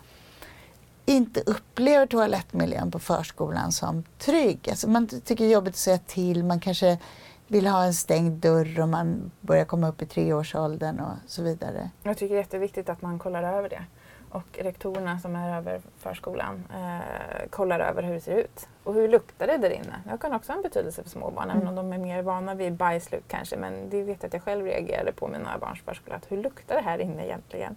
inte 1.11 1.40
upplever 1.40 2.07
toalettmiljön 2.07 2.90
på 2.90 2.99
förskolan 2.99 3.73
som 3.73 4.05
trygg. 4.18 4.68
Alltså 4.70 4.88
man 4.88 5.07
tycker 5.07 5.44
det 5.44 5.51
är 5.51 5.55
jobbigt 5.55 5.75
att 5.75 5.79
säga 5.79 5.99
till, 5.99 6.44
man 6.44 6.61
kanske 6.61 6.99
vill 7.46 7.66
ha 7.66 7.85
en 7.85 7.94
stängd 7.94 8.33
dörr 8.33 8.81
om 8.81 8.90
man 8.90 9.31
börjar 9.40 9.64
komma 9.64 9.88
upp 9.88 10.03
i 10.03 10.07
treårsåldern 10.07 11.01
och 11.01 11.31
så 11.31 11.42
vidare. 11.42 11.90
Jag 12.03 12.16
tycker 12.16 12.35
det 12.35 12.38
är 12.38 12.42
jätteviktigt 12.42 12.88
att 12.88 13.03
man 13.03 13.18
kollar 13.18 13.42
över 13.42 13.68
det. 13.68 13.85
Och 14.31 14.59
rektorerna 14.59 15.18
som 15.18 15.37
är 15.37 15.57
över 15.57 15.81
förskolan 15.99 16.64
eh, 16.75 17.49
kollar 17.51 17.81
över 17.81 18.03
hur 18.03 18.14
det 18.14 18.20
ser 18.20 18.37
ut. 18.37 18.68
Och 18.85 18.94
hur 18.94 19.09
luktar 19.09 19.46
det 19.46 19.57
där 19.57 19.70
inne? 19.70 20.03
Det 20.11 20.18
kan 20.20 20.33
också 20.33 20.53
ha 20.53 20.57
en 20.57 20.62
betydelse 20.62 21.03
för 21.03 21.11
små 21.11 21.31
barn, 21.31 21.51
även 21.51 21.68
om 21.68 21.75
de 21.75 21.92
är 21.92 21.99
mer 21.99 22.23
vana 22.23 22.55
vid 22.55 22.73
bajslukt 22.73 23.29
kanske. 23.29 23.57
Men 23.57 23.90
det 23.90 24.03
vet 24.03 24.23
jag 24.23 24.27
att 24.27 24.35
jag 24.35 24.42
själv 24.42 24.64
reagerade 24.64 25.12
på 25.12 25.29
några 25.29 25.59
barns 25.59 25.81
förskola. 25.81 26.16
Att 26.16 26.33
hur 26.33 26.37
luktar 26.37 26.75
det 26.75 26.83
här 26.83 26.99
inne 26.99 27.27
egentligen? 27.27 27.77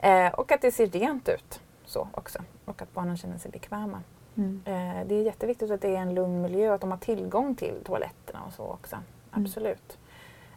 Eh, 0.00 0.28
och 0.28 0.52
att 0.52 0.60
det 0.60 0.72
ser 0.72 0.86
rent 0.86 1.28
ut 1.28 1.60
så 1.86 2.08
också. 2.14 2.38
Och 2.64 2.82
att 2.82 2.92
barnen 2.94 3.16
känner 3.16 3.38
sig 3.38 3.50
bekväma. 3.50 4.02
Mm. 4.36 4.62
Eh, 4.64 5.06
det 5.06 5.14
är 5.14 5.22
jätteviktigt 5.22 5.70
att 5.70 5.80
det 5.80 5.96
är 5.96 6.00
en 6.00 6.14
lugn 6.14 6.42
miljö 6.42 6.68
och 6.68 6.74
att 6.74 6.80
de 6.80 6.90
har 6.90 6.98
tillgång 6.98 7.54
till 7.54 7.74
toaletterna 7.84 8.42
och 8.46 8.52
så 8.52 8.64
också. 8.64 8.96
Mm. 8.96 9.44
Absolut. 9.44 9.98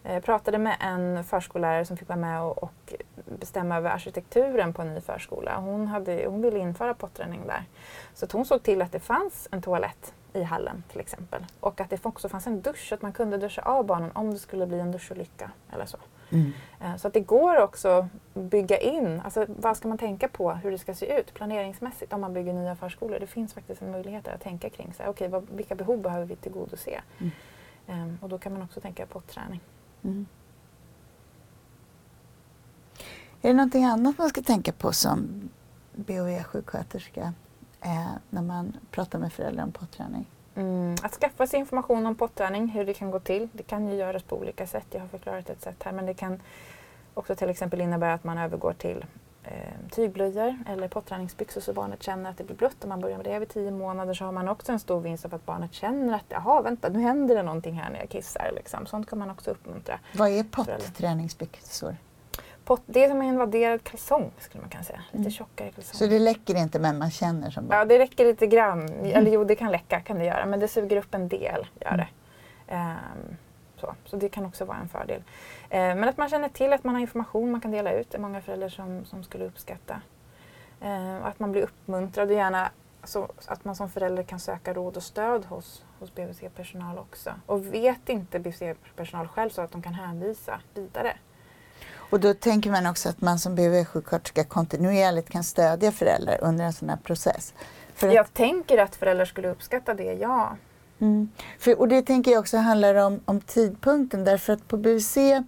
Eh, 0.03 0.13
Jag 0.13 0.23
pratade 0.23 0.57
med 0.57 0.77
en 0.79 1.23
förskollärare 1.23 1.85
som 1.85 1.97
fick 1.97 2.07
vara 2.07 2.19
med 2.19 2.41
och, 2.41 2.63
och 2.63 2.93
bestämma 3.39 3.77
över 3.77 3.89
arkitekturen 3.89 4.73
på 4.73 4.81
en 4.81 4.93
ny 4.93 5.01
förskola. 5.01 5.59
Hon, 5.59 5.87
hade, 5.87 6.25
hon 6.27 6.41
ville 6.41 6.59
införa 6.59 6.93
potträning 6.93 7.41
där. 7.47 7.63
Så 8.13 8.27
hon 8.31 8.45
såg 8.45 8.63
till 8.63 8.81
att 8.81 8.91
det 8.91 8.99
fanns 8.99 9.47
en 9.51 9.61
toalett 9.61 10.13
i 10.33 10.43
hallen 10.43 10.83
till 10.91 10.99
exempel. 10.99 11.45
Och 11.59 11.81
att 11.81 11.89
det 11.89 12.05
också 12.05 12.29
fanns 12.29 12.47
en 12.47 12.61
dusch, 12.61 12.93
att 12.93 13.01
man 13.01 13.13
kunde 13.13 13.37
duscha 13.37 13.61
av 13.61 13.85
barnen 13.85 14.11
om 14.13 14.31
det 14.31 14.39
skulle 14.39 14.65
bli 14.67 14.79
en 14.79 14.91
duscholycka 14.91 15.51
eller 15.73 15.85
så. 15.85 15.97
Mm. 16.29 16.53
Eh, 16.79 16.95
Så 16.95 17.07
att 17.07 17.13
det 17.13 17.19
går 17.19 17.57
också 17.61 17.87
att 17.89 18.05
bygga 18.33 18.77
in, 18.77 19.21
alltså 19.25 19.45
vad 19.47 19.77
ska 19.77 19.87
man 19.87 19.97
tänka 19.97 20.27
på 20.27 20.51
hur 20.51 20.71
det 20.71 20.77
ska 20.77 20.93
se 20.93 21.19
ut 21.19 21.33
planeringsmässigt 21.33 22.13
om 22.13 22.21
man 22.21 22.33
bygger 22.33 22.53
nya 22.53 22.75
förskolor. 22.75 23.19
Det 23.19 23.27
finns 23.27 23.53
faktiskt 23.53 23.81
en 23.81 23.91
möjlighet 23.91 24.27
att 24.27 24.41
tänka 24.41 24.69
kring 24.69 24.93
så 24.93 25.03
här, 25.03 25.09
okej, 25.09 25.27
vad, 25.27 25.47
vilka 25.49 25.75
behov 25.75 26.01
behöver 26.01 26.25
vi 26.25 26.35
tillgodose? 26.35 27.01
Mm. 27.17 27.31
Ehm, 27.87 28.17
och 28.21 28.29
då 28.29 28.37
kan 28.37 28.53
man 28.53 28.61
också 28.61 28.81
tänka 28.81 29.05
på 29.05 29.21
träning. 29.21 29.59
Mm. 30.03 30.25
Är 33.41 33.47
det 33.49 33.53
någonting 33.53 33.85
annat 33.85 34.17
man 34.17 34.29
ska 34.29 34.41
tänka 34.41 34.71
på 34.71 34.91
som 34.91 35.49
BOE-sjuksköterska 35.95 37.33
eh, 37.81 38.11
när 38.29 38.41
man 38.41 38.77
pratar 38.91 39.19
med 39.19 39.33
föräldrar 39.33 39.63
om 39.63 39.71
potträning? 39.71 40.25
Mm, 40.57 40.95
att 41.01 41.13
skaffa 41.13 41.47
sig 41.47 41.59
information 41.59 42.05
om 42.05 42.15
potträning, 42.15 42.67
hur 42.67 42.85
det 42.85 42.93
kan 42.93 43.11
gå 43.11 43.19
till. 43.19 43.49
Det 43.51 43.63
kan 43.63 43.89
ju 43.89 43.95
göras 43.95 44.23
på 44.23 44.35
olika 44.37 44.67
sätt. 44.67 44.85
Jag 44.91 44.99
har 44.99 45.07
förklarat 45.07 45.49
ett 45.49 45.61
sätt 45.61 45.83
här. 45.83 45.91
Men 45.91 46.05
det 46.05 46.13
kan 46.13 46.41
också 47.13 47.35
till 47.35 47.49
exempel 47.49 47.81
innebära 47.81 48.13
att 48.13 48.23
man 48.23 48.37
övergår 48.37 48.73
till 48.73 49.05
eh, 49.43 49.51
tygblöjor 49.91 50.57
eller 50.67 50.87
potträningsbyxor 50.87 51.61
så 51.61 51.73
barnet 51.73 52.03
känner 52.03 52.29
att 52.29 52.37
det 52.37 52.43
blir 52.43 52.55
blött. 52.55 52.83
Om 52.83 52.89
man 52.89 53.01
börjar 53.01 53.17
med 53.17 53.25
det 53.25 53.39
vid 53.39 53.49
tio 53.49 53.71
månader 53.71 54.13
så 54.13 54.25
har 54.25 54.31
man 54.31 54.47
också 54.47 54.71
en 54.71 54.79
stor 54.79 55.01
vinst 55.01 55.25
av 55.25 55.35
att 55.35 55.45
barnet 55.45 55.73
känner 55.73 56.15
att 56.15 56.25
jaha, 56.29 56.61
vänta, 56.61 56.89
nu 56.89 56.99
händer 56.99 57.35
det 57.35 57.43
någonting 57.43 57.73
här 57.73 57.89
när 57.89 57.99
jag 57.99 58.09
kissar. 58.09 58.51
Liksom. 58.55 58.85
Sånt 58.85 59.09
kan 59.09 59.19
man 59.19 59.29
också 59.29 59.51
uppmuntra. 59.51 59.99
Vad 60.13 60.29
är 60.29 60.43
potträningsbyxor? 60.43 61.95
Pott, 62.67 62.81
det 62.85 63.03
är 63.03 63.09
som 63.09 63.21
en 63.21 63.37
vadderad 63.37 63.83
kalsong 63.83 64.31
skulle 64.39 64.61
man 64.61 64.69
kunna 64.69 64.83
säga. 64.83 65.01
Lite 65.11 65.17
Mm. 65.17 65.31
tjockare 65.31 65.71
kalsong. 65.71 65.97
Så 65.97 66.07
det 66.07 66.19
läcker 66.19 66.55
inte 66.55 66.79
men 66.79 66.97
man 66.97 67.11
känner 67.11 67.49
som 67.51 67.67
barn? 67.67 67.77
Ja, 67.79 67.85
det 67.85 67.99
räcker 67.99 68.25
lite 68.25 68.47
grann. 68.47 68.89
Eller 68.89 69.31
jo, 69.31 69.43
det 69.43 69.55
kan 69.55 69.71
läcka 69.71 69.99
kan 70.01 70.19
det 70.19 70.25
göra, 70.25 70.45
men 70.45 70.59
det 70.59 70.67
suger 70.67 70.97
upp 70.97 71.13
en 71.13 71.27
del. 71.27 71.67
Gör 71.81 71.97
det. 71.97 72.07
Ehm, 72.67 72.97
så. 73.77 73.95
så 74.05 74.15
det 74.15 74.29
kan 74.29 74.45
också 74.45 74.65
vara 74.65 74.77
en 74.77 74.89
fördel. 74.89 75.23
Ehm, 75.69 75.99
men 75.99 76.09
att 76.09 76.17
man 76.17 76.29
känner 76.29 76.49
till 76.49 76.73
att 76.73 76.83
man 76.83 76.95
har 76.95 77.01
information 77.01 77.51
man 77.51 77.61
kan 77.61 77.71
dela 77.71 77.91
ut. 77.91 78.11
Det 78.11 78.17
är 78.17 78.21
många 78.21 78.41
föräldrar 78.41 78.69
som, 78.69 79.05
som 79.05 79.23
skulle 79.23 79.45
uppskatta. 79.45 80.01
Ehm, 80.81 81.21
och 81.21 81.27
att 81.27 81.39
man 81.39 81.51
blir 81.51 81.61
uppmuntrad 81.63 82.29
och 82.29 82.35
gärna 82.35 82.71
så 83.03 83.27
att 83.47 83.65
man 83.65 83.75
som 83.75 83.89
förälder 83.89 84.23
kan 84.23 84.39
söka 84.39 84.73
råd 84.73 84.97
och 84.97 85.03
stöd 85.03 85.45
hos, 85.45 85.85
hos 85.99 86.15
BVC-personal 86.15 86.97
också. 86.97 87.31
Och 87.45 87.73
vet 87.73 88.09
inte 88.09 88.39
BVC-personal 88.39 89.27
själv 89.27 89.49
så 89.49 89.61
att 89.61 89.71
de 89.71 89.81
kan 89.81 89.93
hänvisa 89.93 90.59
vidare. 90.73 91.17
Och 92.09 92.19
då 92.19 92.33
tänker 92.33 92.71
man 92.71 92.87
också 92.87 93.09
att 93.09 93.21
man 93.21 93.39
som 93.39 93.55
BOE-sjuksköterska 93.55 94.43
kontinuerligt 94.43 95.29
kan 95.29 95.43
stödja 95.43 95.91
föräldrar 95.91 96.37
under 96.41 96.65
en 96.65 96.73
sån 96.73 96.89
här 96.89 96.97
process. 96.97 97.53
För 97.95 98.07
att, 98.07 98.13
Jag 98.13 98.33
tänker 98.33 98.77
att 98.77 98.95
föräldrar 98.95 99.25
skulle 99.25 99.49
uppskatta 99.49 99.93
det, 99.93 100.13
ja. 100.13 100.57
mm, 100.99 101.29
för, 101.59 101.79
och 101.79 101.87
det 101.87 102.01
tänker 102.01 102.31
jag 102.31 102.39
också 102.39 102.57
handlar 102.57 102.95
om, 102.95 103.19
om 103.25 103.41
tidpunkten 103.41 104.23
därför 104.23 104.53
att 104.53 104.67
på 104.67 104.77
BVC, 104.77 105.17
i 105.17 105.43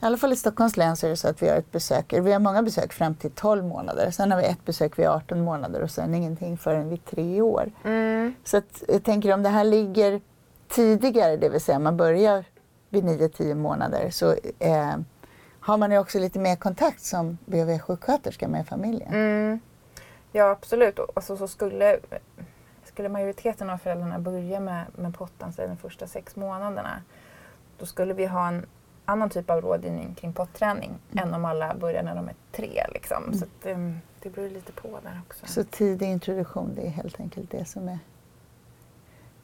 alla 0.00 0.16
fall 0.16 0.32
i 0.32 0.36
Stockholms 0.36 0.76
län 0.76 0.96
så 0.96 1.06
är 1.06 1.10
det 1.10 1.16
så 1.16 1.28
att 1.28 1.42
vi 1.42 1.48
har 1.48 1.56
ett 1.56 1.72
besök, 1.72 2.12
vi 2.12 2.32
har 2.32 2.40
många 2.40 2.62
besök 2.62 2.92
fram 2.92 3.14
till 3.14 3.30
12 3.30 3.64
månader. 3.64 4.10
Sen 4.10 4.32
har 4.32 4.38
vi 4.38 4.44
ett 4.44 4.64
besök 4.64 4.98
vid 4.98 5.06
18 5.06 5.40
månader 5.40 5.82
och 5.82 5.90
sen 5.90 6.14
ingenting 6.14 6.58
förrän 6.58 6.88
vid 6.88 7.04
tre 7.04 7.40
år. 7.40 7.72
Mm. 7.84 8.34
Så 8.44 8.56
att 8.56 8.82
jag 8.88 9.04
tänker 9.04 9.34
om 9.34 9.42
det 9.42 9.48
här 9.48 9.64
ligger 9.64 10.20
tidigare, 10.68 11.36
det 11.36 11.48
vill 11.48 11.60
säga 11.60 11.78
man 11.78 11.96
börjar 11.96 12.44
vid 12.90 13.04
9-10 13.04 13.54
månader 13.54 14.10
så 14.10 14.34
eh, 14.58 14.96
har 15.64 15.76
man 15.78 15.90
ju 15.90 15.98
också 15.98 16.18
lite 16.18 16.38
mer 16.38 16.56
kontakt 16.56 17.00
som 17.00 17.38
BHV-sjuksköterska 17.46 18.48
med 18.48 18.66
familjen. 18.66 19.14
Mm. 19.14 19.60
Ja 20.32 20.50
absolut. 20.50 20.98
Alltså, 21.14 21.36
så 21.36 21.48
skulle, 21.48 21.98
skulle 22.84 23.08
majoriteten 23.08 23.70
av 23.70 23.78
föräldrarna 23.78 24.18
börja 24.18 24.60
med, 24.60 24.84
med 24.96 25.14
pottan 25.14 25.52
säg 25.52 25.68
de 25.68 25.76
första 25.76 26.06
sex 26.06 26.36
månaderna 26.36 27.02
då 27.78 27.86
skulle 27.86 28.14
vi 28.14 28.26
ha 28.26 28.48
en 28.48 28.66
annan 29.04 29.30
typ 29.30 29.50
av 29.50 29.60
rådgivning 29.60 30.14
kring 30.14 30.32
potträning 30.32 30.94
Mm. 31.12 31.28
än 31.28 31.34
om 31.34 31.44
alla 31.44 31.74
börjar 31.74 32.02
när 32.02 32.14
de 32.14 32.28
är 32.28 32.34
tre. 32.52 32.86
Liksom. 32.92 33.24
Mm. 33.24 33.38
Så 33.38 33.46
det, 33.62 33.94
det 34.22 34.30
beror 34.30 34.48
lite 34.50 34.72
på 34.72 34.88
där 35.02 35.20
också. 35.26 35.46
Så 35.46 35.64
tidig 35.64 36.06
introduktion, 36.10 36.72
det 36.74 36.86
är 36.86 36.90
helt 36.90 37.20
enkelt 37.20 37.50
det 37.50 37.64
som 37.64 37.88
är 37.88 37.98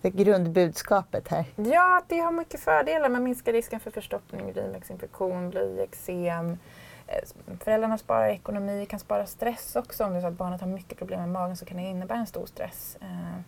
det 0.03 0.11
grundbudskapet 0.11 1.29
här. 1.29 1.45
Ja, 1.57 2.03
det 2.09 2.19
har 2.19 2.33
mycket 2.33 2.61
fördelar. 2.61 3.09
Man 3.09 3.23
minskar 3.23 3.53
risken 3.53 3.81
för 3.81 3.91
förstoppning, 3.91 4.51
urinvägsinfektion, 4.51 5.51
blyeksem. 5.51 6.59
Eh, 7.07 7.57
föräldrarna 7.61 7.99
sparar 7.99 8.29
ekonomi, 8.29 8.87
kan 8.87 8.99
spara 8.99 9.27
stress 9.27 9.77
också. 9.77 10.05
Om 10.05 10.13
det 10.13 10.19
är 10.19 10.21
så 10.21 10.27
att 10.27 10.35
barnet 10.35 10.61
har 10.61 10.69
mycket 10.69 10.99
problem 10.99 11.21
med 11.21 11.29
magen 11.29 11.57
så 11.57 11.65
kan 11.65 11.77
det 11.77 11.83
innebära 11.83 12.19
en 12.19 12.27
stor 12.27 12.47
stress. 12.47 12.97
Eh, 13.01 13.41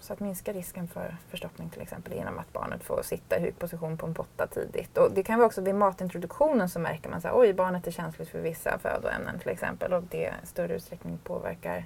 så 0.00 0.12
att 0.12 0.20
minska 0.20 0.52
risken 0.52 0.88
för 0.88 1.16
förstoppning 1.28 1.70
till 1.70 1.82
exempel 1.82 2.12
genom 2.12 2.38
att 2.38 2.52
barnet 2.52 2.84
får 2.84 3.02
sitta 3.02 3.38
i 3.38 3.40
hukposition 3.40 3.98
på 3.98 4.06
en 4.06 4.14
potta 4.14 4.46
tidigt. 4.46 4.98
Och 4.98 5.12
det 5.12 5.22
kan 5.22 5.38
vara 5.38 5.46
också 5.46 5.60
vid 5.60 5.74
matintroduktionen 5.74 6.68
så 6.68 6.78
märker 6.78 7.10
man 7.10 7.18
att 7.18 7.32
oj 7.32 7.52
barnet 7.52 7.86
är 7.86 7.90
känsligt 7.90 8.28
för 8.28 8.40
vissa 8.40 8.78
födoämnen 8.78 9.38
till 9.38 9.48
exempel 9.48 9.92
och 9.92 10.02
det 10.02 10.32
i 10.42 10.46
större 10.46 10.74
utsträckning 10.74 11.18
påverkar 11.24 11.84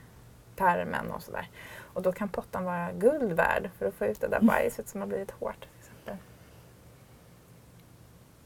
tarmen 0.57 1.11
och 1.11 1.23
sådär. 1.23 1.49
Och 1.93 2.03
då 2.03 2.13
kan 2.13 2.29
pottan 2.29 2.65
vara 2.65 2.93
guld 2.93 3.33
värd 3.33 3.71
för 3.79 3.87
att 3.87 3.95
få 3.95 4.05
ut 4.05 4.21
det 4.21 4.29
där 4.29 4.41
bajset 4.41 4.89
som 4.89 5.01
har 5.01 5.09
blivit 5.09 5.31
hårt. 5.31 5.67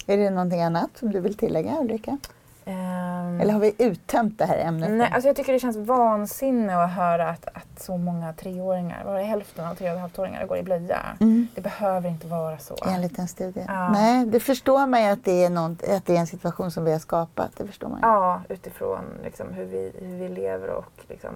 Är 0.06 0.16
det 0.16 0.30
någonting 0.30 0.62
annat 0.62 0.90
som 0.94 1.12
du 1.12 1.20
vill 1.20 1.36
tillägga 1.36 1.80
Ulrika? 1.80 2.18
Ehm, 2.64 3.40
Eller 3.40 3.52
har 3.52 3.60
vi 3.60 3.74
uttömt 3.78 4.38
det 4.38 4.44
här 4.44 4.58
ämnet? 4.58 4.90
Nej, 4.90 5.10
alltså 5.12 5.28
jag 5.28 5.36
tycker 5.36 5.52
det 5.52 5.58
känns 5.58 5.76
vansinne 5.76 6.76
att 6.84 6.92
höra 6.92 7.28
att, 7.28 7.46
att 7.46 7.82
så 7.82 7.96
många 7.96 8.32
treåringar, 8.32 9.04
var 9.04 9.18
det 9.18 9.24
hälften 9.24 9.66
av 9.66 9.74
tre 9.74 9.88
och 9.88 9.94
ett 9.94 10.00
halvt 10.00 10.18
åringar 10.18 10.46
går 10.46 10.58
i 10.58 10.62
blöja. 10.62 11.00
Mm. 11.20 11.48
Det 11.54 11.60
behöver 11.60 12.08
inte 12.08 12.26
vara 12.26 12.58
så. 12.58 12.76
Enligt 12.86 13.18
en 13.18 13.28
studie. 13.28 13.64
Ja. 13.68 13.88
Nej, 13.88 14.26
det 14.26 14.40
förstår 14.40 14.86
man 14.86 15.02
ju 15.02 15.08
att 15.08 15.24
det, 15.24 15.44
är 15.44 15.50
något, 15.50 15.82
att 15.82 16.06
det 16.06 16.16
är 16.16 16.20
en 16.20 16.26
situation 16.26 16.70
som 16.70 16.84
vi 16.84 16.92
har 16.92 16.98
skapat. 16.98 17.50
Det 17.56 17.66
förstår 17.66 17.88
man 17.88 18.00
ju. 18.00 18.06
Ja, 18.06 18.40
utifrån 18.48 19.04
liksom, 19.24 19.52
hur, 19.52 19.64
vi, 19.64 19.92
hur 19.98 20.18
vi 20.18 20.28
lever 20.28 20.68
och, 20.68 20.92
liksom, 21.08 21.34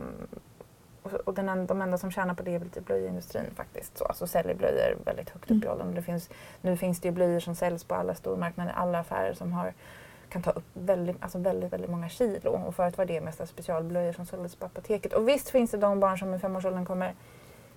och, 1.03 1.13
och 1.15 1.35
den 1.35 1.49
enda, 1.49 1.65
de 1.75 1.83
enda 1.83 1.99
som 1.99 2.11
tjänar 2.11 2.35
på 2.35 2.43
det 2.43 2.55
är 2.55 2.59
väl 2.59 2.71
typ 2.71 2.87
blöjindustrin 2.87 3.51
faktiskt. 3.57 3.99
Så, 3.99 4.05
alltså 4.05 4.27
säljer 4.27 4.55
blöjor 4.55 4.97
väldigt 5.05 5.31
högt 5.31 5.45
upp 5.45 5.51
i 5.51 5.55
Mm. 5.67 5.71
åldern. 5.71 5.95
Det 5.95 6.03
finns, 6.03 6.31
nu 6.61 6.77
finns 6.77 7.01
det 7.01 7.09
ju 7.09 7.13
blöjor 7.13 7.41
som 7.41 7.55
säljs 7.55 7.85
på 7.85 7.95
alla 7.95 8.15
stormarknader, 8.15 8.73
alla 8.77 8.99
affärer 8.99 9.35
som 9.35 9.53
har, 9.53 9.73
kan 10.29 10.43
ta 10.43 10.51
upp 10.51 10.65
väldigt, 10.73 11.17
alltså 11.21 11.39
väldigt, 11.39 11.73
väldigt 11.73 11.91
många 11.91 12.09
kilo. 12.09 12.51
Och 12.51 12.75
förut 12.75 12.99
var 12.99 13.05
det 13.05 13.21
mest 13.21 13.49
specialblöjor 13.49 14.13
som 14.13 14.27
såldes 14.27 14.57
på 14.57 14.67
apoteket. 14.67 15.13
Och 15.13 15.29
visst 15.29 15.51
finns 15.51 15.71
det 15.71 15.77
de 15.77 16.01
barn 16.01 16.19
som 16.19 16.35
i 16.35 16.39
femårsåldern 16.39 16.85
kommer 16.85 17.15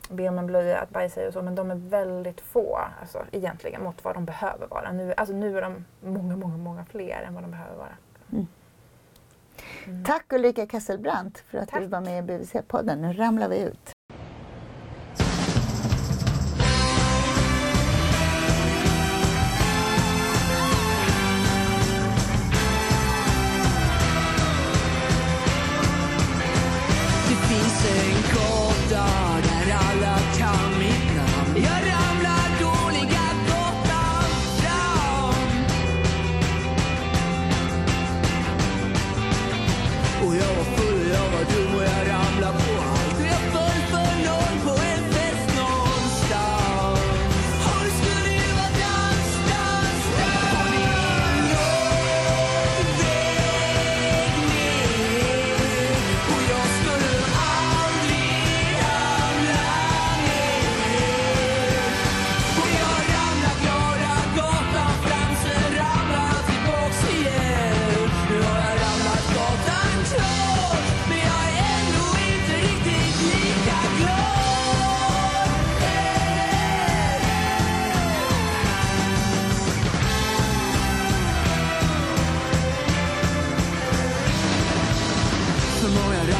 be 0.09 0.29
om 0.29 0.39
en 0.39 0.47
blöja 0.47 0.79
att 0.79 0.89
bajsa 0.89 1.23
i 1.23 1.29
och 1.29 1.33
så, 1.33 1.41
men 1.41 1.55
de 1.55 1.71
är 1.71 1.75
väldigt 1.75 2.41
få 2.41 2.79
alltså, 3.01 3.25
egentligen 3.31 3.83
mot 3.83 4.03
vad 4.03 4.15
de 4.15 4.25
behöver 4.25 4.67
vara. 4.67 4.91
Nu, 4.91 5.13
alltså, 5.17 5.35
nu 5.35 5.57
är 5.57 5.61
de 5.61 5.85
många, 6.01 6.35
många, 6.35 6.57
många 6.57 6.85
fler 6.85 7.21
än 7.27 7.33
vad 7.33 7.43
de 7.43 7.51
behöver 7.51 7.77
vara. 7.77 7.97
Mm. 8.31 8.47
Mm. 9.87 10.03
Tack 10.03 10.33
Ulrika 10.33 10.67
Kesselbrandt 10.67 11.43
för 11.49 11.57
att 11.57 11.67
du 11.73 11.79
Tack. 11.79 11.89
var 11.89 12.01
med 12.01 12.23
i 12.23 12.27
BVC-podden. 12.27 12.95
Nu 12.95 13.13
ramlar 13.13 13.49
vi 13.49 13.59
ut. 13.59 13.91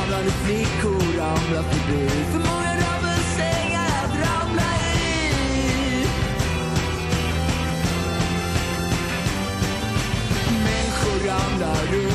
Många 0.02 0.32
flickor 0.32 1.18
ramlar 1.18 1.64
förbi. 1.64 2.10
För 2.10 2.40
många 2.40 2.72
rammelsängar 2.76 3.88
att 4.04 4.14
ramla 4.14 4.70
i. 4.96 6.06
Människor 10.64 11.28
ramlar 11.28 11.86
runt 11.92 12.11